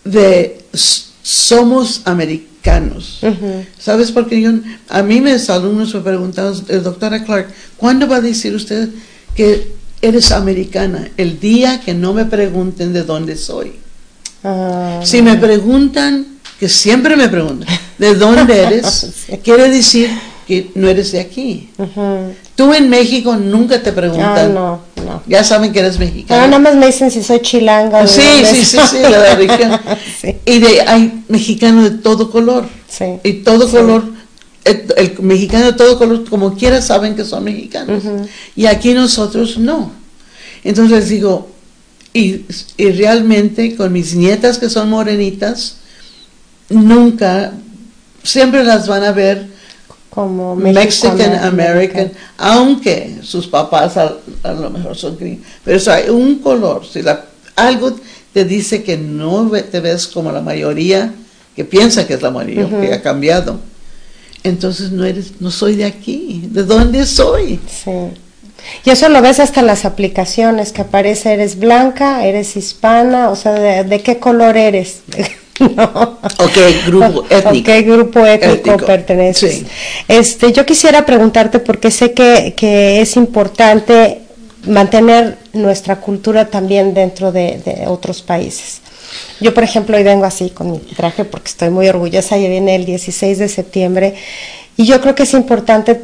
de 0.04 0.64
s- 0.74 1.09
somos 1.22 2.02
americanos. 2.06 3.20
¿Sabes 3.80 4.12
por 4.12 4.28
qué 4.28 4.42
yo, 4.42 4.52
a 4.90 5.02
mí 5.04 5.22
mis 5.22 5.50
alumnos 5.50 5.94
me 5.94 6.02
preguntaban, 6.02 6.54
"Eh, 6.68 6.78
doctora 6.78 7.24
Clark, 7.24 7.48
¿cuándo 7.78 8.08
va 8.08 8.18
a 8.18 8.22
decir 8.22 8.54
usted 8.56 8.90
que 9.36 9.72
eres 10.02 10.32
americana? 10.32 11.10
El 11.18 11.40
día 11.40 11.82
que 11.82 11.94
no 11.94 12.14
me 12.14 12.26
pregunten 12.26 12.94
de 12.94 13.04
dónde 13.04 13.36
soy. 13.36 13.74
Ah, 14.44 15.02
Si 15.04 15.22
me 15.22 15.36
preguntan, 15.38 16.26
que 16.60 16.70
siempre 16.70 17.16
me 17.16 17.28
preguntan, 17.30 17.68
¿de 17.98 18.16
dónde 18.16 18.62
eres? 18.62 18.86
Sí. 19.28 19.38
Quiere 19.44 19.70
decir 19.70 20.10
que 20.48 20.72
no 20.76 20.88
eres 20.90 21.12
de 21.12 21.20
aquí. 21.20 21.70
Tú 22.60 22.74
en 22.74 22.90
México 22.90 23.38
nunca 23.38 23.82
te 23.82 23.92
Ah, 23.92 23.96
preguntan. 23.96 24.54
no, 24.54 24.82
no. 25.06 25.24
Ya 25.28 25.46
saben 25.46 25.72
que 25.72 25.80
eres 25.80 25.96
Ah, 25.96 26.00
mexicana. 26.00 26.48
nada 26.48 26.60
más 26.60 26.76
me 26.76 26.88
dicen 26.88 27.10
si 27.10 27.24
soy 27.24 27.40
chilanga. 27.40 28.00
o 28.00 28.02
de 28.02 28.08
Sí, 28.10 28.22
sí, 28.44 28.66
sí, 28.66 28.78
sí, 28.90 28.98
de 28.98 29.10
la. 29.10 29.98
Sí. 30.22 30.36
Y 30.46 30.60
de, 30.60 30.82
hay 30.82 31.24
mexicanos 31.30 31.86
de 31.86 31.92
todo 32.00 32.30
color. 32.30 32.66
Sí. 32.90 33.06
Y 33.24 33.34
todo 33.44 33.66
Sí. 33.66 33.78
color, 33.78 34.04
el, 34.66 34.94
el 34.98 35.16
mexicano 35.22 35.68
de 35.68 35.74
todo 35.74 35.98
color, 35.98 36.30
como 36.30 36.56
quiera, 36.58 36.82
saben 36.82 37.16
que 37.16 37.24
son 37.24 37.46
mexicanos. 37.46 38.04
Y 38.58 38.66
aquí 38.66 38.94
nosotros 38.94 39.58
no. 39.58 39.94
Entonces 40.66 41.08
digo, 41.08 41.48
y, 42.14 42.42
y 42.76 42.92
realmente 42.92 43.78
con 43.78 43.94
mis 43.94 44.16
nietas 44.16 44.58
que 44.58 44.70
son 44.70 44.90
morenitas, 44.90 45.78
nunca, 46.68 47.54
siempre 48.24 48.66
las 48.66 48.86
van 48.86 49.06
a 49.06 49.14
ver 49.14 49.48
Como 50.10 50.56
Mexican 50.56 51.18
Mexican 51.18 51.44
American, 51.44 52.12
aunque 52.38 53.18
sus 53.22 53.48
papás 53.48 53.96
a, 53.98 54.14
a 54.44 54.54
lo 54.54 54.70
mejor 54.72 54.98
son 54.98 55.18
gringos. 55.18 55.46
Pero 55.64 55.78
eso 55.78 55.92
hay 55.92 56.10
un 56.10 56.40
color, 56.40 56.86
si 56.86 57.02
la, 57.02 57.26
algo 57.56 57.96
te 58.34 58.46
dice 58.46 58.84
que 58.84 58.98
no 58.98 59.50
te 59.52 59.80
ves 59.80 60.08
como 60.08 60.32
la 60.32 60.42
mayoría, 60.42 61.14
que 61.56 61.66
piensa 61.66 62.08
que 62.08 62.16
es 62.16 62.22
la 62.22 62.32
mayoría, 62.32 62.68
que 62.70 62.94
ha 62.94 63.02
cambiado, 63.02 63.60
entonces 64.44 64.92
no 64.92 65.06
eres, 65.06 65.34
no 65.40 65.52
soy 65.52 65.76
de 65.76 65.86
aquí. 65.86 66.48
¿De 66.50 66.64
dónde 66.64 67.06
soy? 67.06 67.60
Sí. 67.68 67.92
Y 68.86 68.90
eso 68.90 69.10
lo 69.10 69.22
ves 69.22 69.40
hasta 69.40 69.62
en 69.62 69.68
las 69.68 69.86
aplicaciones, 69.86 70.72
que 70.72 70.82
aparece, 70.82 71.34
eres 71.34 71.58
blanca, 71.58 72.26
eres 72.26 72.56
hispana, 72.56 73.30
o 73.30 73.36
sea, 73.36 73.54
¿de, 73.54 73.84
de 73.84 74.02
qué 74.02 74.20
color 74.20 74.58
eres? 74.58 75.02
no. 75.76 76.20
¿O 76.38 76.48
qué 76.54 76.82
grupo 76.86 77.22
¿O 77.22 77.26
étnico? 77.30 77.66
qué 77.66 77.82
grupo 77.82 78.26
étnico, 78.26 78.54
Étnico, 78.56 78.86
perteneces? 78.86 79.56
sí. 79.56 79.68
Este, 80.08 80.52
yo 80.54 80.66
quisiera 80.66 81.06
preguntarte, 81.06 81.60
porque 81.60 81.92
sé 81.92 82.14
que, 82.14 82.54
que 82.56 83.02
es 83.02 83.16
importante 83.16 84.22
mantener 84.66 85.38
nuestra 85.54 85.98
cultura 85.98 86.50
también 86.50 86.94
dentro 86.94 87.32
de, 87.32 87.60
de 87.64 87.88
otros 87.88 88.22
países. 88.22 88.82
Yo, 89.40 89.54
por 89.54 89.64
ejemplo, 89.64 89.98
hoy 89.98 90.04
vengo 90.04 90.26
así 90.26 90.52
con 90.52 90.72
mi 90.72 90.80
traje 90.80 91.26
porque 91.26 91.50
estoy 91.50 91.70
muy 91.70 91.88
orgullosa, 91.88 92.38
ya 92.38 92.48
viene 92.50 92.76
el 92.76 92.86
16 92.86 93.38
de 93.40 93.50
septiembre, 93.50 94.16
y 94.78 94.86
yo 94.86 95.02
creo 95.02 95.16
que 95.16 95.24
es 95.24 95.34
importante 95.34 96.02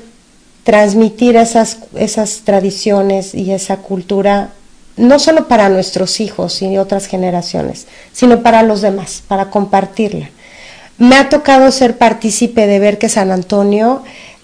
transmitir 0.64 1.36
esas, 1.36 1.78
esas 1.96 2.42
tradiciones 2.44 3.36
y 3.36 3.52
esa 3.52 3.78
cultura, 3.78 4.50
no 4.98 5.20
solo 5.20 5.48
para 5.48 5.70
nuestros 5.70 6.20
hijos 6.20 6.62
y 6.62 6.78
otras 6.78 7.08
generaciones, 7.08 7.88
sino 8.14 8.42
para 8.44 8.64
los 8.64 8.82
demás, 8.82 9.24
para 9.28 9.50
compartirla. 9.50 10.30
Me 10.98 11.18
ha 11.18 11.30
tocado 11.30 11.72
ser 11.72 11.98
partícipe 11.98 12.68
de 12.68 12.80
ver 12.80 12.98
que 12.98 13.10
San 13.10 13.32
Antonio 13.32 14.04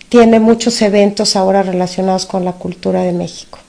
tiene 0.10 0.40
muchos 0.42 0.82
eventos 0.82 1.36
ahora 1.38 1.64
relacionados 1.64 2.26
con 2.26 2.44
la 2.44 2.54
cultura 2.54 3.04
de 3.04 3.14
México. 3.14 3.60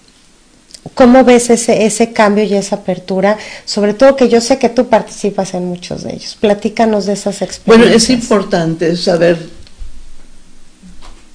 ¿Cómo 0.94 1.22
ves 1.24 1.48
ese, 1.50 1.86
ese 1.86 2.12
cambio 2.12 2.42
y 2.42 2.54
esa 2.54 2.76
apertura? 2.76 3.38
Sobre 3.64 3.94
todo 3.94 4.16
que 4.16 4.28
yo 4.28 4.40
sé 4.40 4.58
que 4.58 4.68
tú 4.68 4.88
participas 4.88 5.54
en 5.54 5.66
muchos 5.66 6.02
de 6.02 6.14
ellos. 6.14 6.36
Platícanos 6.40 7.06
de 7.06 7.12
esas 7.12 7.38
Bueno, 7.64 7.84
experiencias. 7.84 8.02
es 8.02 8.10
importante 8.10 8.96
saber 8.96 9.38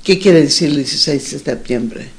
qué 0.04 0.20
quiere 0.20 0.42
decir 0.42 0.70
el 0.70 0.76
16 0.78 1.32
de 1.32 1.40
septiembre 1.40 2.10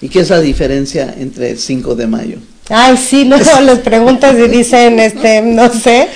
y 0.00 0.08
qué 0.10 0.20
es 0.20 0.30
la 0.30 0.40
diferencia 0.40 1.14
entre 1.18 1.50
el 1.52 1.58
5 1.58 1.94
de 1.94 2.06
mayo. 2.06 2.38
Ay, 2.68 2.96
sí, 2.96 3.24
luego 3.28 3.60
les 3.60 3.80
preguntas 3.80 4.36
y 4.38 4.48
dicen, 4.48 4.98
este, 5.00 5.42
no 5.42 5.72
sé. 5.72 6.08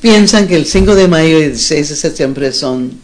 Piensan 0.00 0.46
que 0.46 0.56
el 0.56 0.66
5 0.66 0.94
de 0.94 1.08
mayo 1.08 1.38
y 1.38 1.42
el 1.42 1.50
16 1.52 1.88
de 1.88 1.96
septiembre 1.96 2.52
son 2.52 2.98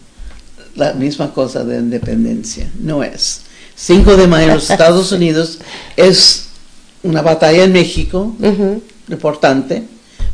la 0.76 0.92
misma 0.92 1.32
cosa 1.32 1.64
de 1.64 1.78
independencia. 1.78 2.70
No 2.78 3.02
es. 3.02 3.42
5 3.76 4.16
de 4.16 4.26
mayo 4.26 4.48
en 4.48 4.54
los 4.54 4.70
Estados 4.70 5.10
Unidos 5.12 5.58
es 5.96 6.46
una 7.02 7.22
batalla 7.22 7.64
en 7.64 7.72
México, 7.72 8.36
importante, 9.08 9.84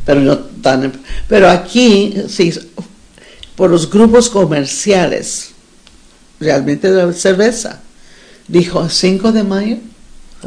pero 0.05 0.19
no 0.19 0.37
tan. 0.37 0.91
Pero 1.29 1.49
aquí, 1.49 2.13
sí, 2.27 2.51
por 3.55 3.69
los 3.69 3.89
grupos 3.89 4.29
comerciales, 4.29 5.51
realmente 6.41 6.91
de 6.91 7.13
cerveza, 7.13 7.79
dijo 8.49 8.89
5 8.89 9.31
de 9.31 9.43
mayo 9.43 9.77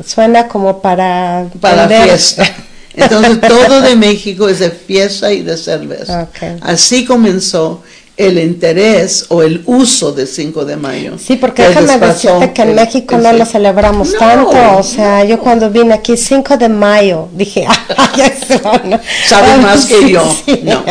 Suena 0.06 0.48
como 0.48 0.80
para... 0.80 1.46
para 1.60 1.86
vender. 1.86 2.08
fiesta. 2.08 2.44
Entonces 2.94 3.40
todo 3.40 3.80
de 3.82 3.94
México 3.96 4.48
es 4.48 4.58
de 4.58 4.70
fiesta 4.70 5.32
y 5.32 5.42
de 5.42 5.56
cerveza. 5.56 6.22
Ok. 6.22 6.60
Así 6.62 7.04
comenzó 7.04 7.82
el 8.16 8.38
interés 8.38 9.26
o 9.28 9.42
el 9.42 9.62
uso 9.64 10.12
del 10.12 10.26
5 10.26 10.64
de 10.66 10.76
mayo. 10.76 11.16
Sí, 11.16 11.36
porque 11.36 11.62
que 11.62 11.68
déjame 11.68 11.98
decirte 11.98 12.52
que 12.52 12.62
en 12.62 12.68
el- 12.70 12.74
México 12.74 13.14
el 13.14 13.22
no 13.22 13.32
lo 13.32 13.46
celebramos 13.46 14.12
No, 14.12 14.18
tanto. 14.18 14.76
O 14.78 14.82
sea, 14.82 15.24
yo 15.24 15.36
no. 15.36 15.42
cuando 15.42 15.70
vine 15.70 15.94
aquí 15.94 16.16
5 16.16 16.56
de 16.58 16.68
mayo, 16.68 17.28
dije, 17.32 17.64
¡ay, 17.96 18.20
eso! 18.22 18.60
¿no? 18.84 19.00
Sabes 19.26 19.50
Ay, 19.54 19.60
más 19.62 19.86
que 19.86 20.10
yo. 20.10 20.36
sí. 20.44 20.60
No. 20.64 20.84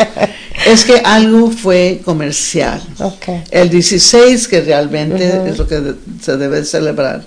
Es 0.65 0.83
que 0.85 0.99
algo 1.03 1.51
fue 1.51 2.01
comercial. 2.03 2.81
Ok. 2.99 3.27
El 3.51 3.69
16, 3.69 4.47
que 4.47 4.61
realmente 4.61 5.37
Ujú. 5.37 5.47
es 5.47 5.57
lo 5.57 5.67
que 5.67 5.93
se 6.21 6.35
debe 6.37 6.65
celebrar, 6.65 7.21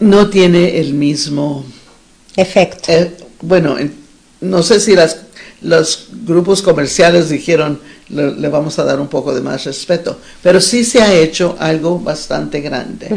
no 0.00 0.28
tiene 0.28 0.78
el 0.80 0.94
mismo 0.94 1.64
Efecto. 2.36 2.90
Eh, 2.92 3.16
bueno, 3.42 3.78
en- 3.78 3.94
no 4.40 4.62
sé 4.62 4.80
si 4.80 4.94
las, 4.94 5.18
los 5.62 6.08
grupos 6.24 6.62
comerciales 6.62 7.28
dijeron 7.28 7.78
le, 8.08 8.32
le 8.34 8.48
vamos 8.48 8.78
a 8.78 8.84
dar 8.84 8.98
un 8.98 9.08
poco 9.08 9.34
de 9.34 9.40
más 9.40 9.64
respeto, 9.64 10.18
pero 10.42 10.60
sí 10.60 10.84
se 10.84 11.00
ha 11.02 11.12
hecho 11.14 11.56
algo 11.58 11.98
bastante 12.00 12.60
grande. 12.60 13.08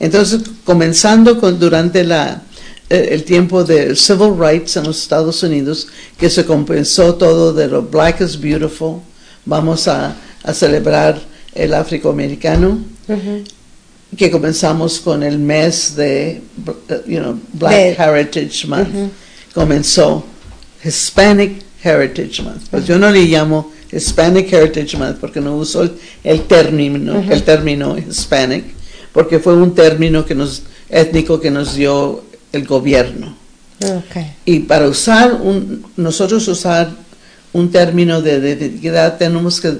Entonces, 0.00 0.40
comenzando 0.64 1.38
con 1.38 1.58
durante 1.60 2.02
la 2.04 2.42
eh, 2.88 3.08
el 3.12 3.22
tiempo 3.24 3.62
de 3.62 3.94
civil 3.94 4.34
rights 4.38 4.76
en 4.76 4.84
los 4.84 5.00
Estados 5.02 5.42
Unidos, 5.42 5.86
que 6.18 6.28
se 6.30 6.44
compensó 6.44 7.14
todo 7.14 7.52
de 7.52 7.68
lo 7.68 7.82
black 7.82 8.20
is 8.22 8.40
beautiful, 8.40 8.96
vamos 9.44 9.86
a, 9.86 10.16
a 10.42 10.52
celebrar 10.54 11.20
el 11.54 11.74
afroamericano. 11.74 12.78
Que 14.16 14.30
comenzamos 14.30 15.00
con 15.00 15.22
el 15.22 15.38
mes 15.38 15.94
de 15.96 16.42
uh, 16.66 17.10
you 17.10 17.20
know, 17.20 17.38
Black 17.52 17.72
De- 17.72 17.96
Heritage 17.98 18.66
Month. 18.66 19.12
Comenzó 19.54 20.24
Hispanic 20.84 21.62
Heritage 21.82 22.42
Month. 22.42 22.62
Pues 22.70 22.86
yo 22.86 22.98
no 22.98 23.10
le 23.10 23.22
llamo 23.24 23.72
Hispanic 23.92 24.52
Heritage 24.52 24.96
Month 24.96 25.18
porque 25.18 25.40
no 25.40 25.56
uso 25.56 25.82
el, 25.82 25.92
el 26.24 26.42
término, 26.42 27.20
el 27.28 27.42
término 27.42 27.96
Hispanic, 27.98 28.64
porque 29.12 29.38
fue 29.38 29.54
un 29.54 29.74
término 29.74 30.24
que 30.24 30.34
nos, 30.34 30.62
étnico 30.88 31.40
que 31.40 31.50
nos 31.50 31.74
dio 31.74 32.22
el 32.52 32.66
gobierno. 32.66 33.36
Ok. 33.82 34.24
Y 34.44 34.60
para 34.60 34.88
usar 34.88 35.32
un, 35.34 35.84
nosotros 35.96 36.46
usar 36.48 36.90
un 37.52 37.70
término 37.70 38.20
de 38.22 38.36
identidad 38.36 39.16
tenemos 39.18 39.60
que 39.60 39.72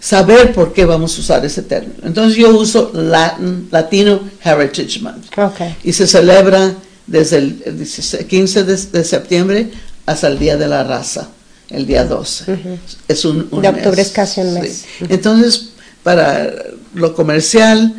saber 0.00 0.52
por 0.52 0.72
qué 0.72 0.84
vamos 0.84 1.16
a 1.16 1.20
usar 1.20 1.44
ese 1.44 1.62
término. 1.62 1.94
Entonces 2.04 2.36
yo 2.36 2.56
uso 2.56 2.90
Latin, 2.94 3.68
Latino 3.70 4.20
Heritage 4.42 5.00
Month 5.00 5.26
Okay. 5.38 5.76
y 5.84 5.92
se 5.92 6.06
celebra 6.06 6.74
desde 7.06 7.38
el 7.38 7.76
16 7.78 8.24
15 8.26 8.64
de, 8.64 8.76
de 8.76 9.04
septiembre 9.04 9.70
hasta 10.06 10.28
el 10.28 10.38
Día 10.38 10.56
de 10.56 10.68
la 10.68 10.84
Raza, 10.84 11.28
el 11.70 11.86
día 11.86 12.04
12. 12.04 12.78
Es 13.08 13.24
un, 13.24 13.48
un 13.50 13.62
De 13.62 13.68
octubre 13.68 13.96
mes. 13.96 14.06
es 14.06 14.12
casi 14.12 14.40
un 14.40 14.54
mes. 14.54 14.84
Sí. 14.98 15.04
Entonces, 15.08 15.70
para 16.02 16.52
lo 16.94 17.14
comercial, 17.14 17.94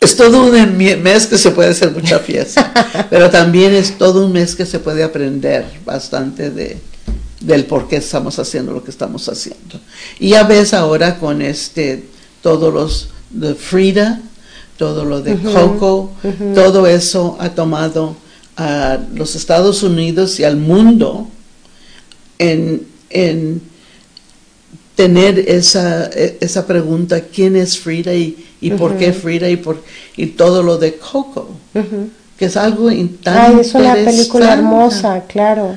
es 0.00 0.16
todo 0.16 0.44
un 0.44 1.02
mes 1.02 1.26
que 1.26 1.38
se 1.38 1.50
puede 1.50 1.70
hacer 1.70 1.90
mucha 1.90 2.20
fiesta, 2.20 3.06
pero 3.10 3.30
también 3.30 3.74
es 3.74 3.98
todo 3.98 4.26
un 4.26 4.32
mes 4.32 4.54
que 4.54 4.64
se 4.66 4.78
puede 4.78 5.02
aprender 5.02 5.64
bastante 5.84 6.50
de, 6.50 6.78
del 7.40 7.66
por 7.66 7.88
qué 7.88 7.96
estamos 7.96 8.38
haciendo 8.38 8.72
lo 8.72 8.82
que 8.82 8.90
estamos 8.90 9.28
haciendo. 9.28 9.80
Y 10.18 10.30
ya 10.30 10.44
ves 10.44 10.74
ahora 10.74 11.18
con 11.18 11.42
este, 11.42 12.04
todos 12.42 12.72
los 12.72 13.08
de 13.30 13.54
Frida, 13.54 14.20
todo 14.76 15.04
lo 15.04 15.20
de 15.20 15.36
Coco, 15.36 16.12
todo 16.54 16.86
eso 16.86 17.36
ha 17.40 17.50
tomado 17.50 18.16
a 18.56 18.98
los 19.14 19.34
Estados 19.36 19.82
Unidos 19.82 20.38
y 20.40 20.44
al 20.44 20.56
mundo 20.56 21.28
en, 22.38 22.86
en 23.10 23.60
tener 24.94 25.38
esa, 25.38 26.06
e- 26.06 26.38
esa 26.40 26.66
pregunta, 26.66 27.20
¿quién 27.20 27.54
es 27.54 27.78
Frida 27.78 28.14
y, 28.14 28.46
y 28.60 28.70
por 28.72 28.96
qué 28.96 29.12
Frida 29.12 29.48
y, 29.48 29.56
por, 29.56 29.82
y 30.16 30.26
todo 30.26 30.62
lo 30.62 30.78
de 30.78 30.96
Coco? 30.96 31.50
Que 32.38 32.46
es 32.46 32.56
algo 32.56 32.88
tan 33.22 33.54
Ay, 33.54 33.60
es 33.60 33.74
una 33.74 33.94
película 33.94 34.52
hermosa, 34.52 35.24
claro. 35.26 35.76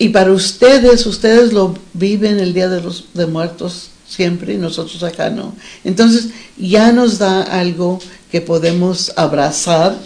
Y 0.00 0.08
para 0.08 0.32
ustedes, 0.32 1.04
ustedes 1.04 1.52
lo 1.52 1.74
viven 1.92 2.40
el 2.40 2.54
Día 2.54 2.70
de 2.70 2.80
los 2.80 3.04
de 3.12 3.26
Muertos 3.26 3.90
siempre 4.08 4.54
y 4.54 4.56
nosotros 4.56 5.02
acá 5.02 5.28
no. 5.28 5.54
Entonces 5.84 6.30
ya 6.56 6.90
nos 6.90 7.18
da 7.18 7.42
algo 7.42 8.00
que 8.32 8.40
podemos 8.40 9.12
abrazar, 9.14 9.98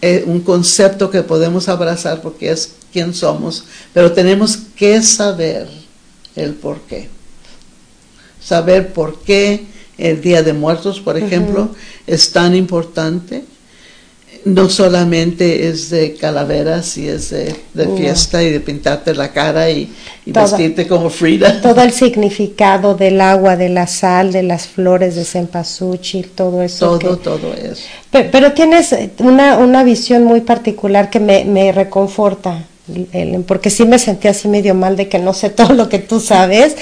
eh, 0.00 0.24
un 0.26 0.40
concepto 0.40 1.10
que 1.10 1.22
podemos 1.22 1.68
abrazar 1.68 2.22
porque 2.22 2.50
es 2.50 2.76
quién 2.94 3.12
somos, 3.12 3.64
pero 3.92 4.10
tenemos 4.12 4.56
que 4.74 5.02
saber 5.02 5.68
el 6.34 6.54
por 6.54 6.80
qué. 6.80 7.10
Saber 8.42 8.94
por 8.94 9.20
qué 9.20 9.66
el 9.98 10.22
Día 10.22 10.42
de 10.42 10.54
Muertos, 10.54 10.98
por 10.98 11.18
ejemplo, 11.18 11.68
es 12.06 12.32
tan 12.32 12.54
importante 12.54 13.44
no 14.44 14.68
solamente 14.70 15.68
es 15.68 15.90
de 15.90 16.14
calaveras 16.14 16.96
y 16.96 17.08
es 17.08 17.30
de, 17.30 17.54
de 17.74 17.86
No. 17.86 17.96
fiesta 17.96 18.42
y 18.42 18.50
de 18.50 18.60
pintarte 18.60 19.14
la 19.14 19.32
cara 19.32 19.68
y, 19.70 19.92
y 20.24 20.32
Todo. 20.32 20.44
vestirte 20.44 20.86
como 20.86 21.10
Frida. 21.10 21.60
Todo 21.62 21.82
el 21.82 21.92
significado 21.92 22.94
del 22.94 23.20
agua, 23.20 23.56
de 23.56 23.68
la 23.68 23.86
sal, 23.86 24.32
de 24.32 24.42
las 24.42 24.66
flores 24.66 25.14
de 25.16 25.24
cempasúchil, 25.24 26.28
todo 26.30 26.62
eso. 26.62 26.98
Todo, 26.98 27.18
que- 27.18 27.24
todo 27.24 27.54
eso. 27.54 27.82
Pe- 28.10 28.24
Pero, 28.32 28.52
tienes 28.52 28.92
eh, 28.92 29.10
una, 29.18 29.58
una 29.58 29.84
visión 29.84 30.24
muy 30.24 30.40
particular 30.40 31.10
que 31.10 31.20
me, 31.20 31.44
me 31.44 31.72
reconforta, 31.72 32.64
porque 33.46 33.70
sí 33.70 33.84
me 33.84 33.98
sentí 33.98 34.28
así 34.28 34.48
medio 34.48 34.74
mal 34.74 34.96
de 34.96 35.08
que 35.08 35.18
no 35.18 35.34
sé 35.34 35.50
todo 35.50 35.74
lo 35.74 35.88
que 35.88 35.98
tú 35.98 36.18
sabes, 36.20 36.76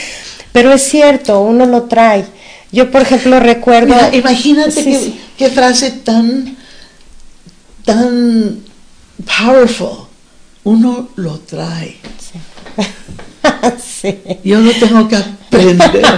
pero 0.52 0.72
es 0.72 0.82
cierto, 0.82 1.40
uno 1.40 1.66
lo 1.66 1.82
trae. 1.84 2.24
Yo, 2.70 2.90
por 2.90 3.00
ejemplo, 3.00 3.40
recuerdo... 3.40 3.94
Mira, 3.94 4.14
imagínate 4.14 4.70
Sí, 4.72 4.84
qué, 4.84 4.98
sí. 4.98 5.20
qué 5.38 5.48
frase 5.48 5.90
tan, 5.90 6.57
tan 7.88 8.64
powerful. 9.24 10.06
Uno 10.64 11.08
lo 11.16 11.38
trae. 11.38 11.96
Sí. 13.80 14.18
Yo 14.44 14.60
lo 14.60 14.72
tengo 14.72 15.08
que 15.08 15.16
aprender. 15.16 16.02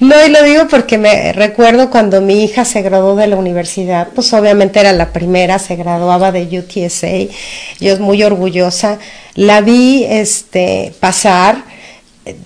No, 0.00 0.14
y 0.26 0.28
lo 0.28 0.42
digo 0.42 0.66
porque 0.68 0.98
me 0.98 1.32
recuerdo 1.32 1.88
cuando 1.88 2.20
mi 2.20 2.42
hija 2.42 2.64
se 2.64 2.82
graduó 2.82 3.14
de 3.14 3.28
la 3.28 3.36
universidad, 3.36 4.08
pues 4.14 4.32
obviamente 4.34 4.80
era 4.80 4.92
la 4.92 5.12
primera, 5.12 5.58
se 5.58 5.76
graduaba 5.76 6.32
de 6.32 6.58
UTSA, 6.58 7.32
yo 7.80 7.98
muy 8.00 8.22
orgullosa, 8.22 8.98
la 9.34 9.60
vi 9.60 10.04
este 10.04 10.92
pasar, 11.00 11.64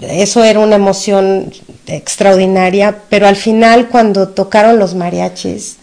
eso 0.02 0.44
era 0.44 0.60
una 0.60 0.76
emoción 0.76 1.50
extraordinaria, 1.86 2.98
pero 3.08 3.26
al 3.26 3.36
final 3.36 3.88
cuando 3.88 4.28
tocaron 4.28 4.78
los 4.78 4.94
mariachis, 4.94 5.78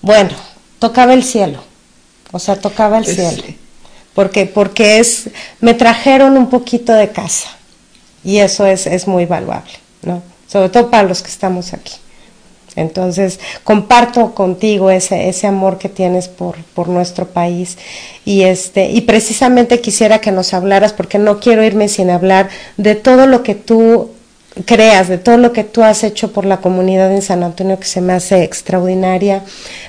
bueno, 0.00 0.30
tocaba 0.78 1.14
el 1.14 1.24
cielo, 1.24 1.62
o 2.36 2.38
sea, 2.38 2.56
tocaba 2.60 2.98
el 2.98 3.06
cielo, 3.06 3.42
porque, 4.14 4.46
porque 4.46 4.98
es, 4.98 5.30
me 5.60 5.74
trajeron 5.74 6.36
un 6.36 6.48
poquito 6.48 6.92
de 6.92 7.10
casa, 7.10 7.48
y 8.24 8.38
eso 8.38 8.66
es, 8.66 8.86
es 8.86 9.06
muy 9.06 9.26
valuable, 9.26 9.72
¿no? 10.02 10.22
Sobre 10.46 10.68
todo 10.68 10.90
para 10.90 11.02
los 11.02 11.22
que 11.22 11.30
estamos 11.30 11.72
aquí. 11.72 11.92
Entonces, 12.76 13.40
comparto 13.64 14.34
contigo 14.34 14.90
ese, 14.90 15.30
ese 15.30 15.46
amor 15.46 15.78
que 15.78 15.88
tienes 15.88 16.28
por, 16.28 16.56
por 16.74 16.88
nuestro 16.88 17.26
país 17.26 17.78
y 18.26 18.42
este 18.42 18.90
y 18.90 19.00
precisamente 19.00 19.80
quisiera 19.80 20.20
que 20.20 20.30
nos 20.30 20.52
hablaras 20.52 20.92
porque 20.92 21.18
no 21.18 21.40
quiero 21.40 21.64
irme 21.64 21.88
sin 21.88 22.10
hablar 22.10 22.50
de 22.76 22.94
todo 22.94 23.26
lo 23.26 23.42
que 23.42 23.54
tú 23.54 24.10
creas, 24.64 25.08
de 25.08 25.18
todo 25.18 25.36
lo 25.36 25.52
que 25.52 25.64
tú 25.64 25.82
has 25.82 26.02
hecho 26.04 26.32
por 26.32 26.44
la 26.46 26.60
comunidad 26.60 27.12
en 27.14 27.22
San 27.22 27.42
Antonio 27.42 27.78
que 27.78 27.86
se 27.86 28.00
me 28.00 28.12
hace 28.14 28.42
extraordinaria, 28.42 29.44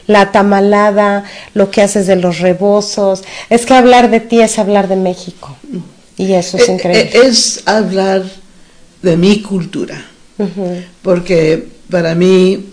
la 0.08 0.32
tamalada, 0.32 1.24
lo 1.54 1.72
que 1.72 1.82
haces 1.82 2.08
de 2.08 2.18
los 2.18 2.40
rebozos, 2.40 3.24
es 3.50 3.66
que 3.66 3.74
hablar 3.74 4.10
de 4.12 4.20
ti 4.20 4.42
es 4.42 4.60
hablar 4.60 4.88
de 4.88 4.96
México 4.98 5.56
y 6.18 6.34
eso 6.34 6.58
es 6.58 6.68
Eh, 6.68 6.72
increíble. 6.74 7.10
eh, 7.14 7.28
Es 7.28 7.62
hablar 7.66 8.24
de 9.02 9.16
mi 9.18 9.42
cultura. 9.42 10.04
Porque 11.02 11.68
para 11.90 12.14
mí 12.14 12.66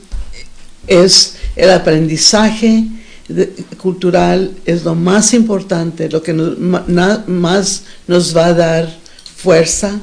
es 0.87 1.37
el 1.57 1.71
aprendizaje 1.71 2.85
de- 3.29 3.53
cultural 3.79 4.51
es 4.67 4.85
lo 4.85 4.95
más 4.95 5.33
importante, 5.33 6.11
lo 6.11 6.23
que 6.23 6.33
nos- 6.35 6.59
ma- 6.59 6.85
na- 6.87 7.25
más 7.27 7.85
nos 8.07 8.37
va 8.37 8.47
a 8.47 8.53
dar 8.55 8.89
fuerza, 9.37 9.99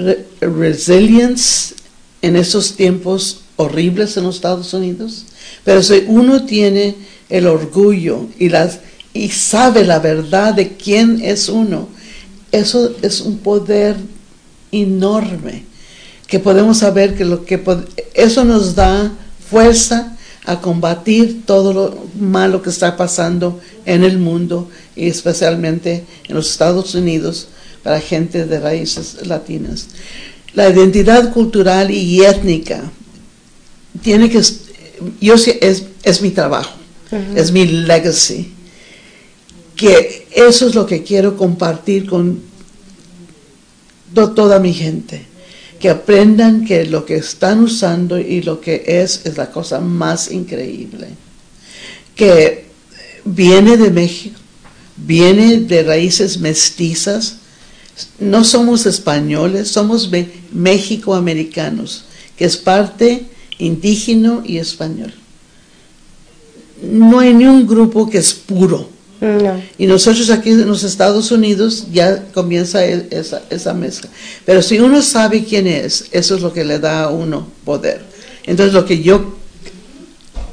re- 0.00 0.26
resilience 0.40 1.74
en 2.22 2.36
esos 2.36 2.74
tiempos 2.76 3.42
horribles 3.56 4.16
en 4.16 4.24
los 4.24 4.36
Estados 4.36 4.72
Unidos. 4.74 5.26
Pero 5.64 5.82
si 5.82 6.04
uno 6.06 6.44
tiene 6.44 6.94
el 7.28 7.46
orgullo 7.46 8.26
y, 8.38 8.48
las, 8.48 8.80
y 9.12 9.28
sabe 9.28 9.84
la 9.84 9.98
verdad 9.98 10.54
de 10.54 10.76
quién 10.76 11.20
es 11.22 11.48
uno, 11.48 11.88
eso 12.52 12.94
es 13.02 13.20
un 13.20 13.38
poder 13.38 13.96
enorme 14.72 15.64
que 16.26 16.38
podemos 16.38 16.78
saber 16.78 17.16
que 17.16 17.24
lo 17.24 17.44
que 17.44 17.60
eso 18.14 18.44
nos 18.44 18.74
da 18.74 19.12
fuerza 19.50 20.16
a 20.46 20.60
combatir 20.60 21.42
todo 21.44 21.72
lo 21.72 22.06
malo 22.18 22.62
que 22.62 22.70
está 22.70 22.96
pasando 22.96 23.60
en 23.84 24.04
el 24.04 24.18
mundo 24.18 24.68
y 24.96 25.08
especialmente 25.08 26.04
en 26.28 26.34
los 26.34 26.50
Estados 26.50 26.94
Unidos 26.94 27.48
para 27.82 28.00
gente 28.00 28.46
de 28.46 28.60
raíces 28.60 29.26
latinas. 29.26 29.86
La 30.54 30.68
identidad 30.68 31.32
cultural 31.32 31.90
y 31.90 32.24
étnica 32.24 32.82
tiene 34.02 34.28
que 34.30 34.42
yo 35.20 35.38
sé- 35.38 35.58
es, 35.62 35.84
es 36.02 36.20
mi 36.20 36.30
trabajo, 36.30 36.74
es 37.36 37.50
mi 37.52 37.64
legacy, 37.66 38.52
que 39.76 40.26
eso 40.32 40.66
es 40.68 40.74
lo 40.74 40.86
que 40.86 41.02
quiero 41.02 41.36
compartir 41.36 42.06
con 42.06 42.40
to- 44.14 44.32
toda 44.32 44.58
mi 44.58 44.72
gente, 44.74 45.22
que 45.78 45.88
aprendan 45.88 46.64
que 46.66 46.84
lo 46.84 47.06
que 47.06 47.16
están 47.16 47.60
usando 47.60 48.18
y 48.18 48.42
lo 48.42 48.60
que 48.60 48.82
es 48.86 49.22
es 49.24 49.36
la 49.36 49.50
cosa 49.50 49.80
más 49.80 50.30
increíble, 50.30 51.08
que 52.14 52.66
viene 53.24 53.76
de 53.76 53.90
México, 53.90 54.38
viene 54.96 55.60
de 55.60 55.82
raíces 55.82 56.38
mestizas, 56.38 57.36
no 58.18 58.44
somos 58.44 58.86
españoles, 58.86 59.68
somos 59.68 60.10
me- 60.10 60.28
mexicoamericanos, 60.52 62.04
que 62.36 62.44
es 62.44 62.56
parte 62.56 63.24
indígena 63.58 64.42
y 64.44 64.58
español. 64.58 65.12
No 66.82 67.18
hay 67.20 67.34
ni 67.34 67.44
un 67.44 67.66
grupo 67.66 68.08
que 68.08 68.18
es 68.18 68.32
puro. 68.32 68.88
No. 69.20 69.62
Y 69.76 69.86
nosotros 69.86 70.30
aquí 70.30 70.48
en 70.50 70.66
los 70.66 70.82
Estados 70.82 71.30
Unidos 71.30 71.88
ya 71.92 72.24
comienza 72.32 72.82
esa, 72.84 73.42
esa 73.50 73.74
mezcla. 73.74 74.08
Pero 74.46 74.62
si 74.62 74.78
uno 74.80 75.02
sabe 75.02 75.44
quién 75.44 75.66
es, 75.66 76.06
eso 76.10 76.36
es 76.36 76.40
lo 76.40 76.54
que 76.54 76.64
le 76.64 76.78
da 76.78 77.02
a 77.04 77.08
uno 77.10 77.46
poder. 77.66 78.02
Entonces 78.46 78.72
lo 78.72 78.86
que 78.86 79.02
yo 79.02 79.36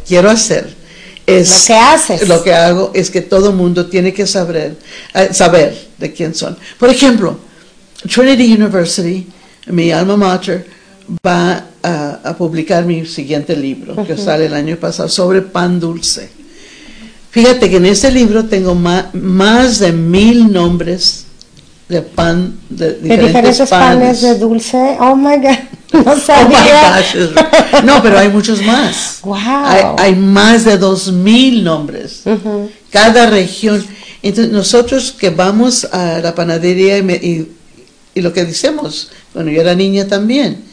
quiero 0.05 0.29
hacer 0.29 0.75
es... 1.27 1.69
Lo 1.69 1.75
que 1.75 1.79
haces. 1.79 2.27
Lo 2.27 2.43
que 2.43 2.53
hago 2.53 2.91
es 2.95 3.11
que 3.11 3.21
todo 3.21 3.51
mundo 3.51 3.85
tiene 3.87 4.13
que 4.13 4.25
saber, 4.25 4.77
eh, 5.13 5.29
saber 5.33 5.77
de 5.99 6.11
quién 6.13 6.33
son. 6.33 6.57
Por 6.79 6.89
ejemplo, 6.89 7.37
Trinity 8.09 8.53
University, 8.53 9.27
mi 9.67 9.91
alma 9.91 10.17
mater, 10.17 10.65
va 11.25 11.65
a, 11.83 12.19
a 12.23 12.35
publicar 12.37 12.85
mi 12.85 13.05
siguiente 13.05 13.55
libro, 13.55 14.05
que 14.05 14.17
sale 14.17 14.45
el 14.47 14.53
año 14.53 14.77
pasado, 14.77 15.07
sobre 15.09 15.41
pan 15.41 15.79
dulce. 15.79 16.29
Fíjate 17.31 17.69
que 17.69 17.77
en 17.77 17.85
este 17.85 18.09
libro 18.09 18.45
tengo 18.45 18.73
más 18.73 19.79
de 19.79 19.91
mil 19.91 20.51
nombres 20.51 21.25
de 21.87 22.01
pan, 22.01 22.57
de 22.69 22.93
De 22.93 22.99
diferentes, 22.99 23.27
diferentes 23.27 23.69
panes 23.69 23.97
panes. 23.97 24.21
de 24.21 24.35
dulce. 24.39 24.97
Oh 24.99 25.15
my 25.15 25.37
God. 25.37 25.57
No 25.93 25.99
Oh 26.05 26.15
my 26.15 26.21
sabía. 26.21 26.97
gosh, 26.97 27.15
es- 27.15 27.83
No, 27.83 28.01
pero 28.01 28.19
hay 28.19 28.29
muchos 28.29 28.61
más. 28.63 29.19
Wow. 29.23 29.35
Hay, 29.37 29.83
hay 29.97 30.15
más 30.15 30.65
de 30.65 30.77
dos 30.77 31.11
mil 31.11 31.63
nombres. 31.63 32.23
Cada 32.91 33.27
región. 33.27 33.85
Entonces, 34.21 34.51
nosotros 34.51 35.11
que 35.17 35.29
vamos 35.29 35.85
a 35.85 36.19
la 36.19 36.33
panadería 36.35 36.97
y, 36.97 37.03
me- 37.03 37.15
y- 37.15 37.51
y 38.15 38.21
lo 38.21 38.33
que 38.33 38.43
decimos, 38.45 39.09
cuando 39.31 39.51
yo 39.51 39.61
era 39.61 39.75
niña 39.75 40.07
también. 40.07 40.63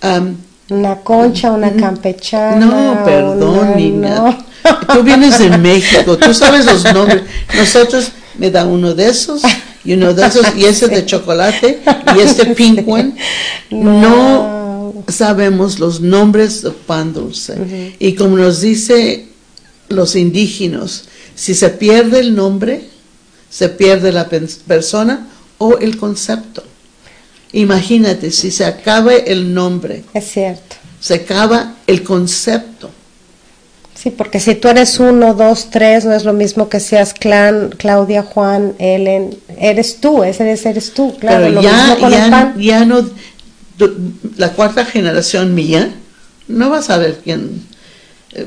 am, 0.00 0.36
Una 0.70 0.96
concha, 0.96 1.52
una 1.52 1.70
campechana. 1.72 2.56
no, 2.64 3.04
perdón, 3.04 3.58
una- 3.58 3.74
niña. 3.76 4.14
no. 4.16 4.44
Tú 4.94 5.02
vienes 5.02 5.38
de 5.38 5.50
México, 5.58 6.16
tú 6.16 6.32
sabes 6.32 6.64
los 6.64 6.84
nombres. 6.94 7.22
Nosotros 7.54 8.08
me 8.38 8.50
da 8.50 8.64
uno 8.64 8.94
de 8.94 9.08
esos 9.10 9.42
y 9.84 9.92
uno 9.92 10.14
de 10.14 10.26
esos 10.26 10.46
y 10.56 10.64
ese 10.64 10.88
de 10.88 11.04
chocolate 11.04 11.80
y 12.16 12.20
este 12.20 12.46
pink 12.46 12.88
one. 12.88 13.12
No 13.70 14.63
sabemos 15.08 15.78
los 15.78 16.00
nombres 16.00 16.62
de 16.62 16.70
pan 16.70 17.12
dulce. 17.12 17.94
Y 17.98 18.14
como 18.14 18.36
nos 18.36 18.60
dice 18.60 19.26
los 19.88 20.16
indígenas, 20.16 21.04
si 21.34 21.54
se 21.54 21.68
pierde 21.70 22.20
el 22.20 22.34
nombre, 22.34 22.88
se 23.50 23.68
pierde 23.68 24.12
la 24.12 24.28
persona 24.28 25.28
o 25.58 25.78
el 25.78 25.96
concepto. 25.96 26.62
Imagínate, 27.52 28.30
si 28.30 28.50
se 28.50 28.64
acaba 28.64 29.14
el 29.14 29.54
nombre, 29.54 30.02
Es 30.12 30.30
cierto. 30.32 30.76
se 31.00 31.14
acaba 31.14 31.74
el 31.86 32.02
concepto. 32.02 32.90
Sí, 33.94 34.10
porque 34.10 34.40
si 34.40 34.56
tú 34.56 34.68
eres 34.68 34.98
uno, 34.98 35.34
dos, 35.34 35.70
tres, 35.70 36.04
no 36.04 36.12
es 36.12 36.24
lo 36.24 36.32
mismo 36.32 36.68
que 36.68 36.80
seas 36.80 37.14
clan, 37.14 37.70
Claudia, 37.78 38.22
Juan, 38.24 38.74
Ellen. 38.78 39.36
Eres 39.56 39.98
tú, 40.00 40.24
ese 40.24 40.42
eres, 40.42 40.66
eres 40.66 40.92
tú, 40.92 41.16
claro. 41.16 41.44
Pero 41.44 41.54
lo 41.54 41.62
ya, 41.62 41.72
mismo 41.72 41.98
con 42.00 42.12
el 42.12 42.18
ya, 42.18 42.30
pan. 42.30 42.54
ya 42.58 42.84
no, 42.84 43.08
la 44.36 44.52
cuarta 44.52 44.84
generación 44.84 45.54
mía 45.54 45.94
no 46.48 46.70
va 46.70 46.78
a 46.78 46.82
saber 46.82 47.20
quién. 47.24 47.62
eh, 48.32 48.46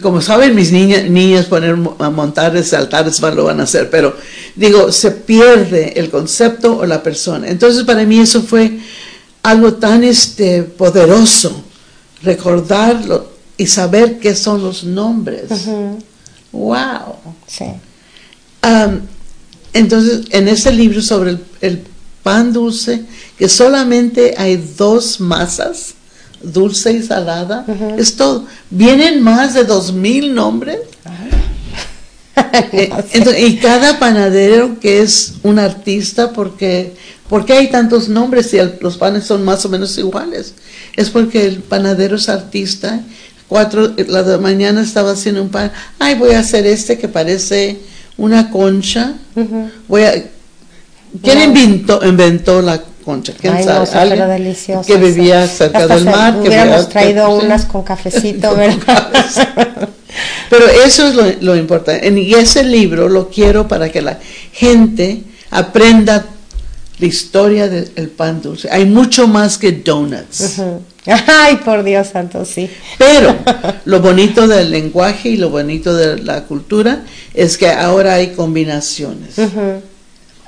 Como 0.00 0.20
saben 0.20 0.54
mis 0.54 0.72
niñas, 0.72 1.08
niñas 1.10 1.46
poner 1.46 1.76
a 1.98 2.10
montar 2.10 2.56
altares 2.72 3.20
lo 3.20 3.44
van 3.44 3.60
a 3.60 3.64
hacer, 3.64 3.90
pero 3.90 4.16
digo, 4.56 4.90
se 4.90 5.10
pierde 5.10 5.92
el 5.96 6.08
concepto 6.10 6.78
o 6.78 6.86
la 6.86 7.02
persona. 7.02 7.48
Entonces 7.48 7.84
para 7.84 8.04
mí 8.04 8.18
eso 8.18 8.42
fue 8.42 8.78
algo 9.42 9.74
tan 9.74 10.04
este, 10.04 10.62
poderoso, 10.62 11.64
recordarlo 12.22 13.32
y 13.56 13.66
saber 13.66 14.18
qué 14.18 14.34
son 14.34 14.62
los 14.62 14.84
nombres. 14.84 15.50
¡Wow! 16.52 17.16
Sí. 17.46 17.66
Entonces, 19.72 20.26
en 20.30 20.48
ese 20.48 20.72
libro 20.72 21.00
sobre 21.00 21.30
el, 21.30 21.40
el 21.60 21.82
pan 22.22 22.52
dulce, 22.52 23.04
que 23.42 23.48
solamente 23.48 24.36
hay 24.38 24.56
dos 24.78 25.18
masas, 25.18 25.94
dulce 26.44 26.92
y 26.92 27.02
salada, 27.02 27.66
es 27.98 28.14
todo. 28.14 28.46
Vienen 28.70 29.20
más 29.20 29.52
de 29.54 29.64
dos 29.64 29.92
mil 29.92 30.32
nombres. 30.32 30.78
Eh, 32.72 32.90
entonces, 33.12 33.42
y 33.42 33.56
cada 33.58 33.98
panadero 33.98 34.78
que 34.80 35.00
es 35.02 35.34
un 35.42 35.58
artista, 35.58 36.32
porque 36.32 36.94
¿por 37.28 37.44
qué 37.44 37.54
hay 37.54 37.70
tantos 37.70 38.08
nombres 38.08 38.48
si 38.50 38.58
el- 38.58 38.78
los 38.80 38.96
panes 38.96 39.24
son 39.24 39.44
más 39.44 39.64
o 39.64 39.68
menos 39.68 39.96
iguales? 39.98 40.54
Es 40.96 41.10
porque 41.10 41.44
el 41.46 41.58
panadero 41.58 42.16
es 42.16 42.28
artista. 42.30 43.00
Cuatro, 43.48 43.92
la 44.08 44.22
de 44.22 44.38
mañana 44.38 44.80
estaba 44.82 45.12
haciendo 45.12 45.42
un 45.42 45.50
pan. 45.50 45.72
Ay, 45.98 46.14
voy 46.14 46.32
a 46.32 46.40
hacer 46.40 46.66
este 46.66 46.96
que 46.98 47.08
parece 47.08 47.78
una 48.16 48.50
concha. 48.50 49.14
Voy 49.88 50.02
a. 50.02 50.12
¿Quién 51.22 51.38
Wow. 51.38 51.44
inventó, 51.48 52.06
inventó 52.06 52.62
la 52.62 52.82
concha? 53.02 53.32
¿Quién 53.38 53.54
Ay, 53.54 53.64
sabe? 53.64 53.86
no, 53.92 54.00
¿Alguien 54.00 54.18
súper 54.18 54.28
deliciosa. 54.38 54.86
Que 54.86 54.96
vivía 54.96 55.46
cerca 55.46 55.78
Hasta 55.78 55.94
del 55.96 56.04
mar. 56.04 56.32
que 56.40 56.48
Hubiéramos 56.48 56.88
traído 56.88 57.30
unas 57.36 57.64
con 57.66 57.82
cafecito, 57.82 58.54
¿verdad? 58.56 59.08
Pero 60.50 60.66
eso 60.68 61.08
es 61.08 61.14
lo, 61.14 61.24
lo 61.40 61.56
importante. 61.56 62.08
Y 62.08 62.34
ese 62.34 62.62
libro 62.64 63.08
lo 63.08 63.28
quiero 63.30 63.66
para 63.68 63.90
que 63.90 64.02
la 64.02 64.18
gente 64.52 65.22
aprenda 65.50 66.26
la 66.98 67.06
historia 67.06 67.68
del 67.68 68.10
pan 68.10 68.40
dulce. 68.42 68.68
Hay 68.70 68.84
mucho 68.84 69.26
más 69.26 69.58
que 69.58 69.72
donuts. 69.72 70.60
Ay, 71.26 71.56
por 71.64 71.82
Dios 71.82 72.08
santo, 72.08 72.44
sí. 72.44 72.70
Pero 72.98 73.34
lo 73.86 74.00
bonito 74.00 74.46
del 74.46 74.70
lenguaje 74.70 75.30
y 75.30 75.36
lo 75.36 75.50
bonito 75.50 75.94
de 75.94 76.18
la 76.18 76.44
cultura 76.44 77.02
es 77.34 77.56
que 77.58 77.68
ahora 77.70 78.14
hay 78.14 78.28
combinaciones. 78.34 79.34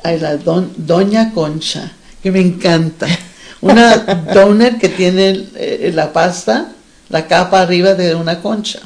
Hay 0.05 0.21
la 0.21 0.37
don- 0.37 0.71
Doña 0.77 1.33
Concha, 1.33 1.93
que 2.25 2.33
me 2.33 2.41
encanta. 2.41 3.07
Una 3.61 3.97
donut 4.35 4.79
que 4.79 4.89
tiene 4.89 5.47
eh, 5.57 5.93
la 5.95 6.11
pasta, 6.13 6.69
la 7.11 7.27
capa 7.27 7.61
arriba 7.61 7.93
de 7.95 8.15
una 8.15 8.41
concha. 8.41 8.81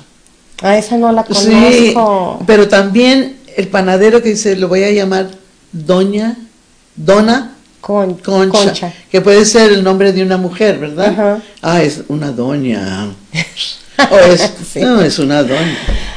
Ah, 0.60 0.76
esa 0.76 0.96
no 0.96 1.12
la 1.12 1.24
Sí, 1.30 1.92
conozco. 1.94 2.42
pero 2.46 2.66
también 2.66 3.36
el 3.56 3.68
panadero 3.68 4.20
que 4.22 4.30
dice, 4.30 4.56
lo 4.56 4.66
voy 4.66 4.82
a 4.82 4.90
llamar 4.90 5.28
Doña, 5.70 6.36
Dona 6.96 7.52
Con, 7.80 8.14
Concha, 8.14 8.58
concha. 8.64 8.92
que 9.10 9.20
puede 9.20 9.44
ser 9.44 9.70
el 9.70 9.84
nombre 9.84 10.12
de 10.12 10.22
una 10.24 10.36
mujer, 10.36 10.78
¿verdad? 10.78 11.06
Ajá. 11.10 11.38
Ah, 11.62 11.80
es 11.82 12.00
una 12.08 12.32
doña. 12.32 13.06
O 14.12 14.16
es, 14.18 14.52
Sí. 14.72 14.80
No, 14.80 15.00
es 15.02 15.18
una 15.18 15.42
doña. 15.42 15.76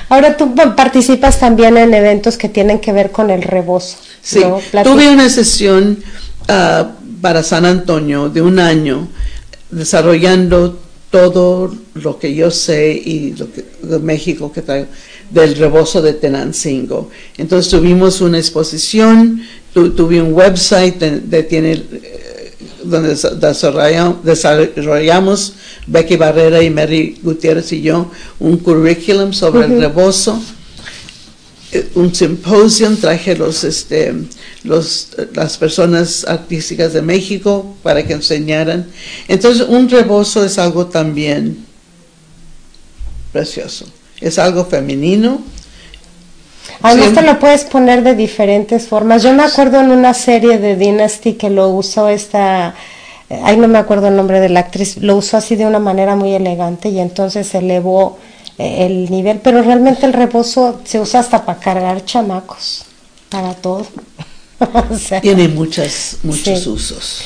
Ahora 0.10 0.38
tú 0.38 0.54
pa- 0.54 0.76
participas 0.76 1.40
también 1.40 1.78
en 1.78 1.94
eventos 1.96 2.38
que 2.38 2.48
tienen 2.50 2.80
que 2.80 2.92
ver 2.94 3.12
con 3.12 3.30
el 3.32 3.42
rebozo. 3.42 3.98
Sí, 4.22 4.40
tuve 4.84 5.10
una 5.10 5.30
sesión 5.30 5.98
ah, 6.48 6.92
para 7.22 7.44
San 7.44 7.66
Antonio 7.66 8.30
de 8.30 8.42
un 8.42 8.60
año 8.60 9.08
desarrollando 9.70 10.80
todo 11.10 11.74
lo 11.96 12.18
que 12.20 12.34
yo 12.34 12.52
sé 12.52 12.94
y 12.94 13.34
lo 13.38 13.52
que 13.52 13.66
de 13.84 14.00
México 14.00 14.52
que 14.52 14.62
traigo 14.62 14.88
del 15.30 15.56
rebozo 15.56 16.02
de 16.02 16.14
Tenancingo. 16.14 17.10
Entonces 17.38 17.70
tuvimos 17.72 18.22
una 18.22 18.38
exposición, 18.38 19.42
tu- 19.74 19.92
tuve 19.92 20.22
un 20.22 20.34
website 20.34 20.98
de, 21.00 21.20
de 21.22 21.44
tiene 21.44 21.72
eh, 21.74 22.54
donde 22.84 23.14
desa- 23.14 23.32
desarrolla- 23.38 24.16
desarrollamos 24.24 25.54
Becky 25.88 26.16
Barrera 26.18 26.62
y 26.62 26.70
Mary 26.70 27.20
Gutiérrez 27.22 27.72
y 27.74 27.82
yo 27.82 28.10
un 28.40 28.58
curriculum 28.58 29.32
sobre 29.34 29.66
el 29.66 29.72
rebozo 29.82 30.42
un 31.96 32.14
simposium, 32.14 32.98
traje 32.98 33.36
los, 33.36 33.64
este, 33.64 34.14
los, 34.64 35.10
las 35.34 35.58
personas 35.58 36.26
artísticas 36.28 36.94
de 36.94 37.02
México 37.02 37.76
para 37.84 38.04
que 38.06 38.14
enseñaran. 38.14 38.88
Entonces, 39.28 39.66
un 39.68 39.90
rebozo 39.90 40.44
es 40.44 40.58
algo 40.58 40.88
también 40.88 41.66
precioso. 43.32 43.86
Es 44.20 44.38
algo 44.38 44.66
femenino. 44.66 45.42
Además 46.82 47.10
Sí. 47.10 47.16
te 47.16 47.22
lo 47.22 47.40
puedes 47.40 47.64
poner 47.64 48.04
de 48.04 48.16
diferentes 48.16 48.88
formas. 48.88 49.24
Yo 49.24 49.34
me 49.34 49.44
acuerdo 49.44 49.80
en 49.80 49.92
una 49.92 50.14
serie 50.14 50.58
de 50.58 50.76
Dynasty 50.76 51.34
que 51.34 51.50
lo 51.50 51.70
usó 51.70 52.08
esta, 52.10 52.76
eh, 53.30 53.40
ay 53.44 53.58
no 53.58 53.68
me 53.68 53.78
acuerdo 53.78 54.08
el 54.08 54.16
nombre 54.16 54.40
de 54.40 54.50
la 54.50 54.62
actriz, 54.62 54.98
lo 54.98 55.16
usó 55.16 55.38
así 55.38 55.56
de 55.56 55.66
una 55.66 55.80
manera 55.80 56.16
muy 56.16 56.34
elegante 56.34 56.90
y 56.90 57.00
entonces 57.00 57.54
elevó 57.56 58.18
eh, 58.20 58.31
el 58.62 59.10
nivel, 59.12 59.40
pero 59.44 59.62
realmente 59.62 60.06
el 60.06 60.14
rebozo 60.14 60.82
se 60.86 61.00
usa 61.00 61.20
hasta 61.20 61.46
para 61.46 61.60
cargar 61.60 62.06
chamacos, 62.06 62.86
para 63.30 63.54
todo. 63.54 63.86
O 64.92 64.96
sea, 64.98 65.20
Tiene 65.22 65.48
muchas, 65.48 66.18
muchos 66.22 66.60
Sí. 66.64 66.70
usos. 66.70 67.22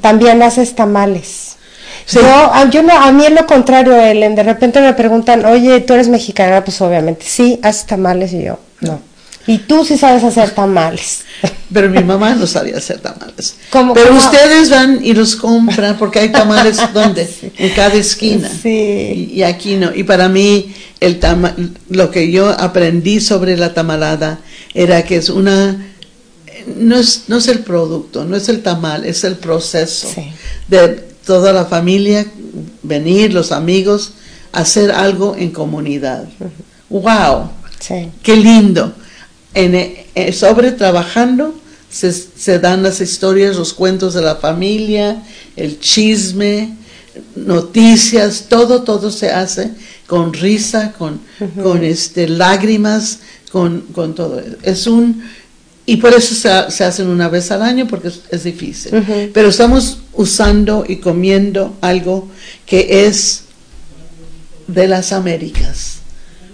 también 0.00 0.42
haces 0.42 0.74
tamales. 0.74 1.56
Sí. 2.04 2.18
Yo, 2.20 2.26
a, 2.26 2.68
yo 2.68 2.82
no, 2.82 2.92
a 2.92 3.12
mí 3.12 3.24
es 3.24 3.30
lo 3.32 3.46
contrario, 3.46 3.94
Ellen. 3.94 4.34
De 4.34 4.42
repente 4.42 4.80
me 4.80 4.92
preguntan, 4.94 5.44
oye, 5.44 5.80
¿tú 5.82 5.94
eres 5.94 6.08
mexicana? 6.08 6.64
Pues 6.64 6.80
obviamente, 6.80 7.24
sí, 7.28 7.60
haces 7.62 7.86
tamales 7.86 8.32
y 8.32 8.42
yo, 8.42 8.58
no. 8.80 9.00
Y 9.46 9.58
tú 9.58 9.84
sí 9.84 9.96
sabes 9.96 10.24
hacer 10.24 10.50
tamales. 10.50 11.20
Pero 11.72 11.88
mi 11.90 12.02
mamá 12.12 12.34
no 12.34 12.46
sabía 12.48 12.76
hacer 12.78 12.98
tamales. 12.98 13.19
¿Cómo- 13.70 13.94
Pero 13.94 14.08
cómo? 14.08 14.18
ustedes 14.18 14.70
van 14.70 15.00
y 15.04 15.12
los 15.14 15.36
compran 15.36 15.96
porque 15.98 16.18
hay 16.20 16.30
tamales 16.32 16.78
donde 16.94 17.28
en 17.58 17.70
cada 17.74 17.94
esquina. 17.94 18.50
Sí. 18.62 18.68
Y, 19.32 19.38
y 19.38 19.42
aquí 19.42 19.76
no. 19.76 19.94
Y 19.94 20.04
para 20.04 20.28
mí 20.28 20.72
el 21.00 21.18
tama- 21.20 21.54
lo 21.88 22.10
que 22.10 22.30
yo 22.30 22.48
aprendí 22.50 23.20
sobre 23.20 23.56
la 23.56 23.72
tamalada 23.74 24.40
era 24.74 25.02
que 25.04 25.16
es 25.16 25.28
una 25.28 25.86
no 26.76 26.96
es 26.96 27.24
no 27.28 27.38
es 27.38 27.48
el 27.48 27.60
producto, 27.60 28.24
no 28.24 28.36
es 28.36 28.48
el 28.48 28.62
tamal, 28.62 29.04
es 29.06 29.24
el 29.24 29.36
proceso 29.36 30.08
Sí. 30.14 30.24
de 30.68 30.88
toda 31.26 31.52
la 31.52 31.64
familia 31.64 32.26
venir, 32.82 33.32
los 33.32 33.50
amigos, 33.52 34.12
hacer 34.52 34.90
algo 34.90 35.36
en 35.38 35.50
comunidad. 35.50 36.24
Wow. 36.88 37.50
Sí. 37.78 38.08
Qué 38.22 38.36
lindo. 38.36 38.92
En, 39.54 39.74
eh, 39.74 40.32
sobre 40.32 40.72
trabajando 40.72 41.54
se, 41.90 42.12
se 42.12 42.58
dan 42.58 42.82
las 42.82 43.00
historias, 43.00 43.56
los 43.56 43.74
cuentos 43.74 44.14
de 44.14 44.22
la 44.22 44.36
familia, 44.36 45.22
el 45.56 45.80
chisme, 45.80 46.76
noticias, 47.34 48.46
todo, 48.48 48.82
todo 48.82 49.10
se 49.10 49.30
hace 49.30 49.72
con 50.06 50.32
risa, 50.32 50.92
con, 50.96 51.20
con 51.62 51.84
este, 51.84 52.28
lágrimas, 52.28 53.20
con, 53.52 53.82
con 53.92 54.14
todo. 54.14 54.42
Es 54.62 54.86
un, 54.86 55.22
y 55.86 55.96
por 55.96 56.12
eso 56.14 56.34
se, 56.34 56.70
se 56.70 56.84
hacen 56.84 57.08
una 57.08 57.28
vez 57.28 57.50
al 57.50 57.62
año 57.62 57.86
porque 57.88 58.08
es, 58.08 58.20
es 58.30 58.44
difícil. 58.44 58.92
Pero 59.32 59.48
estamos 59.48 59.98
usando 60.12 60.84
y 60.86 60.96
comiendo 60.96 61.76
algo 61.80 62.28
que 62.66 63.06
es 63.06 63.42
de 64.68 64.86
las 64.86 65.12
Américas, 65.12 65.96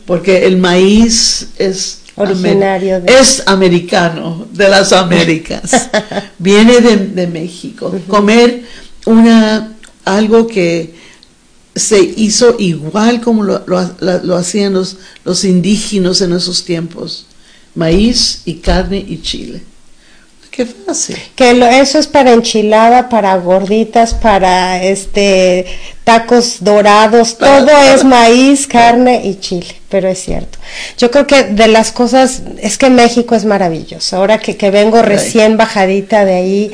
porque 0.07 0.47
el 0.47 0.57
maíz 0.57 1.49
es 1.59 1.99
Originario 2.17 2.97
amer- 2.97 3.03
de- 3.03 3.19
es 3.21 3.43
americano, 3.47 4.47
de 4.53 4.69
las 4.69 4.93
Américas, 4.93 5.91
viene 6.39 6.81
de, 6.81 6.97
de 6.97 7.27
México. 7.27 7.95
Comer 8.09 8.63
una 9.05 9.73
algo 10.05 10.47
que 10.47 10.95
se 11.75 12.01
hizo 12.01 12.57
igual 12.59 13.21
como 13.21 13.43
lo, 13.45 13.63
lo- 13.67 13.91
lo 14.23 14.37
hacían 14.37 14.73
los, 14.73 14.97
los 15.25 15.45
indígenas 15.45 16.21
en 16.23 16.33
esos 16.33 16.65
tiempos, 16.65 17.27
maíz 17.75 18.41
y 18.47 18.55
carne 18.55 19.05
y 19.07 19.21
chile. 19.21 19.63
Qué 20.51 20.65
fácil. 20.65 21.19
Que 21.35 21.53
lo- 21.53 21.67
eso 21.67 21.99
es 21.99 22.07
para 22.07 22.33
enchilada, 22.33 23.11
para 23.11 23.37
gorditas, 23.37 24.15
para 24.15 24.83
este 24.83 25.67
tacos 26.07 26.59
dorados, 26.63 27.37
todo 27.37 27.67
es 27.95 28.05
maíz, 28.05 28.69
carne 28.69 29.23
y 29.25 29.41
chile, 29.41 29.75
pero 29.89 30.07
es 30.07 30.21
cierto. 30.23 30.57
Yo 30.99 31.11
creo 31.11 31.27
que 31.27 31.43
de 31.43 31.67
las 31.67 31.91
cosas, 31.91 32.43
es 32.63 32.79
que 32.79 32.91
México 32.91 33.35
es 33.35 33.45
maravilloso. 33.45 34.17
Ahora 34.17 34.39
que, 34.39 34.57
que 34.57 34.71
vengo 34.71 35.03
recién 35.03 35.57
bajadita 35.57 36.25
de 36.25 36.35
ahí, 36.35 36.73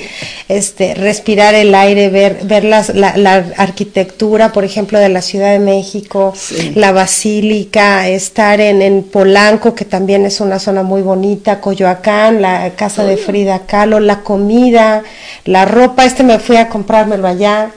este, 0.49 0.93
respirar 0.95 1.55
el 1.55 1.75
aire, 1.75 2.11
ver, 2.11 2.41
ver 2.45 2.65
las- 2.65 2.95
la, 2.95 3.17
la 3.17 3.43
arquitectura, 3.57 4.53
por 4.53 4.65
ejemplo, 4.65 4.99
de 4.99 5.09
la 5.09 5.23
Ciudad 5.23 5.51
de 5.53 5.61
México, 5.61 6.35
Sí. 6.37 6.73
la 6.75 6.93
basílica, 6.93 8.09
estar 8.09 8.61
en, 8.61 8.83
en 8.83 9.03
Polanco, 9.03 9.75
que 9.75 9.87
también 9.87 10.27
es 10.27 10.43
una 10.43 10.59
zona 10.59 10.83
muy 10.83 11.01
bonita, 11.01 11.59
Coyoacán, 11.61 12.43
la 12.43 12.71
casa 12.77 13.03
de 13.05 13.17
Frida 13.17 13.61
Kahlo, 13.67 13.99
la 13.99 14.21
comida, 14.21 15.05
la 15.47 15.65
ropa, 15.65 16.05
este 16.05 16.23
me 16.23 16.39
fui 16.39 16.57
a 16.57 16.69
comprármelo 16.69 17.27
allá. 17.27 17.71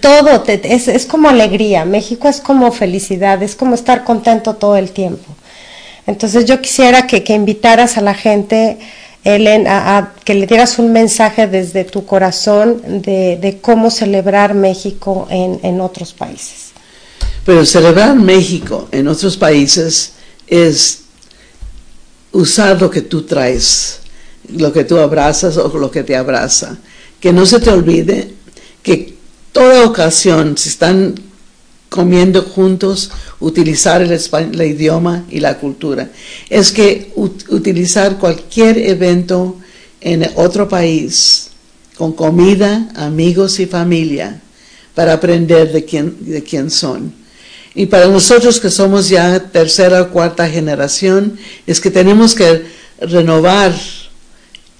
Todo, 0.00 0.42
te- 0.42 0.74
es, 0.74 0.86
es 0.88 1.06
como 1.06 1.28
alegría, 1.28 1.84
México 1.84 2.28
es 2.28 2.40
como 2.40 2.70
felicidad, 2.70 3.42
es 3.42 3.56
como 3.56 3.74
estar 3.74 4.04
contento 4.04 4.54
todo 4.54 4.76
el 4.76 4.90
tiempo. 4.92 5.34
Entonces 6.06 6.44
yo 6.44 6.60
quisiera 6.60 7.06
que, 7.06 7.24
que 7.24 7.34
invitaras 7.34 7.96
a 7.96 8.00
la 8.00 8.14
gente, 8.14 8.78
Ellen, 9.24 9.66
a, 9.68 10.12
que 10.24 10.34
le 10.34 10.46
dieras 10.46 10.78
un 10.78 10.92
mensaje 10.92 11.46
desde 11.48 11.84
tu 11.84 12.04
corazón 12.06 13.02
de, 13.02 13.38
de 13.40 13.58
cómo 13.60 13.90
celebrar 13.90 14.54
México 14.54 15.26
en, 15.30 15.58
en 15.62 15.80
otros 15.80 16.12
países. 16.12 16.70
Pero 17.44 17.64
celebrar 17.66 18.14
México 18.14 18.88
en 18.92 19.08
otros 19.08 19.36
países 19.36 20.12
es 20.46 21.02
usar 22.32 22.80
lo 22.80 22.88
que 22.90 23.02
tú 23.02 23.22
traes, 23.22 23.98
lo 24.48 24.72
que 24.72 24.84
tú 24.84 24.98
abrazas 24.98 25.56
o 25.56 25.68
lo 25.76 25.90
que 25.90 26.02
te 26.04 26.16
abraza. 26.16 26.78
Que 27.20 27.32
no 27.32 27.46
se 27.46 27.60
te 27.60 27.70
olvide 27.70 28.32
que 28.82 29.11
toda 29.52 29.86
ocasión, 29.86 30.56
si 30.56 30.68
están 30.68 31.14
comiendo 31.88 32.42
juntos, 32.42 33.10
utilizar 33.40 34.00
el, 34.02 34.12
espa- 34.12 34.50
el 34.50 34.62
idioma 34.62 35.24
y 35.30 35.40
la 35.40 35.58
cultura. 35.58 36.10
Es 36.48 36.72
que 36.72 37.12
ut- 37.16 37.44
utilizar 37.50 38.18
cualquier 38.18 38.78
evento 38.78 39.58
en 40.00 40.28
otro 40.36 40.68
país, 40.68 41.48
con 41.96 42.12
comida, 42.12 42.88
amigos 42.96 43.60
y 43.60 43.66
familia, 43.66 44.40
para 44.94 45.12
aprender 45.12 45.70
de 45.72 45.84
quién, 45.84 46.16
de 46.20 46.42
quién 46.42 46.70
son. 46.70 47.12
Y 47.74 47.86
para 47.86 48.06
nosotros 48.06 48.58
que 48.60 48.70
somos 48.70 49.08
ya 49.08 49.38
tercera 49.50 50.02
o 50.02 50.10
cuarta 50.10 50.48
generación, 50.48 51.38
es 51.66 51.80
que 51.80 51.90
tenemos 51.90 52.34
que 52.34 52.64
renovar 53.00 53.74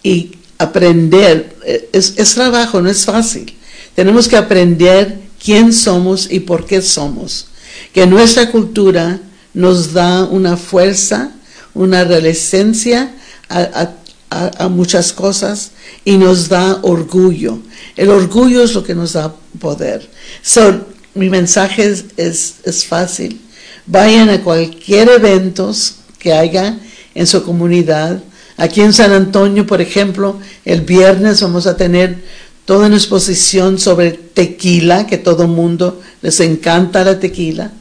y 0.03 0.33
aprender. 0.59 1.57
Eh, 1.64 1.89
Es, 1.93 2.14
es 2.16 2.35
trabajo, 2.35 2.81
no 2.81 2.89
es 2.91 3.05
fácil. 3.05 3.55
Tenemos 3.95 4.28
que 4.28 4.36
aprender 4.36 5.20
quién 5.43 5.72
somos 5.72 6.30
y 6.30 6.40
por 6.40 6.66
qué 6.66 6.80
somos. 6.82 7.47
Que 7.93 8.07
nuestra 8.07 8.51
cultura 8.51 9.20
nos 9.55 9.93
da 9.93 10.24
una 10.24 10.57
fuerza, 10.57 11.32
una 11.74 12.05
resistencia 12.05 13.14
a, 13.49 13.61
a- 13.61 13.95
a- 14.30 14.64
a 14.64 14.68
muchas 14.68 15.12
cosas 15.12 15.72
y 16.05 16.16
nos 16.16 16.49
da 16.49 16.78
orgullo. 16.82 17.59
El 17.97 18.09
orgullo 18.09 18.62
es 18.62 18.72
lo 18.72 18.82
que 18.82 18.95
nos 18.95 19.12
da 19.12 19.34
poder. 19.59 20.09
So, 20.43 20.86
mi 21.14 21.28
mensaje 21.28 21.84
es, 21.84 22.05
es, 22.16 22.55
es 22.64 22.86
fácil. 22.86 23.40
Vayan 23.86 24.30
a 24.30 24.40
cualquier 24.43 25.11
evento 25.11 25.70
que 26.18 26.32
haya 26.32 26.78
en 27.14 27.26
su 27.26 27.43
comunidad. 27.43 28.22
Aquí 28.57 28.80
en 28.80 28.93
San 28.95 29.12
Antonio, 29.12 29.66
por 29.66 29.82
ejemplo, 29.82 30.38
el 30.64 30.80
viernes 30.82 31.43
vamos 31.43 31.66
a 31.66 31.76
tener 31.76 32.22
toda 32.64 32.86
una 32.86 32.96
exposición 32.96 33.78
sobre 33.78 34.12
tequila, 34.12 35.06
que 35.06 35.18
todo 35.18 35.42
el 35.44 35.48
mundo 35.48 36.00
les 36.22 36.40
encanta 36.40 37.04
la 37.04 37.18
tequila, 37.18 37.72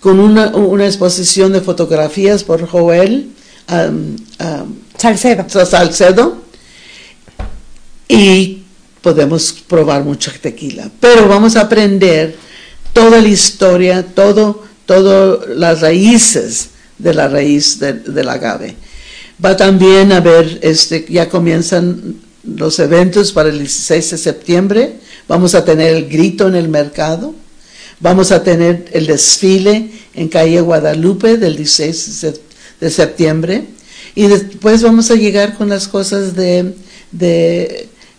con 0.00 0.18
una, 0.18 0.48
una 0.48 0.86
exposición 0.86 1.52
de 1.52 1.60
fotografías 1.60 2.42
por 2.42 2.66
Joel 2.66 3.28
um, 3.70 4.16
um, 4.44 4.74
Salcedo. 4.98 5.46
Salcedo 5.48 6.42
y 8.08 8.62
podemos 9.00 9.52
probar 9.66 10.04
mucha 10.04 10.32
tequila. 10.32 10.90
Pero 11.00 11.28
vamos 11.28 11.56
a 11.56 11.62
aprender 11.62 12.36
toda 12.92 13.20
la 13.20 13.28
historia, 13.28 14.04
todo, 14.04 14.64
todo 14.86 15.46
las 15.54 15.80
raíces 15.80 16.70
de 16.98 17.14
la 17.14 17.28
raíz 17.28 17.78
de- 17.78 17.94
del 17.94 18.28
agave. 18.28 18.76
Va 19.44 19.56
también 19.56 20.12
a 20.12 20.18
haber, 20.18 20.58
este, 20.62 21.06
ya 21.08 21.28
comienzan 21.28 22.16
los 22.44 22.78
eventos 22.78 23.32
para 23.32 23.48
el 23.50 23.58
16 23.58 24.10
de 24.12 24.18
septiembre. 24.18 24.94
Vamos 25.28 25.54
a 25.54 25.64
tener 25.64 25.94
el 25.94 26.08
grito 26.08 26.48
en 26.48 26.56
el 26.56 26.68
mercado. 26.68 27.34
Vamos 28.00 28.32
a 28.32 28.42
tener 28.42 28.86
el 28.92 29.06
desfile 29.06 29.90
en 30.14 30.28
calle 30.28 30.60
Guadalupe 30.60 31.36
del 31.36 31.56
16 31.56 32.20
de 32.20 32.28
sep- 32.32 32.40
de 32.80 32.90
septiembre. 32.90 33.64
Y 34.14 34.26
después 34.26 34.82
vamos 34.82 35.10
a 35.10 35.14
llegar 35.14 35.56
con 35.56 35.68
las 35.68 35.86
cosas 35.88 36.34
de 36.34 36.74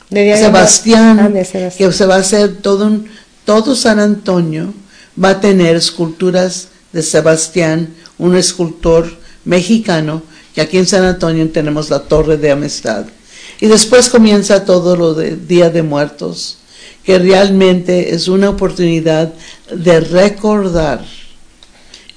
Sebastián, 0.09 1.19
Ah, 1.19 1.29
de 1.29 1.43
Sebastián. 1.45 1.89
que 1.91 1.95
se 1.97 2.05
va 2.05 2.15
a 2.15 2.19
hacer 2.19 2.57
todo 2.61 2.85
un, 2.87 3.07
todo 3.45 3.75
San 3.75 3.99
Antonio 3.99 4.73
va 5.21 5.29
a 5.31 5.41
tener 5.41 5.75
esculturas 5.75 6.69
de 6.91 7.01
Sebastián, 7.03 7.89
un 8.17 8.35
escultor 8.35 9.11
mexicano, 9.45 10.21
que 10.55 10.61
aquí 10.61 10.77
en 10.77 10.85
San 10.87 11.03
Antonio 11.03 11.49
tenemos 11.49 11.89
la 11.89 11.99
Torre 12.03 12.37
de 12.37 12.51
Amistad. 12.51 13.05
Y 13.59 13.67
después 13.67 14.09
comienza 14.09 14.65
todo 14.65 14.95
lo 14.95 15.13
de 15.13 15.35
Día 15.35 15.69
de 15.69 15.83
Muertos, 15.83 16.57
que 17.03 17.19
realmente 17.19 18.13
es 18.13 18.27
una 18.27 18.49
oportunidad 18.49 19.33
de 19.73 19.99
recordar. 19.99 21.05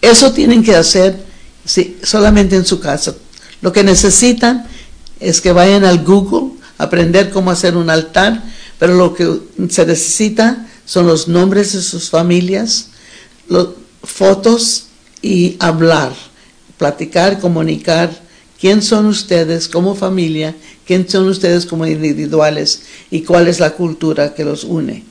Eso 0.01 0.33
tienen 0.33 0.63
que 0.63 0.77
hacer 0.77 1.17
sí, 1.65 1.99
solamente 2.03 2.57
en 2.57 2.65
su 2.65 2.81
casa. 2.81 3.15
Lo 3.61 3.73
que 3.73 3.83
necesitan 3.83 4.67
es 5.21 5.41
que 5.41 5.53
vayan 5.53 5.85
al 5.85 6.05
Google, 6.05 6.59
aprender 6.79 7.31
cómo 7.31 7.51
hacer 7.51 7.77
un 7.77 7.91
altar, 7.91 8.43
pero 8.79 8.95
lo 8.95 9.15
que 9.15 9.41
se 9.69 9.87
necesita 9.87 10.67
son 10.85 11.07
los 11.07 11.27
nombres 11.27 11.73
de 11.73 11.83
sus 11.83 12.11
familias, 12.11 12.89
fotos 14.03 14.87
y 15.23 15.57
hablar, 15.59 16.13
platicar, 16.79 17.41
comunicar 17.41 18.26
quién 18.67 18.83
son 18.83 19.07
ustedes 19.07 19.69
como 19.69 19.95
familia, 19.95 20.53
quién 20.85 21.09
son 21.09 21.29
ustedes 21.29 21.67
como 21.67 21.87
individuales 21.87 22.83
y 23.13 23.23
cuál 23.23 23.47
es 23.47 23.61
la 23.61 23.71
cultura 23.71 24.35
que 24.35 24.45
los 24.45 24.65
une. 24.65 25.05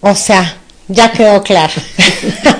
O 0.00 0.14
sea, 0.14 0.56
ya 0.88 1.12
quedó 1.12 1.42
claro. 1.42 1.74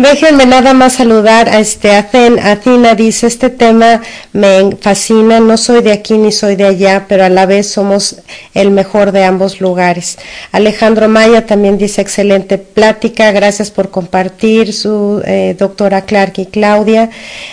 Déjenme 0.00 0.46
nada 0.46 0.72
más 0.72 0.94
saludar 0.94 1.50
a 1.50 1.60
este 1.60 1.94
Aten, 1.94 2.38
Athena 2.38 2.94
dice, 2.94 3.26
este 3.26 3.50
tema 3.50 4.00
me 4.32 4.74
fascina, 4.80 5.40
no 5.40 5.58
soy 5.58 5.82
de 5.82 5.92
aquí 5.92 6.14
ni 6.14 6.32
soy 6.32 6.56
de 6.56 6.64
allá, 6.64 7.04
pero 7.06 7.22
a 7.22 7.28
la 7.28 7.44
vez 7.44 7.68
somos 7.68 8.16
el 8.54 8.70
mejor 8.70 9.12
de 9.12 9.24
ambos 9.24 9.60
lugares. 9.60 10.16
Alejandro 10.52 11.06
Maya 11.10 11.44
también 11.44 11.76
dice, 11.76 12.00
excelente 12.00 12.56
plática, 12.56 13.30
gracias 13.32 13.70
por 13.70 13.90
compartir, 13.90 14.72
su 14.72 15.20
eh, 15.26 15.54
doctora 15.58 16.06
Clark 16.06 16.32
y 16.38 16.46
Claudia. 16.46 17.10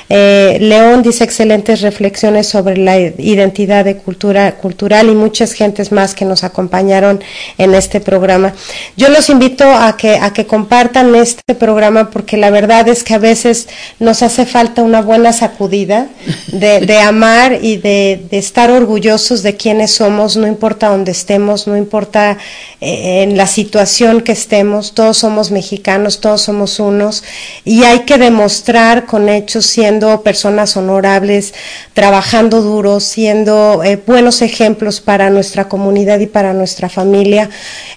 Eh, 0.07 0.57
León 0.61 1.03
dice, 1.03 1.25
excelentes 1.25 1.81
reflexiones 1.81 2.47
sobre 2.47 2.77
la 2.77 2.97
identidad 2.97 3.83
de 3.83 3.97
cultura, 3.97 4.53
cultural 4.53 5.09
y 5.09 5.15
muchas 5.15 5.51
gentes 5.51 5.91
más 5.91 6.15
que 6.15 6.23
nos 6.23 6.45
acompañaron 6.45 7.21
en 7.57 7.75
este 7.75 7.99
programa. 7.99 8.53
Yo 8.95 9.09
los 9.09 9.29
invito 9.29 9.69
a 9.69 9.97
que, 9.97 10.15
a 10.15 10.31
que 10.31 10.47
compartan 10.47 11.13
este 11.13 11.53
programa 11.53 12.09
porque 12.09 12.36
la 12.37 12.49
verdad 12.49 12.87
es 12.87 13.03
que 13.03 13.13
a 13.13 13.17
veces 13.19 13.67
nos 13.99 14.23
hace 14.23 14.45
falta 14.45 14.81
una 14.81 15.01
buena 15.01 15.33
sacudida 15.33 16.07
de, 16.47 16.79
de 16.81 16.99
amar 16.99 17.59
y 17.61 17.77
de, 17.77 18.25
de, 18.29 18.37
estar 18.37 18.71
orgullosos 18.71 19.43
de 19.43 19.55
quienes 19.55 19.91
somos, 19.91 20.37
no 20.37 20.47
importa 20.47 20.89
dónde 20.89 21.11
estemos, 21.11 21.67
no 21.67 21.75
importa 21.75 22.37
eh, 22.79 23.23
en 23.23 23.37
la 23.37 23.47
situación 23.47 24.21
que 24.21 24.31
estemos, 24.31 24.93
todos 24.93 25.17
somos 25.17 25.51
mexicanos, 25.51 26.21
todos 26.21 26.41
somos 26.41 26.79
unos, 26.79 27.23
y 27.65 27.83
hay 27.83 28.01
que 28.01 28.17
demostrar 28.17 29.05
con 29.05 29.29
hechos 29.29 29.65
siendo 29.65 30.21
personas 30.21 30.77
honorables, 30.77 31.53
trabajando 31.93 32.61
duro, 32.61 32.99
siendo 32.99 33.83
eh, 33.83 34.01
buenos 34.05 34.41
ejemplos 34.41 35.01
para 35.01 35.29
nuestra 35.29 35.67
comunidad 35.67 36.19
y 36.19 36.27
para 36.27 36.53
nuestra 36.53 36.89
familia. 36.89 37.49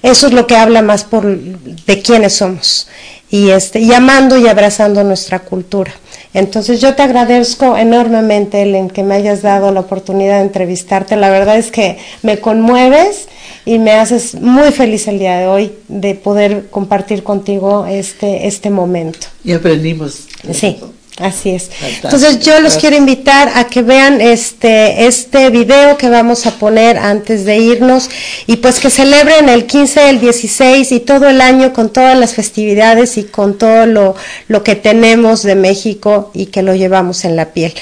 Eso 0.03 0.27
es 0.27 0.33
lo 0.33 0.47
que 0.47 0.57
habla 0.57 0.83
más 0.83 1.05
por 1.05 1.27
de 1.27 2.03
quiénes 2.03 2.35
somos 2.35 2.89
y 3.31 3.51
este 3.51 3.81
y 3.81 3.93
amando 3.93 4.37
y 4.37 4.49
abrazando 4.49 5.05
nuestra 5.05 5.41
cultura. 5.41 5.93
Entonces 6.35 6.81
yo 6.81 6.95
te 6.95 7.03
agradezco 7.03 7.77
enormemente 7.77 8.63
Ellen 8.63 8.89
que 8.89 9.03
me 9.03 9.15
hayas 9.15 9.43
dado 9.43 9.73
la 9.73 9.81
oportunidad 9.81 10.39
de 10.39 10.45
entrevistarte. 10.45 11.17
La 11.17 11.31
verdad 11.31 11.59
es 11.59 11.71
que 11.71 11.99
me 12.23 12.39
conmueves 12.39 13.27
y 13.65 13.79
me 13.79 13.93
haces 13.93 14.35
muy 14.35 14.71
feliz 14.73 15.09
el 15.09 15.19
día 15.19 15.39
de 15.39 15.47
hoy 15.47 15.73
de 15.89 16.15
poder 16.15 16.69
compartir 16.71 17.23
contigo 17.23 17.87
este 17.87 18.47
este 18.47 18.71
momento. 18.71 19.27
Y 19.45 19.53
aprendimos. 19.53 20.27
Sí. 20.53 20.79
Así 21.21 21.51
es. 21.51 21.71
Entonces 22.03 22.41
yo 22.41 22.61
los 22.61 22.79
quiero 22.79 22.97
invitar 22.97 23.51
a 23.55 23.65
que 23.65 23.83
vean 23.83 24.23
este 24.23 25.07
este 25.07 25.51
video 25.51 25.99
que 25.99 26.09
vamos 26.09 26.47
a 26.47 26.53
poner 26.53 26.97
antes 26.97 27.45
de 27.45 27.59
irnos 27.59 28.09
y 28.47 28.57
pues 28.57 28.81
que 28.81 28.89
celebren 28.89 29.51
el 29.51 29.67
15, 29.67 30.09
el 30.09 30.21
16 30.21 30.93
y 30.93 31.01
todo 31.01 31.29
el 31.29 31.43
año 31.43 31.75
con 31.75 31.93
todas 31.93 32.19
las 32.19 32.35
festividades 32.35 33.19
y 33.19 33.25
con 33.25 33.59
todo 33.59 33.85
lo, 33.85 34.17
lo 34.49 34.63
que 34.63 34.77
tenemos 34.77 35.43
de 35.43 35.57
México 35.57 36.31
y 36.33 36.47
que 36.47 36.63
lo 36.63 36.75
llevamos 36.75 37.27
en 37.27 37.37
la 37.37 37.53
piel. 37.53 37.75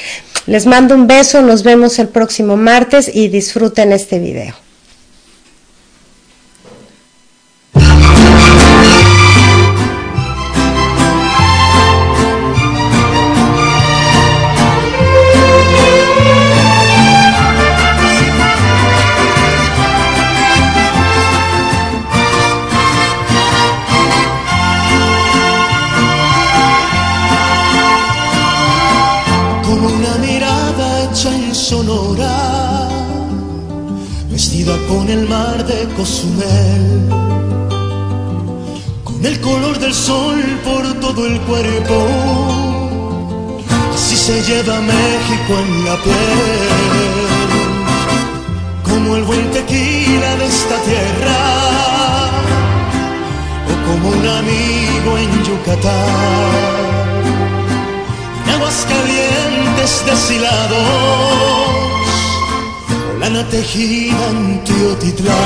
Les 0.47 0.67
mando 0.67 0.97
un 0.97 1.07
beso, 1.07 1.41
nos 1.41 1.63
vemos 1.63 1.99
el 2.01 2.09
próximo 2.09 2.57
martes 2.57 3.09
y 3.15 3.29
disfruten 3.29 3.93
este 3.93 4.19
video. 4.19 4.55
Como 48.89 49.17
el 49.17 49.23
buen 49.25 49.51
tequila 49.51 50.37
de 50.37 50.47
esta 50.47 50.77
tierra, 50.83 51.41
o 53.71 53.73
como 53.87 54.09
un 54.09 54.27
amigo 54.41 55.19
en 55.19 55.31
Yucatán, 55.45 55.95
en 58.45 58.51
aguas 58.55 58.87
calientes 58.89 60.05
deshilados 60.07 61.69
lana 63.21 63.43
tejida 63.49 64.29
en 64.31 64.65
Teotitlán. 64.65 65.37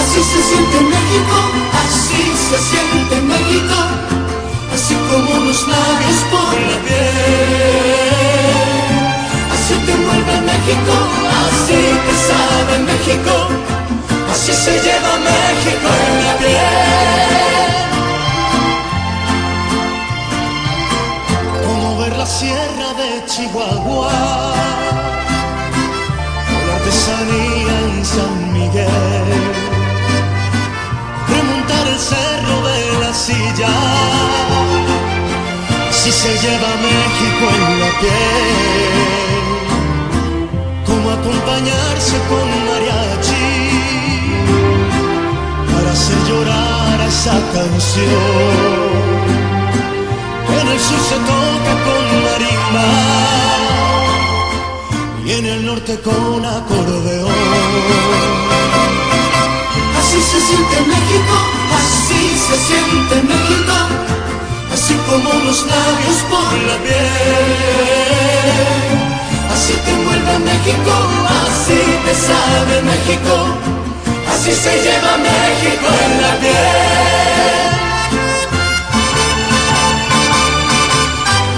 Así 0.00 0.20
se 0.32 0.40
siente 0.48 0.78
México, 0.94 1.36
así 1.82 2.22
se 2.48 2.58
siente 2.70 3.14
México, 3.32 3.76
los 5.60 5.68
labios 5.68 6.20
por 6.30 6.54
la 6.54 6.78
piel. 6.86 8.20
Así 9.52 9.74
te 9.86 9.94
mueve 9.96 10.40
México, 10.42 10.94
así 11.44 11.80
te 12.06 12.14
sabe 12.28 12.74
México, 12.90 13.34
así 14.32 14.52
se 14.52 14.72
lleva 14.80 15.12
México 15.30 15.88
en 16.06 16.14
la 16.26 16.34
piel. 16.42 17.78
Como 21.66 21.86
ver 21.98 22.14
la 22.16 22.26
sierra 22.26 22.88
de 22.96 23.08
Chihuahua 23.26 24.18
en 27.32 28.04
San 28.04 28.52
Miguel, 28.52 28.88
remontar 31.28 31.86
el 31.86 31.98
cerro 31.98 32.56
de 32.68 32.78
la 33.00 33.12
silla, 33.12 33.68
si 36.02 36.10
se 36.10 36.32
lleva 36.42 36.70
México 36.88 37.44
en 37.56 37.64
la 37.82 37.90
piel, 38.00 39.42
como 40.86 41.06
acompañarse 41.10 42.16
con 42.30 42.46
mariachi 42.68 43.52
para 45.70 45.90
hacer 45.92 46.18
llorar 46.28 46.96
a 47.02 47.06
esa 47.06 47.36
canción. 47.54 48.90
En 50.60 50.66
el 50.68 50.80
sur 50.80 51.00
se 51.10 51.18
toca 51.30 51.72
con 51.86 52.04
marimba 52.24 52.88
en 55.32 55.46
el 55.46 55.66
norte 55.66 55.98
con 56.00 56.44
acordeón. 56.44 57.30
Así 59.98 60.20
se 60.30 60.40
siente 60.48 60.76
México, 60.92 61.36
así 61.80 62.22
se 62.46 62.56
siente 62.68 63.19
como 65.60 65.72
labios 65.76 66.20
por 66.30 66.52
la 66.68 66.76
piel. 66.84 68.16
Así 69.52 69.74
te 69.84 69.90
envuelve 69.90 70.38
México, 70.50 70.94
así 71.42 71.80
te 72.04 72.14
sabe 72.14 72.74
México, 72.82 73.34
así 74.32 74.52
se 74.52 74.72
lleva 74.84 75.12
México 75.18 75.86
en 76.04 76.12
la 76.22 76.32
piel. 76.42 77.68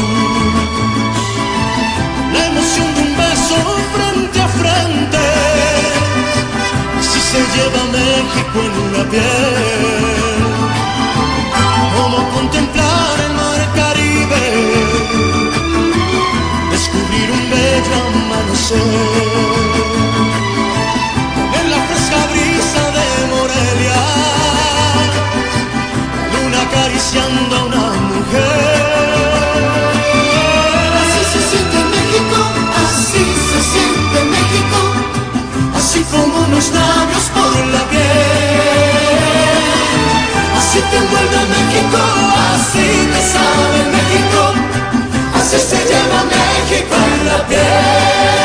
La 2.32 2.46
emoción 2.46 2.94
de 2.94 3.00
un 3.02 3.16
beso 3.16 3.56
frente 3.94 4.40
a 4.40 4.48
frente, 4.48 4.77
se 7.38 7.44
lleva 7.56 7.82
México 7.98 8.58
en 8.66 8.74
una 8.86 9.02
piel. 9.10 10.38
Como 11.94 12.18
contemplar 12.30 13.20
el 13.26 13.32
mar 13.34 13.60
Caribe, 13.76 14.44
descubrir 16.70 17.30
un 17.36 17.42
bello 17.50 17.94
amanecer. 18.08 19.27
Los 36.50 36.70
labios 36.70 37.24
por 37.34 37.66
la 37.74 37.82
piel. 37.90 39.18
Así 40.58 40.80
te 40.90 40.96
envuelve 40.96 41.40
México, 41.54 41.98
así 42.52 42.88
te 43.12 43.20
sabe 43.32 43.78
México, 43.96 44.40
así 45.38 45.58
se 45.70 45.78
lleva 45.88 46.20
México 46.34 46.94
en 46.94 47.26
la 47.28 47.46
piel. 47.48 48.37